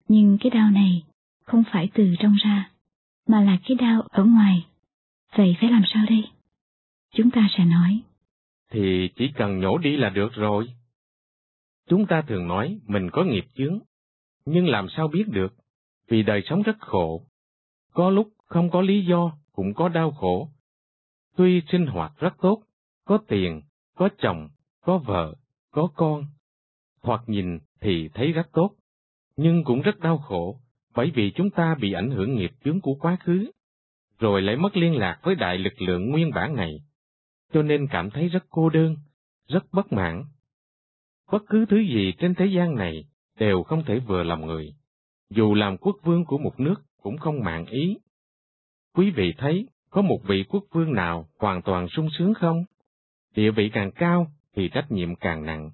Nhưng 0.08 0.38
cái 0.42 0.50
đau 0.50 0.72
này 0.72 1.04
không 1.44 1.64
phải 1.72 1.90
từ 1.94 2.16
trong 2.20 2.36
ra, 2.44 2.72
mà 3.28 3.42
là 3.42 3.58
cái 3.66 3.78
đau 3.78 4.02
ở 4.02 4.24
ngoài. 4.24 4.66
Vậy 5.36 5.56
phải 5.60 5.70
làm 5.72 5.84
sao 5.86 6.06
đây? 6.10 6.24
Chúng 7.14 7.32
ta 7.32 7.48
sẽ 7.58 7.66
nói. 7.66 8.02
Thì 8.72 9.10
chỉ 9.16 9.32
cần 9.36 9.60
nhổ 9.60 9.78
đi 9.78 9.98
là 9.98 10.10
được 10.10 10.34
rồi. 10.34 10.74
Chúng 11.90 12.06
ta 12.06 12.22
thường 12.22 12.48
nói 12.48 12.80
mình 12.88 13.10
có 13.12 13.24
nghiệp 13.24 13.46
chướng, 13.56 13.80
nhưng 14.46 14.68
làm 14.68 14.88
sao 14.90 15.08
biết 15.08 15.28
được? 15.28 15.56
Vì 16.08 16.24
đời 16.24 16.42
sống 16.46 16.62
rất 16.62 16.80
khổ. 16.80 17.26
Có 17.94 18.10
lúc 18.10 18.34
không 18.46 18.70
có 18.70 18.82
lý 18.82 19.06
do 19.06 19.38
cũng 19.52 19.74
có 19.74 19.90
đau 19.90 20.12
khổ, 20.12 20.50
Tuy 21.36 21.62
sinh 21.72 21.86
hoạt 21.86 22.12
rất 22.18 22.34
tốt, 22.42 22.64
có 23.06 23.18
tiền, 23.28 23.62
có 23.96 24.10
chồng, 24.18 24.50
có 24.82 24.98
vợ, 24.98 25.36
có 25.72 25.88
con, 25.96 26.26
hoặc 27.04 27.22
nhìn 27.28 27.60
thì 27.82 28.10
thấy 28.14 28.32
rất 28.32 28.52
tốt, 28.54 28.72
nhưng 29.38 29.64
cũng 29.64 29.82
rất 29.82 30.00
đau 30.00 30.18
khổ, 30.18 30.60
bởi 30.96 31.12
vì 31.16 31.32
chúng 31.36 31.50
ta 31.50 31.76
bị 31.82 31.94
ảnh 31.94 32.12
hưởng 32.12 32.36
nghiệp 32.36 32.52
chướng 32.66 32.82
của 32.82 32.96
quá 32.96 33.18
khứ, 33.24 33.52
rồi 34.20 34.42
lại 34.42 34.56
mất 34.56 34.78
liên 34.78 34.96
lạc 34.96 35.20
với 35.24 35.36
đại 35.36 35.58
lực 35.58 35.82
lượng 35.82 36.10
nguyên 36.10 36.32
bản 36.32 36.56
này, 36.56 36.80
cho 37.54 37.64
nên 37.64 37.88
cảm 37.92 38.10
thấy 38.10 38.30
rất 38.30 38.44
cô 38.50 38.70
đơn, 38.70 38.96
rất 39.48 39.64
bất 39.72 39.94
mãn. 39.94 40.24
Bất 41.32 41.44
cứ 41.50 41.66
thứ 41.70 41.78
gì 41.78 42.14
trên 42.20 42.36
thế 42.36 42.46
gian 42.46 42.76
này 42.76 43.06
đều 43.40 43.64
không 43.64 43.84
thể 43.86 44.00
vừa 44.00 44.24
lòng 44.24 44.46
người, 44.46 44.74
dù 45.30 45.54
làm 45.54 45.78
quốc 45.78 45.96
vương 46.04 46.26
của 46.26 46.38
một 46.38 46.60
nước 46.60 46.76
cũng 47.02 47.18
không 47.18 47.44
mạng 47.44 47.66
ý. 47.66 47.98
Quý 48.96 49.12
vị 49.12 49.34
thấy, 49.38 49.68
có 49.90 50.02
một 50.02 50.20
vị 50.28 50.46
quốc 50.50 50.64
vương 50.72 50.94
nào 50.94 51.30
hoàn 51.40 51.62
toàn 51.62 51.88
sung 51.90 52.10
sướng 52.18 52.34
không? 52.34 52.64
Địa 53.36 53.52
vị 53.52 53.70
càng 53.74 53.92
cao 53.92 54.28
thì 54.56 54.70
trách 54.74 54.92
nhiệm 54.92 55.16
càng 55.16 55.46
nặng 55.46 55.72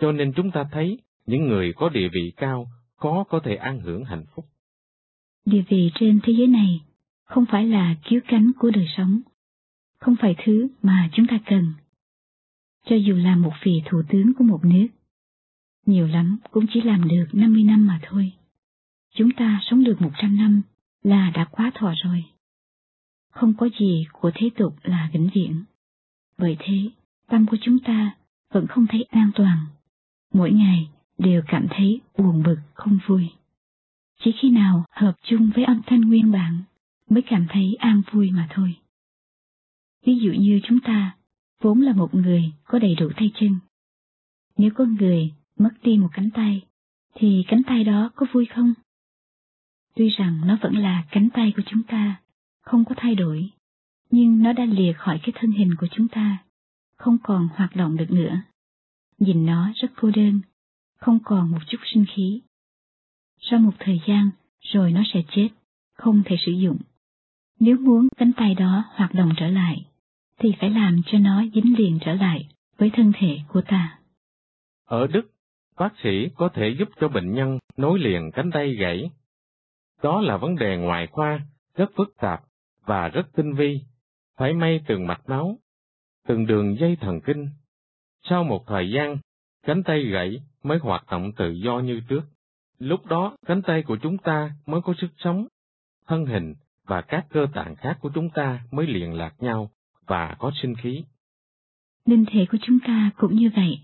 cho 0.00 0.12
nên 0.12 0.32
chúng 0.36 0.50
ta 0.50 0.64
thấy 0.72 0.98
những 1.26 1.48
người 1.48 1.72
có 1.76 1.88
địa 1.88 2.08
vị 2.12 2.32
cao 2.36 2.68
khó 2.96 3.24
có 3.24 3.40
thể 3.44 3.56
an 3.56 3.80
hưởng 3.80 4.04
hạnh 4.04 4.24
phúc. 4.34 4.44
Địa 5.44 5.62
vị 5.68 5.90
trên 5.94 6.20
thế 6.22 6.32
giới 6.38 6.46
này 6.46 6.80
không 7.24 7.44
phải 7.50 7.66
là 7.66 7.96
cứu 8.08 8.20
cánh 8.28 8.52
của 8.58 8.70
đời 8.70 8.86
sống, 8.96 9.20
không 9.98 10.16
phải 10.20 10.36
thứ 10.44 10.68
mà 10.82 11.10
chúng 11.12 11.26
ta 11.26 11.38
cần. 11.46 11.72
Cho 12.86 12.96
dù 12.96 13.14
là 13.14 13.36
một 13.36 13.52
vị 13.62 13.82
thủ 13.86 14.02
tướng 14.08 14.34
của 14.34 14.44
một 14.44 14.64
nước, 14.64 14.86
nhiều 15.86 16.06
lắm 16.06 16.38
cũng 16.50 16.66
chỉ 16.72 16.80
làm 16.80 17.08
được 17.08 17.26
50 17.32 17.62
năm 17.62 17.86
mà 17.86 18.00
thôi. 18.02 18.32
Chúng 19.14 19.30
ta 19.36 19.60
sống 19.62 19.84
được 19.84 20.02
100 20.02 20.36
năm 20.36 20.62
là 21.02 21.30
đã 21.30 21.44
quá 21.50 21.72
thọ 21.74 21.94
rồi. 22.04 22.24
Không 23.30 23.54
có 23.54 23.68
gì 23.80 24.06
của 24.12 24.30
thế 24.34 24.50
tục 24.56 24.74
là 24.82 25.10
vĩnh 25.12 25.30
viễn. 25.34 25.64
Bởi 26.38 26.56
thế, 26.58 26.90
tâm 27.28 27.46
của 27.46 27.56
chúng 27.60 27.78
ta 27.78 28.16
vẫn 28.52 28.66
không 28.66 28.86
thấy 28.86 29.02
an 29.10 29.30
toàn. 29.34 29.66
Mỗi 30.32 30.52
ngày 30.52 30.88
đều 31.18 31.42
cảm 31.48 31.66
thấy 31.70 32.00
buồn 32.18 32.42
bực 32.42 32.56
không 32.74 32.98
vui. 33.06 33.30
Chỉ 34.20 34.32
khi 34.40 34.50
nào 34.50 34.84
hợp 34.90 35.14
chung 35.22 35.50
với 35.54 35.64
âm 35.64 35.82
thanh 35.86 36.00
nguyên 36.00 36.32
bản 36.32 36.62
mới 37.10 37.22
cảm 37.22 37.46
thấy 37.48 37.74
an 37.78 38.02
vui 38.12 38.30
mà 38.30 38.48
thôi. 38.50 38.76
Ví 40.06 40.18
dụ 40.18 40.32
như 40.32 40.60
chúng 40.64 40.78
ta 40.80 41.16
vốn 41.60 41.80
là 41.80 41.92
một 41.92 42.14
người 42.14 42.52
có 42.64 42.78
đầy 42.78 42.94
đủ 42.94 43.10
tay 43.16 43.30
chân. 43.34 43.58
Nếu 44.56 44.70
con 44.74 44.94
người 44.94 45.34
mất 45.58 45.70
đi 45.82 45.98
một 45.98 46.08
cánh 46.12 46.30
tay, 46.30 46.62
thì 47.14 47.44
cánh 47.48 47.62
tay 47.66 47.84
đó 47.84 48.10
có 48.16 48.26
vui 48.32 48.46
không? 48.46 48.74
Tuy 49.94 50.08
rằng 50.08 50.40
nó 50.46 50.58
vẫn 50.62 50.76
là 50.76 51.04
cánh 51.10 51.28
tay 51.30 51.52
của 51.56 51.62
chúng 51.66 51.82
ta, 51.82 52.20
không 52.62 52.84
có 52.84 52.94
thay 52.98 53.14
đổi, 53.14 53.50
nhưng 54.10 54.42
nó 54.42 54.52
đã 54.52 54.64
lìa 54.64 54.92
khỏi 54.92 55.20
cái 55.22 55.32
thân 55.34 55.50
hình 55.50 55.74
của 55.78 55.86
chúng 55.90 56.08
ta, 56.08 56.38
không 56.96 57.18
còn 57.22 57.48
hoạt 57.54 57.76
động 57.76 57.96
được 57.96 58.10
nữa. 58.10 58.40
Nhìn 59.18 59.46
nó 59.46 59.72
rất 59.76 59.88
cô 59.96 60.10
đơn, 60.16 60.40
không 60.98 61.18
còn 61.24 61.50
một 61.50 61.58
chút 61.68 61.78
sinh 61.94 62.04
khí. 62.14 62.42
Sau 63.38 63.58
một 63.58 63.74
thời 63.78 64.00
gian, 64.08 64.30
rồi 64.60 64.92
nó 64.92 65.02
sẽ 65.12 65.22
chết, 65.30 65.48
không 65.94 66.22
thể 66.24 66.36
sử 66.46 66.52
dụng. 66.52 66.78
Nếu 67.60 67.76
muốn 67.76 68.08
cánh 68.16 68.32
tay 68.36 68.54
đó 68.54 68.84
hoạt 68.94 69.14
động 69.14 69.30
trở 69.36 69.48
lại, 69.48 69.86
thì 70.38 70.52
phải 70.60 70.70
làm 70.70 71.00
cho 71.06 71.18
nó 71.18 71.44
dính 71.54 71.78
liền 71.78 71.98
trở 72.04 72.14
lại 72.14 72.48
với 72.78 72.90
thân 72.92 73.12
thể 73.18 73.38
của 73.48 73.60
ta. 73.60 73.98
Ở 74.84 75.06
Đức, 75.06 75.30
bác 75.78 75.92
sĩ 76.02 76.28
có 76.34 76.48
thể 76.54 76.74
giúp 76.78 76.88
cho 77.00 77.08
bệnh 77.08 77.34
nhân 77.34 77.58
nối 77.76 77.98
liền 77.98 78.30
cánh 78.34 78.50
tay 78.50 78.74
gãy. 78.74 79.10
Đó 80.02 80.20
là 80.20 80.36
vấn 80.36 80.56
đề 80.56 80.76
ngoại 80.76 81.06
khoa, 81.06 81.40
rất 81.74 81.90
phức 81.96 82.14
tạp 82.20 82.40
và 82.86 83.08
rất 83.08 83.26
tinh 83.36 83.54
vi, 83.54 83.80
phải 84.36 84.52
may 84.52 84.80
từng 84.86 85.06
mạch 85.06 85.28
máu, 85.28 85.58
từng 86.26 86.46
đường 86.46 86.76
dây 86.78 86.96
thần 87.00 87.20
kinh. 87.20 87.48
Sau 88.28 88.44
một 88.44 88.64
thời 88.66 88.90
gian, 88.90 89.18
cánh 89.62 89.82
tay 89.82 90.04
gãy 90.04 90.40
mới 90.62 90.78
hoạt 90.78 91.04
động 91.10 91.32
tự 91.36 91.50
do 91.50 91.78
như 91.78 92.00
trước. 92.08 92.22
Lúc 92.78 93.06
đó, 93.06 93.36
cánh 93.46 93.62
tay 93.62 93.82
của 93.82 93.96
chúng 94.02 94.18
ta 94.18 94.50
mới 94.66 94.80
có 94.80 94.94
sức 95.00 95.10
sống, 95.18 95.46
thân 96.06 96.26
hình 96.26 96.54
và 96.86 97.00
các 97.00 97.26
cơ 97.30 97.46
tạng 97.54 97.76
khác 97.76 97.98
của 98.00 98.10
chúng 98.14 98.30
ta 98.30 98.60
mới 98.70 98.86
liền 98.86 99.12
lạc 99.12 99.34
nhau 99.38 99.70
và 100.06 100.36
có 100.38 100.50
sinh 100.62 100.74
khí. 100.74 101.04
Linh 102.04 102.24
thể 102.32 102.46
của 102.50 102.58
chúng 102.62 102.78
ta 102.86 103.10
cũng 103.16 103.36
như 103.36 103.50
vậy. 103.56 103.80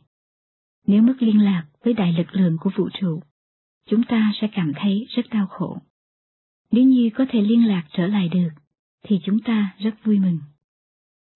Nếu 0.87 1.03
mất 1.03 1.15
liên 1.19 1.45
lạc 1.45 1.67
với 1.85 1.95
đại 1.95 2.13
lực 2.13 2.27
lượng 2.33 2.57
của 2.61 2.71
vũ 2.77 2.89
trụ, 3.01 3.21
chúng 3.87 4.03
ta 4.03 4.33
sẽ 4.41 4.49
cảm 4.53 4.73
thấy 4.77 5.07
rất 5.11 5.23
đau 5.31 5.47
khổ. 5.47 5.79
Nếu 6.71 6.85
như 6.85 7.11
có 7.15 7.27
thể 7.29 7.41
liên 7.41 7.69
lạc 7.69 7.85
trở 7.93 8.07
lại 8.07 8.29
được, 8.29 8.49
thì 9.03 9.21
chúng 9.25 9.39
ta 9.41 9.75
rất 9.79 9.95
vui 10.05 10.19
mừng. 10.19 10.39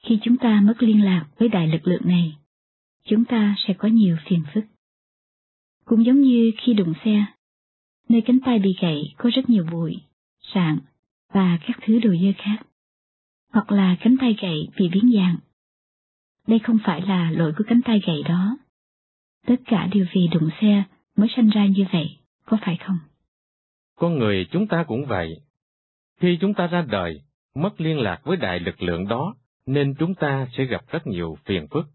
Khi 0.04 0.18
chúng 0.22 0.36
ta 0.36 0.60
mất 0.60 0.82
liên 0.82 1.04
lạc 1.04 1.26
với 1.38 1.48
đại 1.48 1.68
lực 1.68 1.86
lượng 1.86 2.02
này, 2.04 2.36
chúng 3.06 3.24
ta 3.24 3.54
sẽ 3.66 3.74
có 3.74 3.88
nhiều 3.88 4.16
phiền 4.28 4.42
phức. 4.54 4.64
Cũng 5.84 6.04
giống 6.04 6.20
như 6.20 6.52
khi 6.56 6.74
đụng 6.74 6.92
xe, 7.04 7.24
nơi 8.08 8.20
cánh 8.20 8.38
tay 8.44 8.58
bị 8.58 8.76
gãy 8.80 9.14
có 9.16 9.30
rất 9.34 9.50
nhiều 9.50 9.66
bụi, 9.72 9.96
sạn 10.54 10.78
và 11.32 11.58
các 11.66 11.78
thứ 11.82 11.98
đồ 11.98 12.10
dơ 12.10 12.32
khác, 12.38 12.56
hoặc 13.52 13.72
là 13.72 13.96
cánh 14.00 14.16
tay 14.20 14.36
gãy 14.42 14.68
bị 14.76 14.88
biến 14.88 15.12
dạng. 15.14 15.36
Đây 16.46 16.58
không 16.58 16.78
phải 16.84 17.02
là 17.02 17.30
lỗi 17.30 17.52
của 17.58 17.64
cánh 17.66 17.80
tay 17.84 18.00
gãy 18.06 18.22
đó. 18.28 18.58
Tất 19.46 19.56
cả 19.64 19.88
đều 19.92 20.06
vì 20.12 20.28
đụng 20.32 20.48
xe 20.60 20.82
mới 21.16 21.28
sanh 21.36 21.48
ra 21.48 21.66
như 21.66 21.84
vậy, 21.92 22.18
có 22.44 22.58
phải 22.62 22.76
không? 22.76 22.98
Con 23.96 24.18
người 24.18 24.46
chúng 24.50 24.66
ta 24.66 24.84
cũng 24.88 25.06
vậy. 25.06 25.40
Khi 26.20 26.38
chúng 26.40 26.54
ta 26.54 26.66
ra 26.66 26.82
đời, 26.82 27.20
mất 27.54 27.80
liên 27.80 27.98
lạc 27.98 28.20
với 28.24 28.36
đại 28.36 28.60
lực 28.60 28.82
lượng 28.82 29.08
đó, 29.08 29.34
nên 29.66 29.94
chúng 29.98 30.14
ta 30.14 30.48
sẽ 30.56 30.64
gặp 30.64 30.84
rất 30.90 31.06
nhiều 31.06 31.38
phiền 31.44 31.66
phức. 31.70 31.86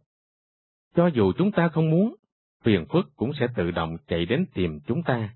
Cho 0.96 1.08
dù 1.08 1.34
chúng 1.38 1.52
ta 1.52 1.68
không 1.68 1.90
muốn, 1.90 2.16
phiền 2.64 2.86
phức 2.90 3.16
cũng 3.16 3.32
sẽ 3.40 3.48
tự 3.56 3.72
động 3.72 3.98
chạy 4.08 4.26
đến 4.26 4.46
tìm 4.54 4.80
chúng 4.88 5.04
ta. 5.04 5.36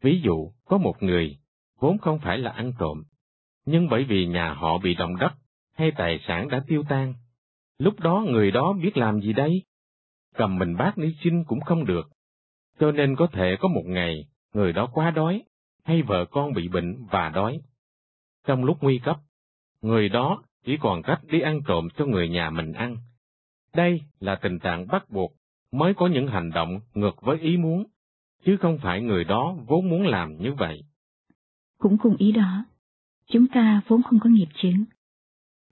Ví 0.00 0.20
dụ, 0.20 0.52
có 0.64 0.78
một 0.78 1.02
người, 1.02 1.36
vốn 1.78 1.98
không 1.98 2.18
phải 2.18 2.38
là 2.38 2.50
ăn 2.50 2.72
trộm, 2.78 3.02
nhưng 3.66 3.88
bởi 3.88 4.04
vì 4.04 4.26
nhà 4.26 4.54
họ 4.54 4.78
bị 4.78 4.94
động 4.94 5.16
đất 5.16 5.32
hay 5.74 5.92
tài 5.96 6.20
sản 6.26 6.48
đã 6.48 6.64
tiêu 6.66 6.82
tan, 6.88 7.14
lúc 7.78 8.00
đó 8.00 8.24
người 8.28 8.50
đó 8.50 8.72
biết 8.72 8.96
làm 8.96 9.20
gì 9.20 9.32
đây? 9.32 9.62
Cầm 10.34 10.58
mình 10.58 10.76
bát 10.76 10.96
đi 10.96 11.16
xin 11.24 11.44
cũng 11.44 11.60
không 11.60 11.84
được, 11.84 12.10
cho 12.78 12.92
nên 12.92 13.16
có 13.16 13.26
thể 13.26 13.56
có 13.60 13.68
một 13.68 13.82
ngày, 13.84 14.24
người 14.54 14.72
đó 14.72 14.88
quá 14.92 15.10
đói, 15.10 15.42
hay 15.84 16.02
vợ 16.02 16.24
con 16.30 16.52
bị 16.52 16.68
bệnh 16.68 17.06
và 17.10 17.28
đói. 17.28 17.60
Trong 18.46 18.64
lúc 18.64 18.76
nguy 18.80 18.98
cấp, 18.98 19.16
người 19.82 20.08
đó 20.08 20.42
chỉ 20.64 20.76
còn 20.76 21.02
cách 21.02 21.20
đi 21.22 21.40
ăn 21.40 21.60
trộm 21.66 21.88
cho 21.96 22.06
người 22.06 22.28
nhà 22.28 22.50
mình 22.50 22.72
ăn. 22.72 22.96
Đây 23.74 24.00
là 24.20 24.38
tình 24.42 24.58
trạng 24.58 24.86
bắt 24.86 25.10
buộc 25.10 25.32
mới 25.72 25.94
có 25.94 26.06
những 26.06 26.26
hành 26.26 26.50
động 26.50 26.80
ngược 26.94 27.22
với 27.22 27.38
ý 27.38 27.56
muốn, 27.56 27.86
chứ 28.44 28.56
không 28.56 28.78
phải 28.82 29.02
người 29.02 29.24
đó 29.24 29.56
vốn 29.66 29.88
muốn 29.88 30.06
làm 30.06 30.36
như 30.36 30.54
vậy. 30.54 30.82
Cũng 31.78 31.98
cùng 31.98 32.16
ý 32.16 32.32
đó, 32.32 32.64
chúng 33.26 33.46
ta 33.46 33.80
vốn 33.88 34.02
không 34.02 34.18
có 34.20 34.30
nghiệp 34.30 34.48
chướng. 34.62 34.84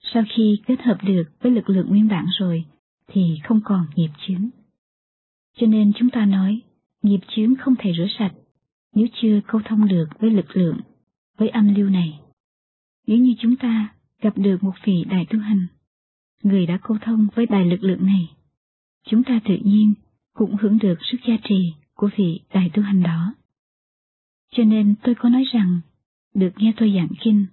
Sau 0.01 0.22
khi 0.36 0.61
kết 0.66 0.80
hợp 0.80 0.99
được 1.03 1.24
với 1.40 1.53
lực 1.53 1.70
lượng 1.70 1.88
nguyên 1.88 2.09
bản 2.09 2.26
rồi, 2.38 2.64
thì 3.07 3.38
không 3.44 3.61
còn 3.64 3.86
nghiệp 3.94 4.11
chướng. 4.26 4.49
Cho 5.57 5.66
nên 5.66 5.92
chúng 5.97 6.11
ta 6.11 6.24
nói, 6.24 6.61
nghiệp 7.03 7.20
chướng 7.28 7.55
không 7.57 7.74
thể 7.78 7.92
rửa 7.97 8.07
sạch, 8.18 8.32
nếu 8.94 9.07
chưa 9.22 9.40
câu 9.47 9.61
thông 9.64 9.88
được 9.88 10.07
với 10.18 10.30
lực 10.30 10.57
lượng, 10.57 10.80
với 11.38 11.49
âm 11.49 11.74
lưu 11.74 11.88
này. 11.88 12.20
Nếu 13.07 13.18
như 13.18 13.34
chúng 13.38 13.57
ta 13.57 13.94
gặp 14.22 14.38
được 14.38 14.64
một 14.64 14.74
vị 14.84 15.05
đại 15.11 15.26
tu 15.30 15.38
hành, 15.38 15.66
người 16.43 16.66
đã 16.66 16.78
câu 16.82 16.97
thông 17.03 17.26
với 17.34 17.47
đại 17.47 17.64
lực 17.64 17.82
lượng 17.82 18.07
này, 18.07 18.30
chúng 19.07 19.24
ta 19.24 19.41
tự 19.45 19.57
nhiên 19.62 19.95
cũng 20.34 20.57
hưởng 20.61 20.78
được 20.78 20.99
sức 21.11 21.18
gia 21.28 21.37
trì 21.49 21.74
của 21.95 22.11
vị 22.16 22.41
đại 22.55 22.70
tu 22.74 22.82
hành 22.82 23.03
đó. 23.03 23.34
Cho 24.51 24.64
nên 24.64 24.95
tôi 25.03 25.14
có 25.14 25.28
nói 25.28 25.45
rằng, 25.53 25.80
được 26.34 26.51
nghe 26.57 26.72
tôi 26.76 26.93
giảng 26.97 27.14
kinh, 27.20 27.47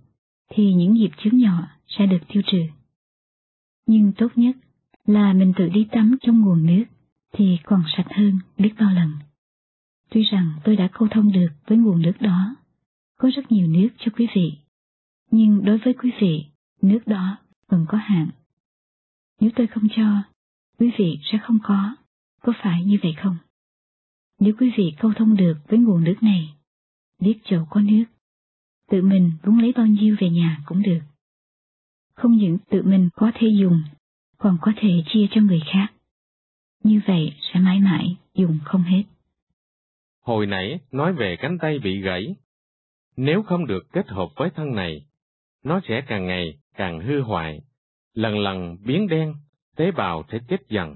thì 0.49 0.73
những 0.73 0.93
nghiệp 0.93 1.11
chướng 1.17 1.37
nhỏ 1.37 1.67
sẽ 1.87 2.05
được 2.05 2.19
tiêu 2.27 2.43
trừ. 2.45 2.63
Nhưng 3.87 4.11
tốt 4.17 4.27
nhất 4.35 4.55
là 5.05 5.33
mình 5.33 5.53
tự 5.57 5.69
đi 5.69 5.87
tắm 5.91 6.17
trong 6.21 6.41
nguồn 6.41 6.65
nước 6.65 6.83
thì 7.33 7.57
còn 7.63 7.83
sạch 7.97 8.07
hơn 8.09 8.39
biết 8.57 8.73
bao 8.79 8.93
lần. 8.93 9.11
Tuy 10.09 10.23
rằng 10.23 10.51
tôi 10.63 10.75
đã 10.75 10.89
câu 10.93 11.07
thông 11.11 11.31
được 11.31 11.49
với 11.67 11.77
nguồn 11.77 12.01
nước 12.01 12.13
đó, 12.19 12.55
có 13.17 13.29
rất 13.35 13.51
nhiều 13.51 13.67
nước 13.67 13.89
cho 13.97 14.11
quý 14.17 14.27
vị, 14.35 14.53
nhưng 15.31 15.65
đối 15.65 15.77
với 15.77 15.93
quý 15.93 16.11
vị, 16.19 16.45
nước 16.81 16.99
đó 17.05 17.37
vẫn 17.67 17.85
có 17.89 17.97
hạn. 17.97 18.29
Nếu 19.39 19.51
tôi 19.55 19.67
không 19.67 19.83
cho, 19.95 20.23
quý 20.79 20.91
vị 20.97 21.19
sẽ 21.31 21.37
không 21.43 21.57
có, 21.63 21.95
có 22.41 22.53
phải 22.63 22.83
như 22.83 22.97
vậy 23.03 23.13
không? 23.17 23.37
Nếu 24.39 24.53
quý 24.59 24.71
vị 24.77 24.93
câu 24.99 25.13
thông 25.15 25.35
được 25.35 25.57
với 25.67 25.79
nguồn 25.79 26.03
nước 26.03 26.15
này, 26.21 26.53
biết 27.19 27.37
chỗ 27.43 27.65
có 27.69 27.81
nước, 27.81 28.03
tự 28.89 29.01
mình 29.01 29.31
muốn 29.43 29.59
lấy 29.59 29.73
bao 29.75 29.85
nhiêu 29.85 30.15
về 30.19 30.29
nhà 30.29 30.61
cũng 30.65 30.81
được. 30.81 30.99
Không 32.13 32.31
những 32.31 32.57
tự 32.69 32.81
mình 32.83 33.09
có 33.15 33.31
thể 33.35 33.47
dùng, 33.59 33.81
còn 34.37 34.57
có 34.61 34.71
thể 34.77 35.03
chia 35.07 35.27
cho 35.31 35.41
người 35.41 35.61
khác. 35.73 35.87
Như 36.83 37.01
vậy 37.07 37.33
sẽ 37.41 37.59
mãi 37.59 37.79
mãi 37.79 38.17
dùng 38.33 38.59
không 38.63 38.83
hết. 38.83 39.03
Hồi 40.21 40.45
nãy 40.45 40.79
nói 40.91 41.13
về 41.13 41.37
cánh 41.39 41.57
tay 41.61 41.79
bị 41.79 42.01
gãy. 42.01 42.35
Nếu 43.15 43.43
không 43.43 43.67
được 43.67 43.91
kết 43.91 44.07
hợp 44.07 44.27
với 44.35 44.49
thân 44.55 44.75
này, 44.75 45.05
nó 45.63 45.79
sẽ 45.87 46.03
càng 46.07 46.25
ngày 46.25 46.57
càng 46.75 46.99
hư 46.99 47.21
hoại, 47.21 47.61
lần 48.13 48.39
lần 48.39 48.77
biến 48.85 49.07
đen, 49.07 49.35
tế 49.75 49.91
bào 49.91 50.23
sẽ 50.31 50.39
chết 50.47 50.57
dần. 50.69 50.95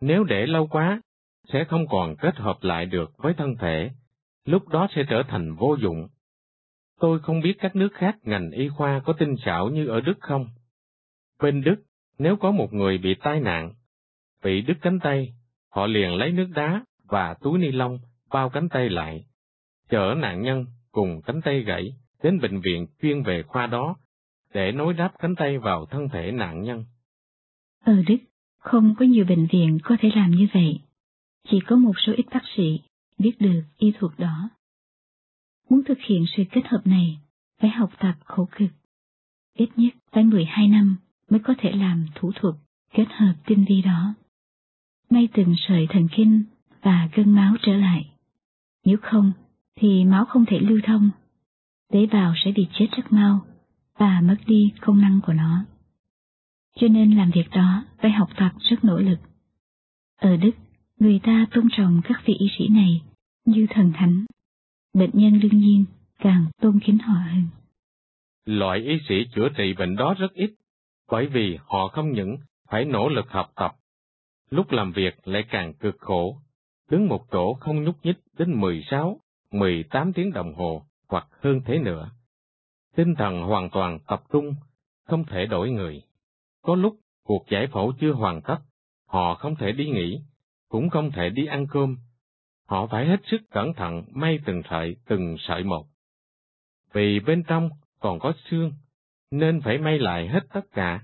Nếu 0.00 0.24
để 0.24 0.46
lâu 0.46 0.66
quá, 0.66 1.00
sẽ 1.52 1.64
không 1.64 1.86
còn 1.88 2.16
kết 2.16 2.36
hợp 2.36 2.58
lại 2.60 2.86
được 2.86 3.12
với 3.16 3.34
thân 3.34 3.56
thể, 3.56 3.90
lúc 4.44 4.68
đó 4.68 4.88
sẽ 4.94 5.02
trở 5.08 5.22
thành 5.28 5.54
vô 5.54 5.76
dụng. 5.80 6.08
Tôi 7.00 7.20
không 7.20 7.40
biết 7.40 7.54
các 7.58 7.76
nước 7.76 7.92
khác 7.92 8.16
ngành 8.22 8.50
y 8.50 8.68
khoa 8.68 9.00
có 9.04 9.12
tinh 9.12 9.34
xảo 9.44 9.68
như 9.68 9.86
ở 9.86 10.00
Đức 10.00 10.20
không? 10.20 10.48
Bên 11.42 11.62
Đức, 11.62 11.76
nếu 12.18 12.36
có 12.36 12.50
một 12.50 12.72
người 12.72 12.98
bị 12.98 13.14
tai 13.14 13.40
nạn, 13.40 13.74
bị 14.44 14.62
đứt 14.62 14.76
cánh 14.82 14.98
tay, 15.00 15.34
họ 15.70 15.86
liền 15.86 16.14
lấy 16.14 16.32
nước 16.32 16.48
đá 16.54 16.84
và 17.04 17.34
túi 17.34 17.58
ni 17.58 17.70
lông 17.70 17.98
bao 18.30 18.50
cánh 18.50 18.68
tay 18.68 18.88
lại, 18.88 19.24
chở 19.88 20.14
nạn 20.18 20.42
nhân 20.42 20.66
cùng 20.92 21.22
cánh 21.22 21.40
tay 21.44 21.60
gãy 21.60 21.96
đến 22.22 22.40
bệnh 22.40 22.60
viện 22.60 22.86
chuyên 23.02 23.22
về 23.22 23.42
khoa 23.42 23.66
đó 23.66 23.96
để 24.54 24.72
nối 24.72 24.94
đáp 24.94 25.12
cánh 25.18 25.34
tay 25.34 25.58
vào 25.58 25.86
thân 25.86 26.08
thể 26.12 26.32
nạn 26.32 26.62
nhân. 26.62 26.84
Ở 27.84 28.02
Đức, 28.06 28.16
không 28.58 28.94
có 28.98 29.04
nhiều 29.04 29.24
bệnh 29.24 29.46
viện 29.46 29.78
có 29.82 29.96
thể 30.00 30.10
làm 30.14 30.30
như 30.30 30.48
vậy. 30.54 30.80
chỉ 31.48 31.60
có 31.66 31.76
một 31.76 31.92
số 32.06 32.12
ít 32.16 32.26
bác 32.30 32.42
sĩ 32.56 32.80
biết 33.18 33.32
được 33.38 33.62
y 33.78 33.92
thuật 33.98 34.12
đó. 34.18 34.50
Muốn 35.68 35.84
thực 35.84 35.98
hiện 36.08 36.24
sự 36.36 36.42
kết 36.50 36.66
hợp 36.66 36.80
này, 36.84 37.18
phải 37.60 37.70
học 37.70 37.90
tập 37.98 38.14
khổ 38.24 38.48
cực. 38.56 38.70
Ít 39.56 39.68
nhất 39.76 39.94
phải 40.12 40.24
12 40.24 40.68
năm 40.68 40.96
mới 41.30 41.40
có 41.40 41.54
thể 41.58 41.72
làm 41.72 42.06
thủ 42.14 42.32
thuật 42.34 42.54
kết 42.94 43.06
hợp 43.08 43.34
tinh 43.46 43.64
vi 43.68 43.82
đó. 43.82 44.14
May 45.10 45.28
từng 45.32 45.54
sợi 45.68 45.86
thần 45.90 46.08
kinh 46.16 46.42
và 46.82 47.08
gân 47.14 47.30
máu 47.30 47.54
trở 47.62 47.72
lại. 47.72 48.10
Nếu 48.84 48.96
không, 49.02 49.32
thì 49.76 50.04
máu 50.04 50.24
không 50.24 50.44
thể 50.46 50.58
lưu 50.58 50.80
thông. 50.84 51.10
Tế 51.92 52.06
bào 52.06 52.34
sẽ 52.44 52.52
bị 52.52 52.66
chết 52.72 52.86
rất 52.96 53.12
mau 53.12 53.46
và 53.98 54.20
mất 54.20 54.36
đi 54.46 54.72
công 54.80 55.00
năng 55.00 55.20
của 55.26 55.32
nó. 55.32 55.64
Cho 56.76 56.88
nên 56.88 57.16
làm 57.16 57.30
việc 57.34 57.50
đó 57.50 57.84
phải 57.98 58.10
học 58.10 58.28
tập 58.36 58.52
rất 58.58 58.84
nỗ 58.84 58.98
lực. 58.98 59.18
Ở 60.16 60.36
Đức, 60.36 60.50
người 60.98 61.20
ta 61.22 61.46
tôn 61.50 61.68
trọng 61.76 62.00
các 62.04 62.22
vị 62.24 62.34
y 62.38 62.46
sĩ 62.58 62.68
này 62.68 63.02
như 63.44 63.66
thần 63.70 63.92
thánh. 63.94 64.24
Bệnh 64.94 65.10
nhân 65.12 65.40
đương 65.40 65.58
nhiên 65.58 65.84
càng 66.18 66.46
tôn 66.60 66.80
kính 66.84 66.98
họ 66.98 67.14
hơn. 67.14 67.44
Loại 68.44 68.78
y 68.78 68.98
sĩ 69.08 69.14
chữa 69.34 69.48
trị 69.56 69.74
bệnh 69.78 69.96
đó 69.96 70.14
rất 70.18 70.32
ít, 70.34 70.50
bởi 71.10 71.26
vì 71.26 71.58
họ 71.66 71.88
không 71.88 72.12
những 72.12 72.36
phải 72.70 72.84
nỗ 72.84 73.08
lực 73.08 73.30
học 73.30 73.52
tập, 73.56 73.72
lúc 74.50 74.72
làm 74.72 74.92
việc 74.92 75.28
lại 75.28 75.44
càng 75.50 75.74
cực 75.74 75.96
khổ, 75.98 76.38
đứng 76.90 77.08
một 77.08 77.26
chỗ 77.30 77.54
không 77.54 77.84
nhúc 77.84 77.96
nhích 78.02 78.16
đến 78.38 78.60
16, 78.60 79.20
18 79.50 80.12
tiếng 80.12 80.32
đồng 80.32 80.54
hồ 80.54 80.82
hoặc 81.08 81.26
hơn 81.40 81.60
thế 81.64 81.78
nữa. 81.78 82.10
Tinh 82.96 83.14
thần 83.14 83.42
hoàn 83.42 83.70
toàn 83.70 83.98
tập 84.06 84.22
trung, 84.32 84.54
không 85.04 85.24
thể 85.24 85.46
đổi 85.46 85.70
người. 85.70 86.02
Có 86.62 86.74
lúc 86.74 86.96
cuộc 87.24 87.46
giải 87.50 87.66
phẫu 87.66 87.92
chưa 88.00 88.12
hoàn 88.12 88.42
tất, 88.42 88.58
họ 89.06 89.34
không 89.34 89.56
thể 89.56 89.72
đi 89.72 89.86
nghỉ, 89.86 90.20
cũng 90.68 90.90
không 90.90 91.10
thể 91.10 91.30
đi 91.30 91.46
ăn 91.46 91.66
cơm. 91.70 91.96
Họ 92.66 92.86
phải 92.86 93.06
hết 93.06 93.20
sức 93.30 93.40
cẩn 93.50 93.74
thận 93.74 94.02
may 94.10 94.38
từng 94.44 94.62
sợi 94.70 94.96
từng 95.06 95.36
sợi 95.38 95.64
một. 95.64 95.86
Vì 96.92 97.20
bên 97.20 97.42
trong 97.42 97.70
còn 98.00 98.18
có 98.18 98.32
xương, 98.50 98.72
nên 99.30 99.60
phải 99.60 99.78
may 99.78 99.98
lại 99.98 100.28
hết 100.28 100.40
tất 100.52 100.72
cả. 100.72 101.02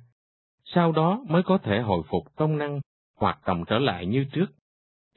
Sau 0.64 0.92
đó 0.92 1.24
mới 1.28 1.42
có 1.42 1.58
thể 1.58 1.80
hồi 1.80 2.02
phục 2.08 2.36
công 2.36 2.58
năng, 2.58 2.80
hoạt 3.16 3.38
động 3.46 3.64
trở 3.66 3.78
lại 3.78 4.06
như 4.06 4.24
trước. 4.32 4.46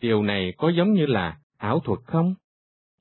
Điều 0.01 0.24
này 0.24 0.53
có 0.57 0.69
giống 0.69 0.93
như 0.93 1.05
là 1.05 1.39
ảo 1.57 1.80
thuật 1.80 1.99
không? 2.05 2.36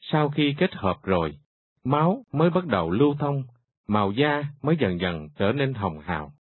Sau 0.01 0.29
khi 0.29 0.55
kết 0.59 0.75
hợp 0.75 0.97
rồi, 1.03 1.39
máu 1.85 2.25
mới 2.33 2.51
bắt 2.51 2.67
đầu 2.67 2.91
lưu 2.91 3.15
thông, 3.19 3.43
màu 3.91 4.13
da 4.13 4.45
mới 4.63 4.77
dần 4.81 5.01
dần 5.01 5.29
trở 5.39 5.53
nên 5.53 5.75
hồng 5.75 6.01
hào. 6.01 6.33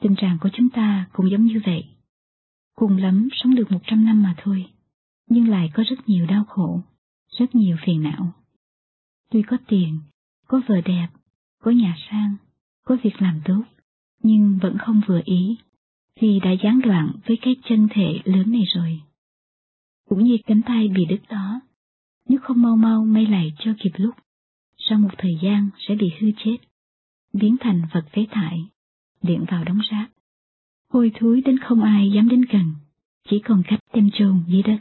Tình 0.00 0.14
trạng 0.16 0.38
của 0.40 0.48
chúng 0.52 0.68
ta 0.68 1.08
cũng 1.12 1.30
giống 1.30 1.44
như 1.44 1.60
vậy. 1.66 1.84
Cùng 2.76 2.96
lắm 2.96 3.28
sống 3.32 3.54
được 3.54 3.72
một 3.72 3.78
trăm 3.86 4.04
năm 4.04 4.22
mà 4.22 4.34
thôi, 4.42 4.66
nhưng 5.28 5.48
lại 5.48 5.70
có 5.74 5.82
rất 5.90 6.08
nhiều 6.08 6.26
đau 6.26 6.44
khổ, 6.44 6.80
rất 7.38 7.54
nhiều 7.54 7.76
phiền 7.86 8.02
não. 8.02 8.32
Tuy 9.30 9.42
có 9.42 9.56
tiền, 9.68 9.98
có 10.46 10.60
vợ 10.68 10.80
đẹp, 10.84 11.08
có 11.62 11.70
nhà 11.70 11.96
sang, 12.10 12.36
có 12.84 12.96
việc 13.02 13.22
làm 13.22 13.40
tốt, 13.44 13.62
nhưng 14.22 14.58
vẫn 14.62 14.78
không 14.78 15.00
vừa 15.06 15.20
ý, 15.24 15.58
vì 16.20 16.40
đã 16.40 16.50
gián 16.62 16.80
đoạn 16.80 17.12
với 17.26 17.38
cái 17.42 17.56
chân 17.68 17.88
thể 17.90 18.20
lớn 18.24 18.52
này 18.52 18.64
rồi. 18.74 19.00
Cũng 20.08 20.24
như 20.24 20.36
cánh 20.46 20.62
tay 20.62 20.88
bị 20.88 21.04
đứt 21.04 21.20
đó, 21.28 21.60
nếu 22.28 22.38
không 22.42 22.62
mau 22.62 22.76
mau 22.76 23.04
may 23.04 23.26
lại 23.26 23.52
cho 23.58 23.72
kịp 23.78 23.92
lúc, 23.96 24.14
sau 24.88 24.98
một 24.98 25.10
thời 25.18 25.38
gian 25.42 25.70
sẽ 25.88 25.94
bị 25.94 26.12
hư 26.18 26.28
chết, 26.44 26.56
biến 27.32 27.56
thành 27.60 27.82
vật 27.92 28.04
phế 28.12 28.26
thải, 28.30 28.58
điện 29.22 29.44
vào 29.50 29.64
đống 29.64 29.80
rác. 29.90 30.06
Hôi 30.92 31.12
thối 31.20 31.42
đến 31.44 31.58
không 31.58 31.82
ai 31.82 32.10
dám 32.10 32.28
đến 32.28 32.40
gần, 32.50 32.74
chỉ 33.28 33.40
còn 33.44 33.62
cách 33.66 33.80
đem 33.94 34.10
chôn 34.12 34.44
dưới 34.46 34.62
đất. 34.62 34.78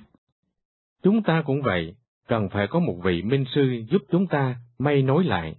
Chúng 1.03 1.24
ta 1.24 1.43
cũng 1.45 1.62
vậy, 1.62 1.95
cần 2.28 2.49
phải 2.51 2.68
có 2.68 2.80
một 2.80 2.99
vị 3.03 3.22
minh 3.22 3.45
sư 3.55 3.84
giúp 3.89 4.01
chúng 4.12 4.28
ta 4.28 4.55
may 4.80 5.01
nối 5.01 5.24
lại, 5.24 5.55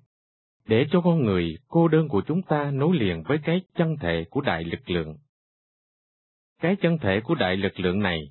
để 0.67 0.87
cho 0.91 1.01
con 1.01 1.25
người 1.25 1.59
cô 1.69 1.89
đơn 1.89 2.09
của 2.09 2.23
chúng 2.27 2.43
ta 2.43 2.71
nối 2.71 2.97
liền 2.97 3.23
với 3.23 3.39
cái 3.45 3.61
chân 3.77 3.97
thể 4.01 4.25
của 4.31 4.41
đại 4.41 4.65
lực 4.65 4.91
lượng. 4.91 5.17
Cái 6.61 6.77
chân 6.77 6.99
thể 6.99 7.21
của 7.21 7.35
đại 7.35 7.57
lực 7.57 7.81
lượng 7.81 8.01
này, 8.01 8.31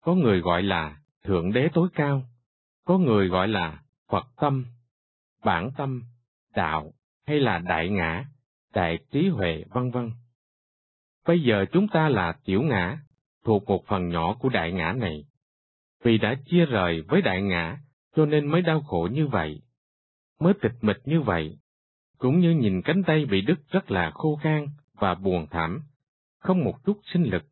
có 0.00 0.14
người 0.14 0.40
gọi 0.40 0.62
là 0.62 0.96
Thượng 1.24 1.52
Đế 1.52 1.68
tối 1.74 1.88
cao, 1.94 2.22
có 2.84 2.98
người 2.98 3.28
gọi 3.28 3.48
là 3.48 3.82
Phật 4.10 4.26
tâm, 4.36 4.64
bản 5.44 5.70
tâm, 5.76 6.02
đạo 6.54 6.92
hay 7.26 7.40
là 7.40 7.58
đại 7.58 7.88
ngã, 7.88 8.24
đại 8.74 8.98
trí 9.10 9.28
huệ 9.28 9.64
vân 9.70 9.90
vân. 9.90 10.10
Bây 11.26 11.42
giờ 11.42 11.64
chúng 11.72 11.88
ta 11.88 12.08
là 12.08 12.34
tiểu 12.44 12.62
ngã, 12.62 12.98
thuộc 13.44 13.64
một 13.64 13.86
phần 13.86 14.08
nhỏ 14.08 14.36
của 14.40 14.48
đại 14.48 14.72
ngã 14.72 14.92
này. 14.92 15.24
Vì 16.04 16.18
đã 16.18 16.34
chia 16.46 16.66
rời 16.66 17.02
với 17.02 17.22
đại 17.22 17.42
ngã, 17.42 17.78
cho 18.16 18.26
nên 18.26 18.46
mới 18.46 18.62
đau 18.62 18.80
khổ 18.80 19.08
như 19.12 19.26
vậy, 19.26 19.62
mới 20.40 20.54
tịch 20.62 20.74
mịch 20.80 21.00
như 21.04 21.20
vậy, 21.20 21.58
cũng 22.18 22.40
như 22.40 22.50
nhìn 22.50 22.82
cánh 22.82 23.02
tay 23.02 23.26
bị 23.26 23.40
đứt 23.40 23.58
rất 23.70 23.90
là 23.90 24.10
khô 24.10 24.38
khan 24.42 24.66
và 24.94 25.14
buồn 25.14 25.46
thảm, 25.50 25.82
không 26.38 26.64
một 26.64 26.84
chút 26.84 27.00
sinh 27.12 27.22
lực. 27.22 27.44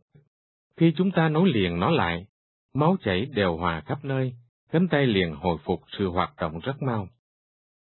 Khi 0.76 0.92
chúng 0.96 1.10
ta 1.10 1.28
nối 1.28 1.48
liền 1.48 1.80
nó 1.80 1.90
lại, 1.90 2.26
máu 2.74 2.96
chảy 3.04 3.26
đều 3.26 3.56
hòa 3.56 3.80
khắp 3.80 4.04
nơi, 4.04 4.32
cánh 4.70 4.88
tay 4.88 5.06
liền 5.06 5.34
hồi 5.34 5.58
phục 5.64 5.82
sự 5.98 6.08
hoạt 6.08 6.32
động 6.40 6.60
rất 6.62 6.82
mau. 6.82 7.08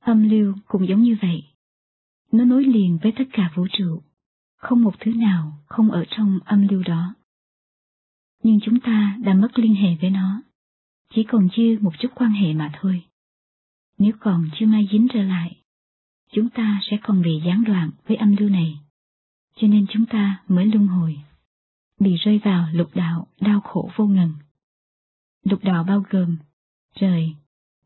Âm 0.01 0.29
lưu 0.29 0.53
cũng 0.67 0.87
giống 0.87 1.01
như 1.01 1.17
vậy. 1.21 1.43
Nó 2.31 2.45
nối 2.45 2.63
liền 2.63 2.97
với 3.01 3.13
tất 3.17 3.23
cả 3.33 3.51
vũ 3.55 3.67
trụ, 3.71 4.01
không 4.57 4.83
một 4.83 4.95
thứ 4.99 5.13
nào 5.13 5.57
không 5.65 5.91
ở 5.91 6.05
trong 6.09 6.39
âm 6.45 6.67
lưu 6.67 6.83
đó. 6.83 7.15
Nhưng 8.43 8.59
chúng 8.59 8.79
ta 8.79 9.17
đã 9.23 9.33
mất 9.33 9.59
liên 9.59 9.75
hệ 9.75 9.95
với 10.01 10.09
nó, 10.09 10.41
chỉ 11.13 11.23
còn 11.23 11.47
dư 11.57 11.79
một 11.79 11.91
chút 11.99 12.09
quan 12.15 12.31
hệ 12.31 12.53
mà 12.53 12.71
thôi. 12.81 13.03
Nếu 13.97 14.11
còn 14.19 14.49
chưa 14.59 14.65
mai 14.65 14.87
dính 14.91 15.07
trở 15.13 15.23
lại, 15.23 15.57
chúng 16.31 16.49
ta 16.49 16.79
sẽ 16.83 16.97
còn 17.03 17.21
bị 17.21 17.41
gián 17.45 17.63
đoạn 17.63 17.91
với 18.07 18.17
âm 18.17 18.35
lưu 18.35 18.49
này, 18.49 18.79
cho 19.55 19.67
nên 19.67 19.85
chúng 19.89 20.05
ta 20.05 20.43
mới 20.47 20.65
luân 20.65 20.87
hồi, 20.87 21.21
bị 21.99 22.15
rơi 22.15 22.39
vào 22.43 22.67
lục 22.73 22.89
đạo 22.95 23.27
đau 23.41 23.61
khổ 23.61 23.91
vô 23.95 24.05
ngần. 24.05 24.33
Lục 25.43 25.63
đạo 25.63 25.83
bao 25.83 26.03
gồm 26.09 26.37
trời, 26.95 27.35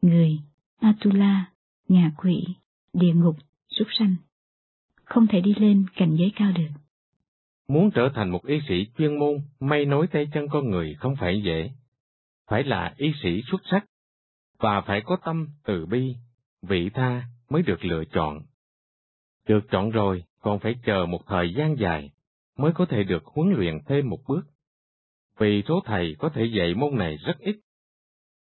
người, 0.01 0.39
Atula, 0.80 1.45
ngạ 1.88 2.12
quỷ, 2.18 2.46
địa 2.94 3.14
ngục, 3.14 3.36
súc 3.70 3.88
sanh. 4.00 4.16
Không 5.04 5.28
thể 5.28 5.42
đi 5.42 5.54
lên 5.54 5.86
cảnh 5.96 6.16
giới 6.16 6.32
cao 6.36 6.52
được. 6.52 6.70
Muốn 7.68 7.92
trở 7.92 8.10
thành 8.16 8.30
một 8.30 8.46
y 8.46 8.60
sĩ 8.68 8.88
chuyên 8.98 9.20
môn 9.20 9.42
may 9.60 9.86
nối 9.86 10.08
tay 10.08 10.28
chân 10.34 10.48
con 10.52 10.70
người 10.70 10.94
không 10.94 11.16
phải 11.20 11.42
dễ. 11.46 11.72
Phải 12.48 12.64
là 12.64 12.94
y 12.98 13.14
sĩ 13.24 13.42
xuất 13.52 13.62
sắc, 13.72 13.86
và 14.60 14.82
phải 14.82 15.02
có 15.02 15.18
tâm 15.26 15.48
từ 15.64 15.86
bi, 15.86 16.16
vị 16.62 16.90
tha 16.94 17.24
mới 17.50 17.62
được 17.62 17.86
lựa 17.86 18.04
chọn. 18.06 18.42
Được 19.48 19.60
chọn 19.72 19.90
rồi, 19.90 20.24
còn 20.42 20.60
phải 20.60 20.76
chờ 20.86 21.06
một 21.06 21.22
thời 21.28 21.54
gian 21.58 21.76
dài, 21.80 22.12
mới 22.58 22.72
có 22.74 22.86
thể 22.86 23.04
được 23.04 23.26
huấn 23.26 23.54
luyện 23.54 23.80
thêm 23.86 24.10
một 24.10 24.20
bước. 24.28 24.42
Vì 25.40 25.64
số 25.68 25.82
thầy 25.86 26.16
có 26.20 26.30
thể 26.30 26.46
dạy 26.46 26.74
môn 26.74 26.98
này 26.98 27.18
rất 27.18 27.40
ít. 27.40 27.56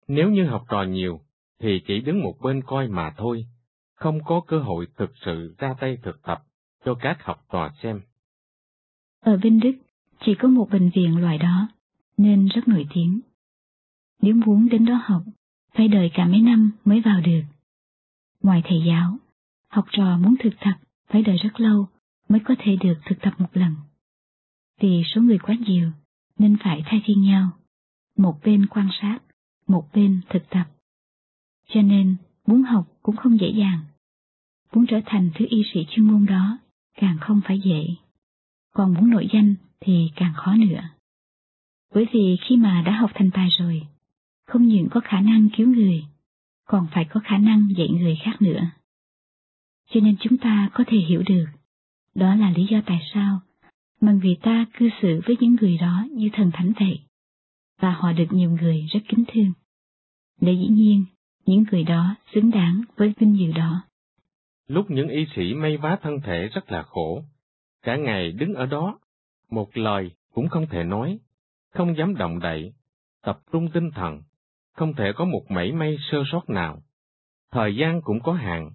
Nếu 0.07 0.29
như 0.29 0.45
học 0.45 0.65
trò 0.69 0.83
nhiều, 0.83 1.21
thì 1.59 1.81
chỉ 1.87 2.01
đứng 2.01 2.23
một 2.23 2.35
bên 2.41 2.61
coi 2.65 2.87
mà 2.87 3.13
thôi, 3.17 3.45
không 3.95 4.23
có 4.23 4.41
cơ 4.47 4.59
hội 4.59 4.87
thực 4.97 5.11
sự 5.25 5.55
ra 5.57 5.73
tay 5.79 5.97
thực 6.03 6.21
tập 6.23 6.43
cho 6.85 6.95
các 6.95 7.23
học 7.23 7.45
trò 7.51 7.69
xem. 7.83 8.01
Ở 9.19 9.37
Vinh 9.37 9.59
Đức, 9.59 9.71
chỉ 10.25 10.35
có 10.39 10.47
một 10.47 10.69
bệnh 10.71 10.89
viện 10.89 11.21
loại 11.21 11.37
đó, 11.37 11.69
nên 12.17 12.47
rất 12.47 12.67
nổi 12.67 12.87
tiếng. 12.93 13.19
Nếu 14.21 14.35
muốn 14.35 14.69
đến 14.69 14.85
đó 14.85 15.01
học, 15.05 15.23
phải 15.73 15.87
đợi 15.87 16.11
cả 16.13 16.27
mấy 16.27 16.41
năm 16.41 16.71
mới 16.85 17.01
vào 17.01 17.21
được. 17.21 17.41
Ngoài 18.43 18.61
thầy 18.65 18.83
giáo, 18.87 19.17
học 19.69 19.85
trò 19.91 20.17
muốn 20.17 20.35
thực 20.39 20.53
tập 20.59 20.73
phải 21.07 21.21
đợi 21.21 21.37
rất 21.37 21.59
lâu 21.59 21.87
mới 22.29 22.39
có 22.45 22.55
thể 22.59 22.75
được 22.75 22.99
thực 23.05 23.21
tập 23.21 23.33
một 23.37 23.49
lần. 23.53 23.75
Vì 24.79 25.03
số 25.15 25.21
người 25.21 25.37
quá 25.37 25.55
nhiều, 25.67 25.91
nên 26.37 26.57
phải 26.63 26.83
thay 26.85 27.01
phiên 27.05 27.21
nhau. 27.21 27.49
Một 28.17 28.39
bên 28.43 28.65
quan 28.65 28.89
sát, 29.01 29.19
một 29.67 29.89
bên 29.93 30.21
thực 30.29 30.49
tập. 30.49 30.65
Cho 31.73 31.81
nên, 31.81 32.15
muốn 32.47 32.63
học 32.63 32.87
cũng 33.01 33.15
không 33.15 33.39
dễ 33.39 33.49
dàng. 33.57 33.79
Muốn 34.73 34.85
trở 34.87 34.99
thành 35.05 35.29
thứ 35.35 35.45
y 35.49 35.63
sĩ 35.73 35.85
chuyên 35.89 36.05
môn 36.05 36.25
đó, 36.25 36.57
càng 36.97 37.17
không 37.21 37.41
phải 37.45 37.61
dễ. 37.65 37.87
Còn 38.73 38.93
muốn 38.93 39.09
nổi 39.09 39.27
danh 39.33 39.55
thì 39.79 40.09
càng 40.15 40.33
khó 40.35 40.55
nữa. 40.55 40.81
Bởi 41.93 42.05
vì 42.11 42.37
khi 42.41 42.57
mà 42.57 42.83
đã 42.85 42.91
học 42.91 43.11
thành 43.13 43.31
tài 43.33 43.49
rồi, 43.59 43.87
không 44.47 44.67
những 44.67 44.87
có 44.91 44.99
khả 45.03 45.21
năng 45.21 45.49
cứu 45.57 45.67
người, 45.67 46.05
còn 46.65 46.87
phải 46.91 47.05
có 47.05 47.19
khả 47.23 47.37
năng 47.37 47.67
dạy 47.77 47.89
người 47.89 48.17
khác 48.23 48.41
nữa. 48.41 48.61
Cho 49.89 49.99
nên 49.99 50.15
chúng 50.19 50.37
ta 50.37 50.69
có 50.73 50.83
thể 50.87 50.97
hiểu 50.97 51.23
được, 51.25 51.45
đó 52.15 52.35
là 52.35 52.51
lý 52.51 52.67
do 52.69 52.81
tại 52.85 52.99
sao 53.13 53.39
mà 54.01 54.11
người 54.11 54.35
ta 54.41 54.65
cư 54.73 54.89
xử 55.01 55.21
với 55.25 55.35
những 55.39 55.55
người 55.61 55.77
đó 55.77 56.05
như 56.11 56.29
thần 56.33 56.51
thánh 56.53 56.71
vậy, 56.79 56.99
và 57.79 57.91
họ 57.91 58.11
được 58.11 58.27
nhiều 58.31 58.51
người 58.51 58.85
rất 58.91 58.99
kính 59.07 59.23
thương. 59.27 59.51
Để 60.41 60.53
dĩ 60.53 60.67
nhiên, 60.67 61.05
những 61.49 61.63
người 61.71 61.83
đó 61.83 62.15
xứng 62.33 62.51
đáng 62.51 62.81
với 62.97 63.13
vinh 63.19 63.37
dự 63.37 63.51
đó. 63.51 63.83
Lúc 64.67 64.91
những 64.91 65.07
y 65.07 65.25
sĩ 65.35 65.53
may 65.53 65.77
vá 65.77 65.97
thân 66.01 66.21
thể 66.21 66.47
rất 66.47 66.71
là 66.71 66.83
khổ, 66.83 67.23
cả 67.83 67.95
ngày 67.95 68.31
đứng 68.31 68.53
ở 68.53 68.65
đó, 68.65 68.99
một 69.49 69.77
lời 69.77 70.11
cũng 70.33 70.47
không 70.47 70.67
thể 70.67 70.83
nói, 70.83 71.19
không 71.73 71.97
dám 71.97 72.15
động 72.15 72.39
đậy, 72.39 72.73
tập 73.23 73.39
trung 73.51 73.71
tinh 73.73 73.91
thần, 73.91 74.21
không 74.73 74.93
thể 74.93 75.11
có 75.15 75.25
một 75.25 75.45
mảy 75.49 75.71
may 75.71 75.97
sơ 76.11 76.23
sót 76.31 76.49
nào. 76.49 76.81
Thời 77.51 77.75
gian 77.75 78.01
cũng 78.01 78.19
có 78.19 78.33
hạn, 78.33 78.71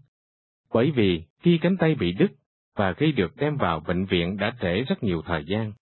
bởi 0.73 0.91
vì 0.91 1.25
khi 1.39 1.59
cánh 1.63 1.77
tay 1.77 1.95
bị 1.95 2.13
đứt 2.13 2.33
và 2.77 2.93
khi 2.93 3.13
được 3.13 3.37
đem 3.37 3.57
vào 3.57 3.81
bệnh 3.81 4.05
viện 4.05 4.37
đã 4.37 4.57
trễ 4.61 4.83
rất 4.83 5.03
nhiều 5.03 5.23
thời 5.25 5.45
gian. 5.45 5.73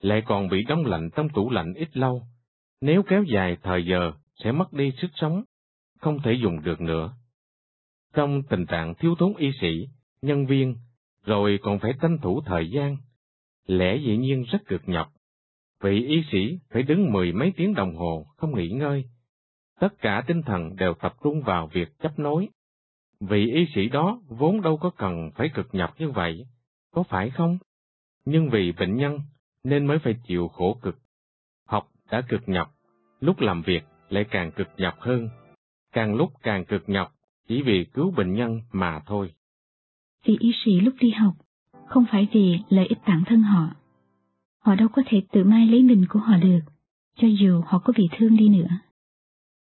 Lại 0.00 0.22
còn 0.26 0.48
bị 0.48 0.64
đông 0.64 0.86
lạnh 0.86 1.10
trong 1.16 1.28
tủ 1.28 1.50
lạnh 1.50 1.74
ít 1.74 1.96
lâu, 1.96 2.22
nếu 2.80 3.02
kéo 3.02 3.22
dài 3.22 3.56
thời 3.62 3.84
giờ 3.84 4.12
sẽ 4.44 4.52
mất 4.52 4.72
đi 4.72 4.92
sức 5.00 5.10
sống, 5.14 5.44
không 6.00 6.18
thể 6.22 6.32
dùng 6.32 6.62
được 6.62 6.80
nữa. 6.80 7.12
Trong 8.14 8.42
tình 8.42 8.66
trạng 8.66 8.94
thiếu 8.94 9.14
thốn 9.18 9.34
y 9.36 9.50
sĩ, 9.60 9.88
nhân 10.22 10.46
viên, 10.46 10.76
rồi 11.24 11.58
còn 11.62 11.78
phải 11.78 11.92
tranh 12.00 12.18
thủ 12.22 12.40
thời 12.46 12.70
gian, 12.70 12.96
lẽ 13.66 13.96
dĩ 13.96 14.16
nhiên 14.16 14.44
rất 14.52 14.58
cực 14.66 14.82
nhọc. 14.86 15.12
Vị 15.82 16.04
y 16.06 16.22
sĩ 16.32 16.58
phải 16.70 16.82
đứng 16.82 17.12
mười 17.12 17.32
mấy 17.32 17.52
tiếng 17.56 17.74
đồng 17.74 17.96
hồ 17.96 18.26
không 18.36 18.56
nghỉ 18.56 18.68
ngơi. 18.68 19.04
Tất 19.80 19.88
cả 19.98 20.24
tinh 20.26 20.42
thần 20.42 20.76
đều 20.76 20.94
tập 20.94 21.14
trung 21.22 21.42
vào 21.42 21.66
việc 21.66 21.88
chấp 21.98 22.18
nối. 22.18 22.48
Vị 23.20 23.50
y 23.50 23.66
sĩ 23.74 23.88
đó 23.88 24.20
vốn 24.28 24.60
đâu 24.60 24.76
có 24.76 24.90
cần 24.90 25.30
phải 25.34 25.50
cực 25.54 25.68
nhọc 25.72 26.00
như 26.00 26.10
vậy, 26.10 26.46
có 26.90 27.02
phải 27.02 27.30
không? 27.30 27.58
Nhưng 28.24 28.50
vì 28.50 28.72
bệnh 28.72 28.96
nhân 28.96 29.20
nên 29.64 29.86
mới 29.86 29.98
phải 29.98 30.14
chịu 30.24 30.48
khổ 30.48 30.78
cực. 30.82 30.98
Học 31.66 31.88
đã 32.10 32.22
cực 32.28 32.40
nhọc, 32.46 32.74
lúc 33.20 33.40
làm 33.40 33.62
việc 33.62 33.82
lại 34.08 34.24
càng 34.30 34.52
cực 34.52 34.68
nhọc 34.76 35.00
hơn, 35.00 35.28
càng 35.92 36.14
lúc 36.14 36.32
càng 36.42 36.64
cực 36.64 36.82
nhọc 36.86 37.14
chỉ 37.48 37.62
vì 37.62 37.86
cứu 37.94 38.10
bệnh 38.10 38.34
nhân 38.34 38.60
mà 38.72 39.00
thôi. 39.06 39.32
Vì 40.24 40.36
y 40.40 40.52
sĩ 40.64 40.80
lúc 40.80 40.94
đi 41.00 41.10
học, 41.10 41.34
không 41.86 42.04
phải 42.10 42.28
vì 42.32 42.58
lợi 42.68 42.86
ích 42.86 42.98
bản 43.06 43.22
thân 43.26 43.42
họ. 43.42 43.70
Họ 44.60 44.74
đâu 44.74 44.88
có 44.88 45.02
thể 45.06 45.22
tự 45.32 45.44
mai 45.44 45.66
lấy 45.66 45.82
mình 45.82 46.06
của 46.08 46.18
họ 46.18 46.36
được, 46.36 46.60
cho 47.16 47.28
dù 47.28 47.62
họ 47.66 47.78
có 47.78 47.92
bị 47.96 48.08
thương 48.12 48.36
đi 48.36 48.48
nữa. 48.48 48.68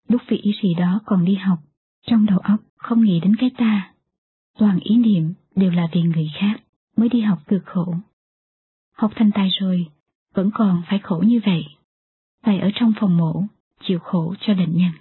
Lúc 0.08 0.22
vị 0.28 0.36
y 0.36 0.52
sĩ 0.62 0.74
đó 0.74 1.00
còn 1.06 1.24
đi 1.24 1.34
học, 1.34 1.58
trong 2.06 2.26
đầu 2.26 2.38
óc 2.38 2.60
không 2.76 3.00
nghĩ 3.00 3.20
đến 3.20 3.36
cái 3.36 3.50
ta. 3.58 3.92
Toàn 4.58 4.78
ý 4.80 4.96
niệm 4.96 5.34
đều 5.54 5.70
là 5.70 5.88
vì 5.92 6.02
người 6.02 6.30
khác 6.40 6.62
mới 6.96 7.08
đi 7.08 7.20
học 7.20 7.38
cực 7.46 7.62
khổ. 7.66 7.94
Học 8.96 9.12
thành 9.16 9.30
tài 9.34 9.48
rồi, 9.60 9.86
vẫn 10.34 10.50
còn 10.54 10.82
phải 10.88 10.98
khổ 10.98 11.22
như 11.26 11.40
vậy. 11.46 11.64
Phải 12.42 12.58
ở 12.58 12.70
trong 12.74 12.92
phòng 13.00 13.16
mổ, 13.16 13.42
chịu 13.80 13.98
khổ 13.98 14.34
cho 14.40 14.54
bệnh 14.54 14.76
nhân. 14.76 14.92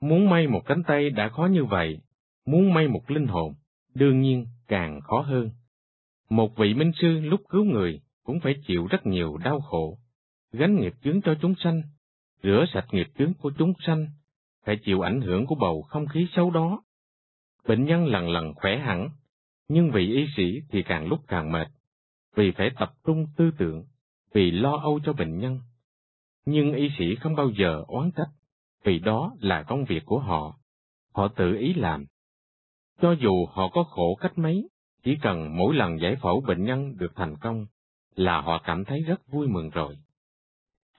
Muốn 0.00 0.30
may 0.30 0.46
một 0.46 0.62
cánh 0.66 0.82
tay 0.82 1.10
đã 1.10 1.28
khó 1.28 1.46
như 1.46 1.64
vậy, 1.64 1.98
muốn 2.46 2.74
may 2.74 2.88
một 2.88 3.10
linh 3.10 3.26
hồn, 3.26 3.54
đương 3.94 4.20
nhiên 4.20 4.46
càng 4.68 5.00
khó 5.00 5.20
hơn. 5.20 5.50
Một 6.30 6.56
vị 6.56 6.74
minh 6.74 6.92
sư 7.00 7.20
lúc 7.20 7.40
cứu 7.48 7.64
người 7.64 8.00
cũng 8.24 8.40
phải 8.40 8.54
chịu 8.66 8.86
rất 8.86 9.06
nhiều 9.06 9.36
đau 9.36 9.60
khổ, 9.60 9.98
gánh 10.52 10.76
nghiệp 10.76 10.94
chướng 11.04 11.22
cho 11.22 11.34
chúng 11.40 11.54
sanh, 11.64 11.82
rửa 12.42 12.64
sạch 12.74 12.86
nghiệp 12.92 13.06
chướng 13.18 13.34
của 13.34 13.52
chúng 13.58 13.72
sanh, 13.86 14.06
phải 14.64 14.78
chịu 14.84 15.00
ảnh 15.00 15.20
hưởng 15.20 15.46
của 15.46 15.54
bầu 15.54 15.82
không 15.82 16.06
khí 16.06 16.26
xấu 16.36 16.50
đó. 16.50 16.82
Bệnh 17.68 17.84
nhân 17.84 18.06
lần 18.06 18.28
lần 18.28 18.54
khỏe 18.54 18.78
hẳn, 18.78 19.10
nhưng 19.68 19.90
vị 19.90 20.12
y 20.12 20.26
sĩ 20.36 20.60
thì 20.68 20.82
càng 20.82 21.06
lúc 21.06 21.20
càng 21.28 21.52
mệt, 21.52 21.66
vì 22.36 22.50
phải 22.50 22.70
tập 22.78 22.94
trung 23.04 23.26
tư 23.36 23.50
tưởng, 23.58 23.84
vì 24.32 24.50
lo 24.50 24.76
âu 24.76 25.00
cho 25.04 25.12
bệnh 25.12 25.38
nhân. 25.38 25.60
Nhưng 26.46 26.72
y 26.72 26.88
sĩ 26.98 27.14
không 27.14 27.34
bao 27.34 27.50
giờ 27.50 27.84
oán 27.86 28.10
trách, 28.16 28.28
vì 28.86 28.98
đó 28.98 29.36
là 29.40 29.62
công 29.62 29.84
việc 29.84 30.02
của 30.06 30.18
họ, 30.18 30.58
họ 31.14 31.28
tự 31.28 31.56
ý 31.56 31.74
làm. 31.74 32.04
Cho 33.00 33.12
dù 33.12 33.46
họ 33.46 33.68
có 33.68 33.82
khổ 33.82 34.14
cách 34.20 34.38
mấy, 34.38 34.68
chỉ 35.04 35.16
cần 35.22 35.56
mỗi 35.56 35.74
lần 35.74 35.98
giải 36.02 36.16
phẫu 36.22 36.40
bệnh 36.40 36.64
nhân 36.64 36.96
được 36.96 37.12
thành 37.16 37.36
công, 37.40 37.66
là 38.14 38.40
họ 38.40 38.62
cảm 38.64 38.84
thấy 38.84 39.00
rất 39.00 39.28
vui 39.28 39.48
mừng 39.48 39.70
rồi. 39.70 39.98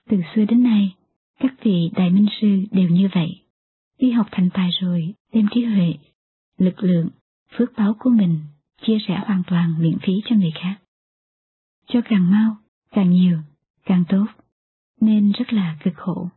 Từ 0.08 0.16
xưa 0.34 0.44
đến 0.44 0.62
nay, 0.62 0.94
các 1.38 1.54
vị 1.62 1.90
đại 1.96 2.10
minh 2.10 2.26
sư 2.40 2.64
đều 2.70 2.88
như 2.88 3.08
vậy. 3.14 3.42
Khi 3.98 4.10
học 4.10 4.26
thành 4.30 4.50
tài 4.54 4.70
rồi, 4.80 5.14
đem 5.32 5.46
trí 5.54 5.64
huệ, 5.64 5.94
lực 6.58 6.82
lượng, 6.82 7.08
phước 7.56 7.72
báo 7.76 7.94
của 7.98 8.10
mình 8.10 8.38
chia 8.82 8.98
sẻ 9.08 9.22
hoàn 9.26 9.42
toàn 9.46 9.74
miễn 9.78 9.98
phí 9.98 10.12
cho 10.24 10.36
người 10.36 10.52
khác. 10.54 10.74
Cho 11.86 12.00
càng 12.04 12.30
mau, 12.30 12.56
càng 12.90 13.10
nhiều, 13.10 13.38
càng 13.84 14.04
tốt, 14.08 14.26
nên 15.00 15.32
rất 15.32 15.52
là 15.52 15.76
cực 15.84 15.94
khổ. 15.96 16.28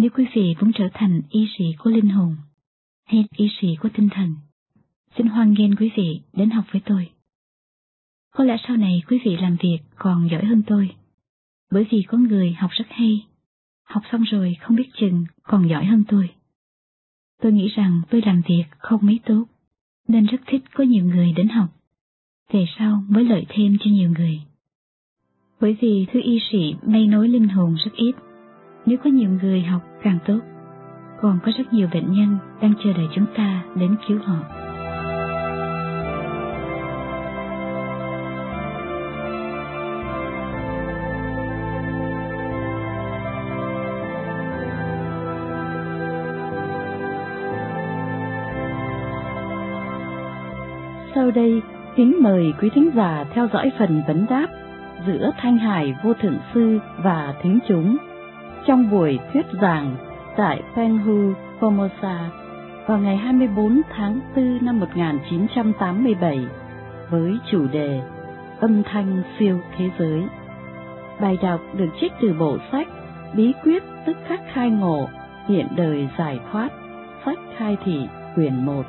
Nếu 0.00 0.10
quý 0.16 0.26
vị 0.34 0.54
muốn 0.60 0.72
trở 0.72 0.88
thành 0.94 1.22
y 1.30 1.48
sĩ 1.58 1.64
của 1.78 1.90
linh 1.90 2.08
hồn, 2.08 2.36
hay 3.06 3.24
y 3.36 3.48
sĩ 3.60 3.76
của 3.80 3.88
tinh 3.94 4.08
thần, 4.12 4.34
xin 5.16 5.26
hoan 5.26 5.52
nghênh 5.52 5.76
quý 5.76 5.90
vị 5.96 6.20
đến 6.32 6.50
học 6.50 6.64
với 6.72 6.82
tôi. 6.84 7.10
Có 8.34 8.44
lẽ 8.44 8.56
sau 8.66 8.76
này 8.76 9.02
quý 9.08 9.20
vị 9.24 9.36
làm 9.36 9.56
việc 9.62 9.78
còn 9.96 10.28
giỏi 10.30 10.44
hơn 10.44 10.62
tôi, 10.66 10.90
bởi 11.70 11.86
vì 11.90 12.02
có 12.02 12.18
người 12.18 12.52
học 12.52 12.70
rất 12.70 12.84
hay, 12.88 13.26
học 13.84 14.02
xong 14.12 14.22
rồi 14.22 14.56
không 14.60 14.76
biết 14.76 14.88
chừng 15.00 15.24
còn 15.42 15.68
giỏi 15.68 15.84
hơn 15.84 16.04
tôi. 16.08 16.30
Tôi 17.42 17.52
nghĩ 17.52 17.68
rằng 17.68 18.00
tôi 18.10 18.22
làm 18.26 18.42
việc 18.48 18.64
không 18.78 19.00
mấy 19.02 19.20
tốt, 19.26 19.44
nên 20.08 20.26
rất 20.26 20.40
thích 20.46 20.62
có 20.74 20.84
nhiều 20.84 21.04
người 21.04 21.32
đến 21.36 21.48
học. 21.48 21.68
Về 22.52 22.66
sau 22.78 23.02
mới 23.08 23.24
lợi 23.24 23.46
thêm 23.48 23.76
cho 23.80 23.90
nhiều 23.90 24.10
người. 24.10 24.40
Bởi 25.60 25.76
vì 25.80 26.06
thứ 26.12 26.20
y 26.24 26.38
sĩ 26.52 26.74
may 26.86 27.06
nối 27.06 27.28
linh 27.28 27.48
hồn 27.48 27.74
rất 27.84 27.92
ít, 27.94 28.12
nếu 28.86 28.98
có 29.04 29.10
nhiều 29.10 29.30
người 29.42 29.62
học 29.62 29.82
càng 30.02 30.18
tốt. 30.26 30.38
Còn 31.20 31.38
có 31.44 31.52
rất 31.58 31.72
nhiều 31.72 31.88
bệnh 31.92 32.12
nhân 32.12 32.38
đang 32.62 32.72
chờ 32.84 32.92
đợi 32.92 33.06
chúng 33.14 33.26
ta 33.36 33.62
đến 33.74 33.96
cứu 34.08 34.18
họ. 34.24 34.36
Sau 51.14 51.30
đây, 51.30 51.62
kính 51.96 52.16
mời 52.22 52.52
quý 52.60 52.68
thính 52.74 52.90
giả 52.94 53.24
theo 53.34 53.48
dõi 53.52 53.72
phần 53.78 54.02
vấn 54.06 54.26
đáp 54.30 54.46
giữa 55.06 55.30
Thanh 55.38 55.58
Hải 55.58 55.94
Vô 56.04 56.14
Thượng 56.14 56.38
Sư 56.54 56.78
và 57.02 57.34
thính 57.42 57.58
chúng 57.68 57.96
trong 58.66 58.90
buổi 58.90 59.18
thuyết 59.32 59.46
giảng 59.62 59.96
tại 60.36 60.62
Penghu, 60.76 61.32
Formosa 61.60 62.18
vào 62.86 62.98
ngày 62.98 63.16
24 63.16 63.80
tháng 63.96 64.20
4 64.36 64.58
năm 64.62 64.80
1987 64.80 66.46
với 67.10 67.38
chủ 67.50 67.66
đề 67.72 68.00
Âm 68.60 68.82
thanh 68.82 69.22
siêu 69.38 69.58
thế 69.76 69.90
giới. 69.98 70.22
Bài 71.20 71.38
đọc 71.42 71.60
được 71.74 71.88
trích 72.00 72.12
từ 72.20 72.34
bộ 72.38 72.56
sách 72.72 72.88
Bí 73.34 73.52
quyết 73.64 73.82
tức 74.06 74.16
khắc 74.26 74.40
khai 74.52 74.70
ngộ, 74.70 75.08
hiện 75.48 75.66
đời 75.76 76.08
giải 76.18 76.38
thoát, 76.52 76.68
sách 77.24 77.38
khai 77.56 77.76
thị, 77.84 78.08
quyển 78.34 78.64
1. 78.66 78.82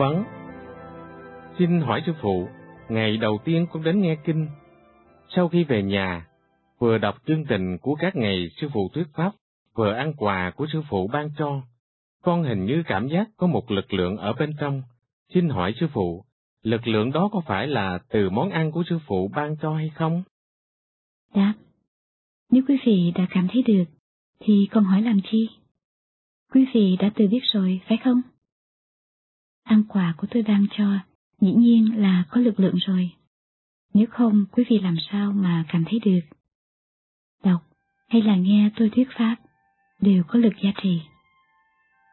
Vấn 0.00 0.24
Xin 1.58 1.80
hỏi 1.80 2.02
sư 2.06 2.12
phụ, 2.22 2.48
ngày 2.88 3.16
đầu 3.16 3.38
tiên 3.44 3.66
con 3.72 3.82
đến 3.82 4.00
nghe 4.00 4.16
kinh, 4.24 4.48
sau 5.28 5.48
khi 5.48 5.64
về 5.64 5.82
nhà, 5.82 6.26
vừa 6.78 6.98
đọc 6.98 7.16
chương 7.26 7.44
trình 7.44 7.78
của 7.78 7.94
các 7.94 8.16
ngày 8.16 8.50
sư 8.60 8.68
phụ 8.74 8.88
thuyết 8.94 9.06
pháp, 9.14 9.32
vừa 9.74 9.92
ăn 9.92 10.12
quà 10.16 10.52
của 10.56 10.66
sư 10.72 10.82
phụ 10.90 11.08
ban 11.12 11.30
cho, 11.38 11.62
con 12.22 12.42
hình 12.42 12.64
như 12.64 12.82
cảm 12.86 13.08
giác 13.08 13.28
có 13.36 13.46
một 13.46 13.70
lực 13.70 13.92
lượng 13.92 14.16
ở 14.16 14.32
bên 14.32 14.52
trong. 14.60 14.82
Xin 15.34 15.48
hỏi 15.48 15.74
sư 15.80 15.86
phụ, 15.92 16.24
lực 16.62 16.86
lượng 16.86 17.12
đó 17.12 17.28
có 17.32 17.40
phải 17.46 17.66
là 17.66 17.98
từ 18.08 18.30
món 18.30 18.50
ăn 18.50 18.72
của 18.72 18.82
sư 18.88 18.98
phụ 19.06 19.30
ban 19.34 19.56
cho 19.62 19.74
hay 19.74 19.90
không? 19.94 20.22
Đáp, 21.34 21.54
nếu 22.50 22.62
quý 22.68 22.78
vị 22.84 23.12
đã 23.14 23.26
cảm 23.30 23.48
thấy 23.52 23.62
được, 23.62 23.84
thì 24.40 24.68
con 24.70 24.84
hỏi 24.84 25.02
làm 25.02 25.20
chi? 25.30 25.48
Quý 26.52 26.66
vị 26.74 26.96
đã 27.00 27.10
tự 27.14 27.28
biết 27.28 27.42
rồi, 27.52 27.80
phải 27.88 27.98
không? 28.04 28.20
Ăn 29.70 29.82
quà 29.88 30.14
của 30.16 30.26
tôi 30.30 30.42
ban 30.42 30.66
cho, 30.78 30.84
dĩ 31.40 31.52
nhiên 31.52 32.02
là 32.02 32.24
có 32.30 32.40
lực 32.40 32.60
lượng 32.60 32.76
rồi. 32.86 33.10
Nếu 33.94 34.06
không, 34.10 34.44
quý 34.52 34.64
vị 34.68 34.78
làm 34.78 34.96
sao 35.10 35.32
mà 35.32 35.64
cảm 35.68 35.84
thấy 35.84 36.00
được? 36.04 36.20
Đọc 37.44 37.62
hay 38.08 38.22
là 38.22 38.36
nghe 38.36 38.70
tôi 38.76 38.90
thuyết 38.90 39.08
pháp 39.18 39.36
đều 40.00 40.22
có 40.28 40.38
lực 40.38 40.52
giá 40.62 40.70
trị. 40.82 41.02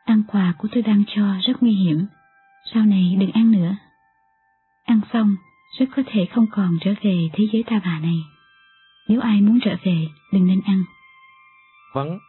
Ăn 0.05 0.23
quà 0.27 0.53
của 0.57 0.67
tôi 0.71 0.83
ban 0.83 1.03
cho 1.15 1.35
rất 1.47 1.53
nguy 1.63 1.71
hiểm, 1.71 2.05
sau 2.73 2.85
này 2.85 3.15
đừng 3.19 3.31
ăn 3.31 3.51
nữa. 3.51 3.75
Ăn 4.85 5.01
xong, 5.13 5.35
rất 5.79 5.85
có 5.95 6.03
thể 6.05 6.25
không 6.25 6.45
còn 6.51 6.77
trở 6.81 6.93
về 7.03 7.29
thế 7.33 7.47
giới 7.53 7.63
ta 7.63 7.81
bà 7.85 7.99
này. 7.99 8.19
Nếu 9.07 9.21
ai 9.21 9.41
muốn 9.41 9.59
trở 9.63 9.75
về, 9.83 10.07
đừng 10.33 10.47
nên 10.47 10.61
ăn. 10.65 10.83
Vâng, 11.93 12.19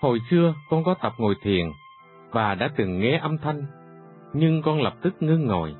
hồi 0.00 0.20
xưa 0.30 0.54
con 0.70 0.84
có 0.84 0.94
tập 1.02 1.12
ngồi 1.18 1.34
thiền 1.42 1.66
và 2.30 2.54
đã 2.54 2.68
từng 2.76 3.00
nghe 3.00 3.18
âm 3.18 3.38
thanh 3.38 3.79
nhưng 4.32 4.62
con 4.62 4.82
lập 4.82 4.94
tức 5.02 5.14
ngưng 5.20 5.46
ngồi, 5.46 5.74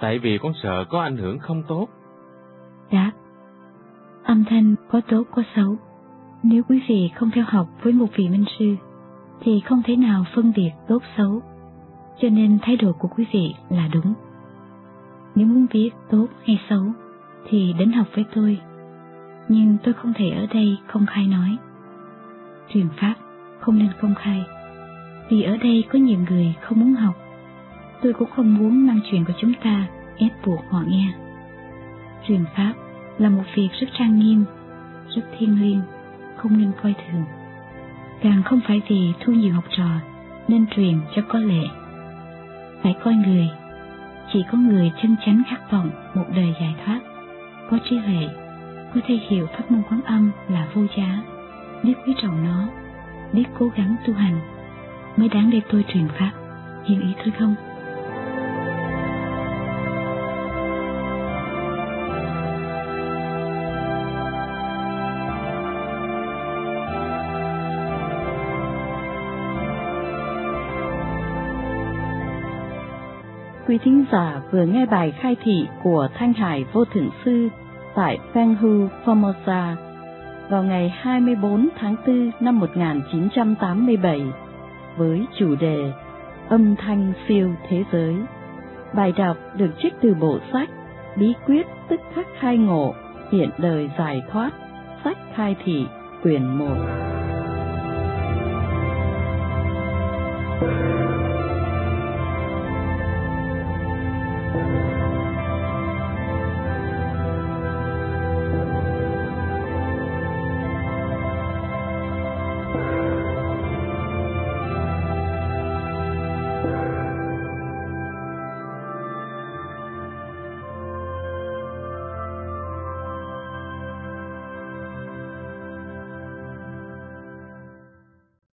tại 0.00 0.18
vì 0.18 0.38
con 0.38 0.52
sợ 0.62 0.84
có 0.90 1.02
ảnh 1.02 1.16
hưởng 1.16 1.38
không 1.38 1.62
tốt. 1.68 1.88
Dạ, 2.92 3.10
âm 4.24 4.44
thanh 4.44 4.74
có 4.90 5.00
tốt 5.08 5.22
có 5.34 5.42
xấu. 5.56 5.76
Nếu 6.42 6.62
quý 6.68 6.82
vị 6.88 7.10
không 7.14 7.30
theo 7.34 7.44
học 7.48 7.66
với 7.82 7.92
một 7.92 8.06
vị 8.16 8.28
minh 8.28 8.44
sư, 8.58 8.76
thì 9.40 9.60
không 9.60 9.82
thể 9.84 9.96
nào 9.96 10.24
phân 10.34 10.52
biệt 10.56 10.70
tốt 10.88 11.02
xấu. 11.16 11.42
Cho 12.20 12.28
nên 12.28 12.58
thái 12.62 12.76
độ 12.76 12.92
của 12.92 13.08
quý 13.08 13.26
vị 13.32 13.54
là 13.68 13.88
đúng. 13.92 14.14
Nếu 15.34 15.46
muốn 15.46 15.66
biết 15.72 15.90
tốt 16.10 16.26
hay 16.46 16.60
xấu, 16.70 16.82
thì 17.48 17.74
đến 17.78 17.92
học 17.92 18.06
với 18.14 18.24
tôi. 18.34 18.60
Nhưng 19.48 19.76
tôi 19.84 19.94
không 19.94 20.12
thể 20.16 20.30
ở 20.30 20.46
đây 20.54 20.78
công 20.92 21.06
khai 21.06 21.26
nói. 21.26 21.56
Truyền 22.68 22.86
pháp 23.00 23.14
không 23.60 23.78
nên 23.78 23.88
công 24.00 24.14
khai, 24.14 24.44
vì 25.28 25.42
ở 25.42 25.56
đây 25.56 25.84
có 25.92 25.98
nhiều 25.98 26.18
người 26.28 26.54
không 26.62 26.80
muốn 26.80 26.94
học. 26.94 27.14
Tôi 28.02 28.12
cũng 28.12 28.30
không 28.30 28.54
muốn 28.54 28.86
mang 28.86 29.00
chuyện 29.10 29.24
của 29.24 29.32
chúng 29.40 29.52
ta 29.64 29.86
ép 30.16 30.46
buộc 30.46 30.64
họ 30.70 30.82
nghe. 30.86 31.12
Truyền 32.28 32.44
pháp 32.56 32.72
là 33.18 33.28
một 33.28 33.42
việc 33.54 33.68
rất 33.80 33.86
trang 33.98 34.18
nghiêm, 34.18 34.44
rất 35.08 35.22
thiêng 35.38 35.60
liêng, 35.60 35.80
không 36.36 36.58
nên 36.58 36.72
coi 36.82 36.94
thường. 36.94 37.24
Càng 38.22 38.42
không 38.42 38.60
phải 38.66 38.82
vì 38.88 39.12
thu 39.20 39.32
nhiều 39.32 39.54
học 39.54 39.64
trò 39.70 39.88
nên 40.48 40.66
truyền 40.66 41.00
cho 41.16 41.22
có 41.28 41.38
lệ. 41.38 41.62
Phải 42.82 42.94
coi 43.04 43.14
người, 43.14 43.48
chỉ 44.32 44.44
có 44.52 44.58
người 44.58 44.92
chân 45.02 45.16
chánh 45.26 45.42
khát 45.50 45.70
vọng 45.70 45.90
một 46.14 46.24
đời 46.36 46.54
giải 46.60 46.74
thoát, 46.84 47.00
có 47.70 47.78
trí 47.90 47.96
huệ, 47.96 48.28
có 48.94 49.00
thể 49.06 49.18
hiểu 49.28 49.46
pháp 49.46 49.70
môn 49.70 49.82
quán 49.90 50.00
âm 50.04 50.30
là 50.48 50.66
vô 50.74 50.82
giá, 50.96 51.22
biết 51.82 51.94
quý 52.06 52.14
trọng 52.22 52.44
nó, 52.44 52.68
biết 53.32 53.44
cố 53.58 53.70
gắng 53.76 53.96
tu 54.06 54.14
hành, 54.14 54.40
mới 55.16 55.28
đáng 55.28 55.50
để 55.50 55.60
tôi 55.70 55.84
truyền 55.88 56.08
pháp. 56.08 56.32
Hiểu 56.84 57.00
ý 57.00 57.14
tôi 57.24 57.32
không? 57.38 57.54
Quý 73.72 73.78
thính 73.84 74.04
giả 74.12 74.40
vừa 74.50 74.64
nghe 74.64 74.86
bài 74.86 75.12
khai 75.20 75.36
thị 75.44 75.66
của 75.82 76.08
Thanh 76.14 76.32
Hải 76.32 76.64
Vô 76.72 76.84
Thượng 76.84 77.10
Sư 77.24 77.48
tại 77.94 78.18
Penghu, 78.34 78.88
Formosa 79.04 79.74
vào 80.48 80.62
ngày 80.62 80.88
24 80.96 81.68
tháng 81.76 81.96
4 82.06 82.30
năm 82.40 82.60
1987 82.60 84.22
với 84.96 85.26
chủ 85.38 85.54
đề 85.54 85.92
Âm 86.48 86.76
thanh 86.76 87.12
siêu 87.28 87.50
thế 87.68 87.84
giới. 87.92 88.14
Bài 88.94 89.12
đọc 89.12 89.36
được 89.56 89.70
trích 89.82 89.94
từ 90.00 90.14
bộ 90.14 90.38
sách 90.52 90.68
Bí 91.16 91.34
quyết 91.46 91.66
tức 91.88 92.00
khắc 92.14 92.26
khai 92.40 92.58
ngộ, 92.58 92.94
hiện 93.32 93.50
đời 93.58 93.90
giải 93.98 94.22
thoát, 94.32 94.50
sách 95.04 95.18
khai 95.34 95.56
thị, 95.64 95.86
quyển 96.22 96.46
1. 96.46 96.66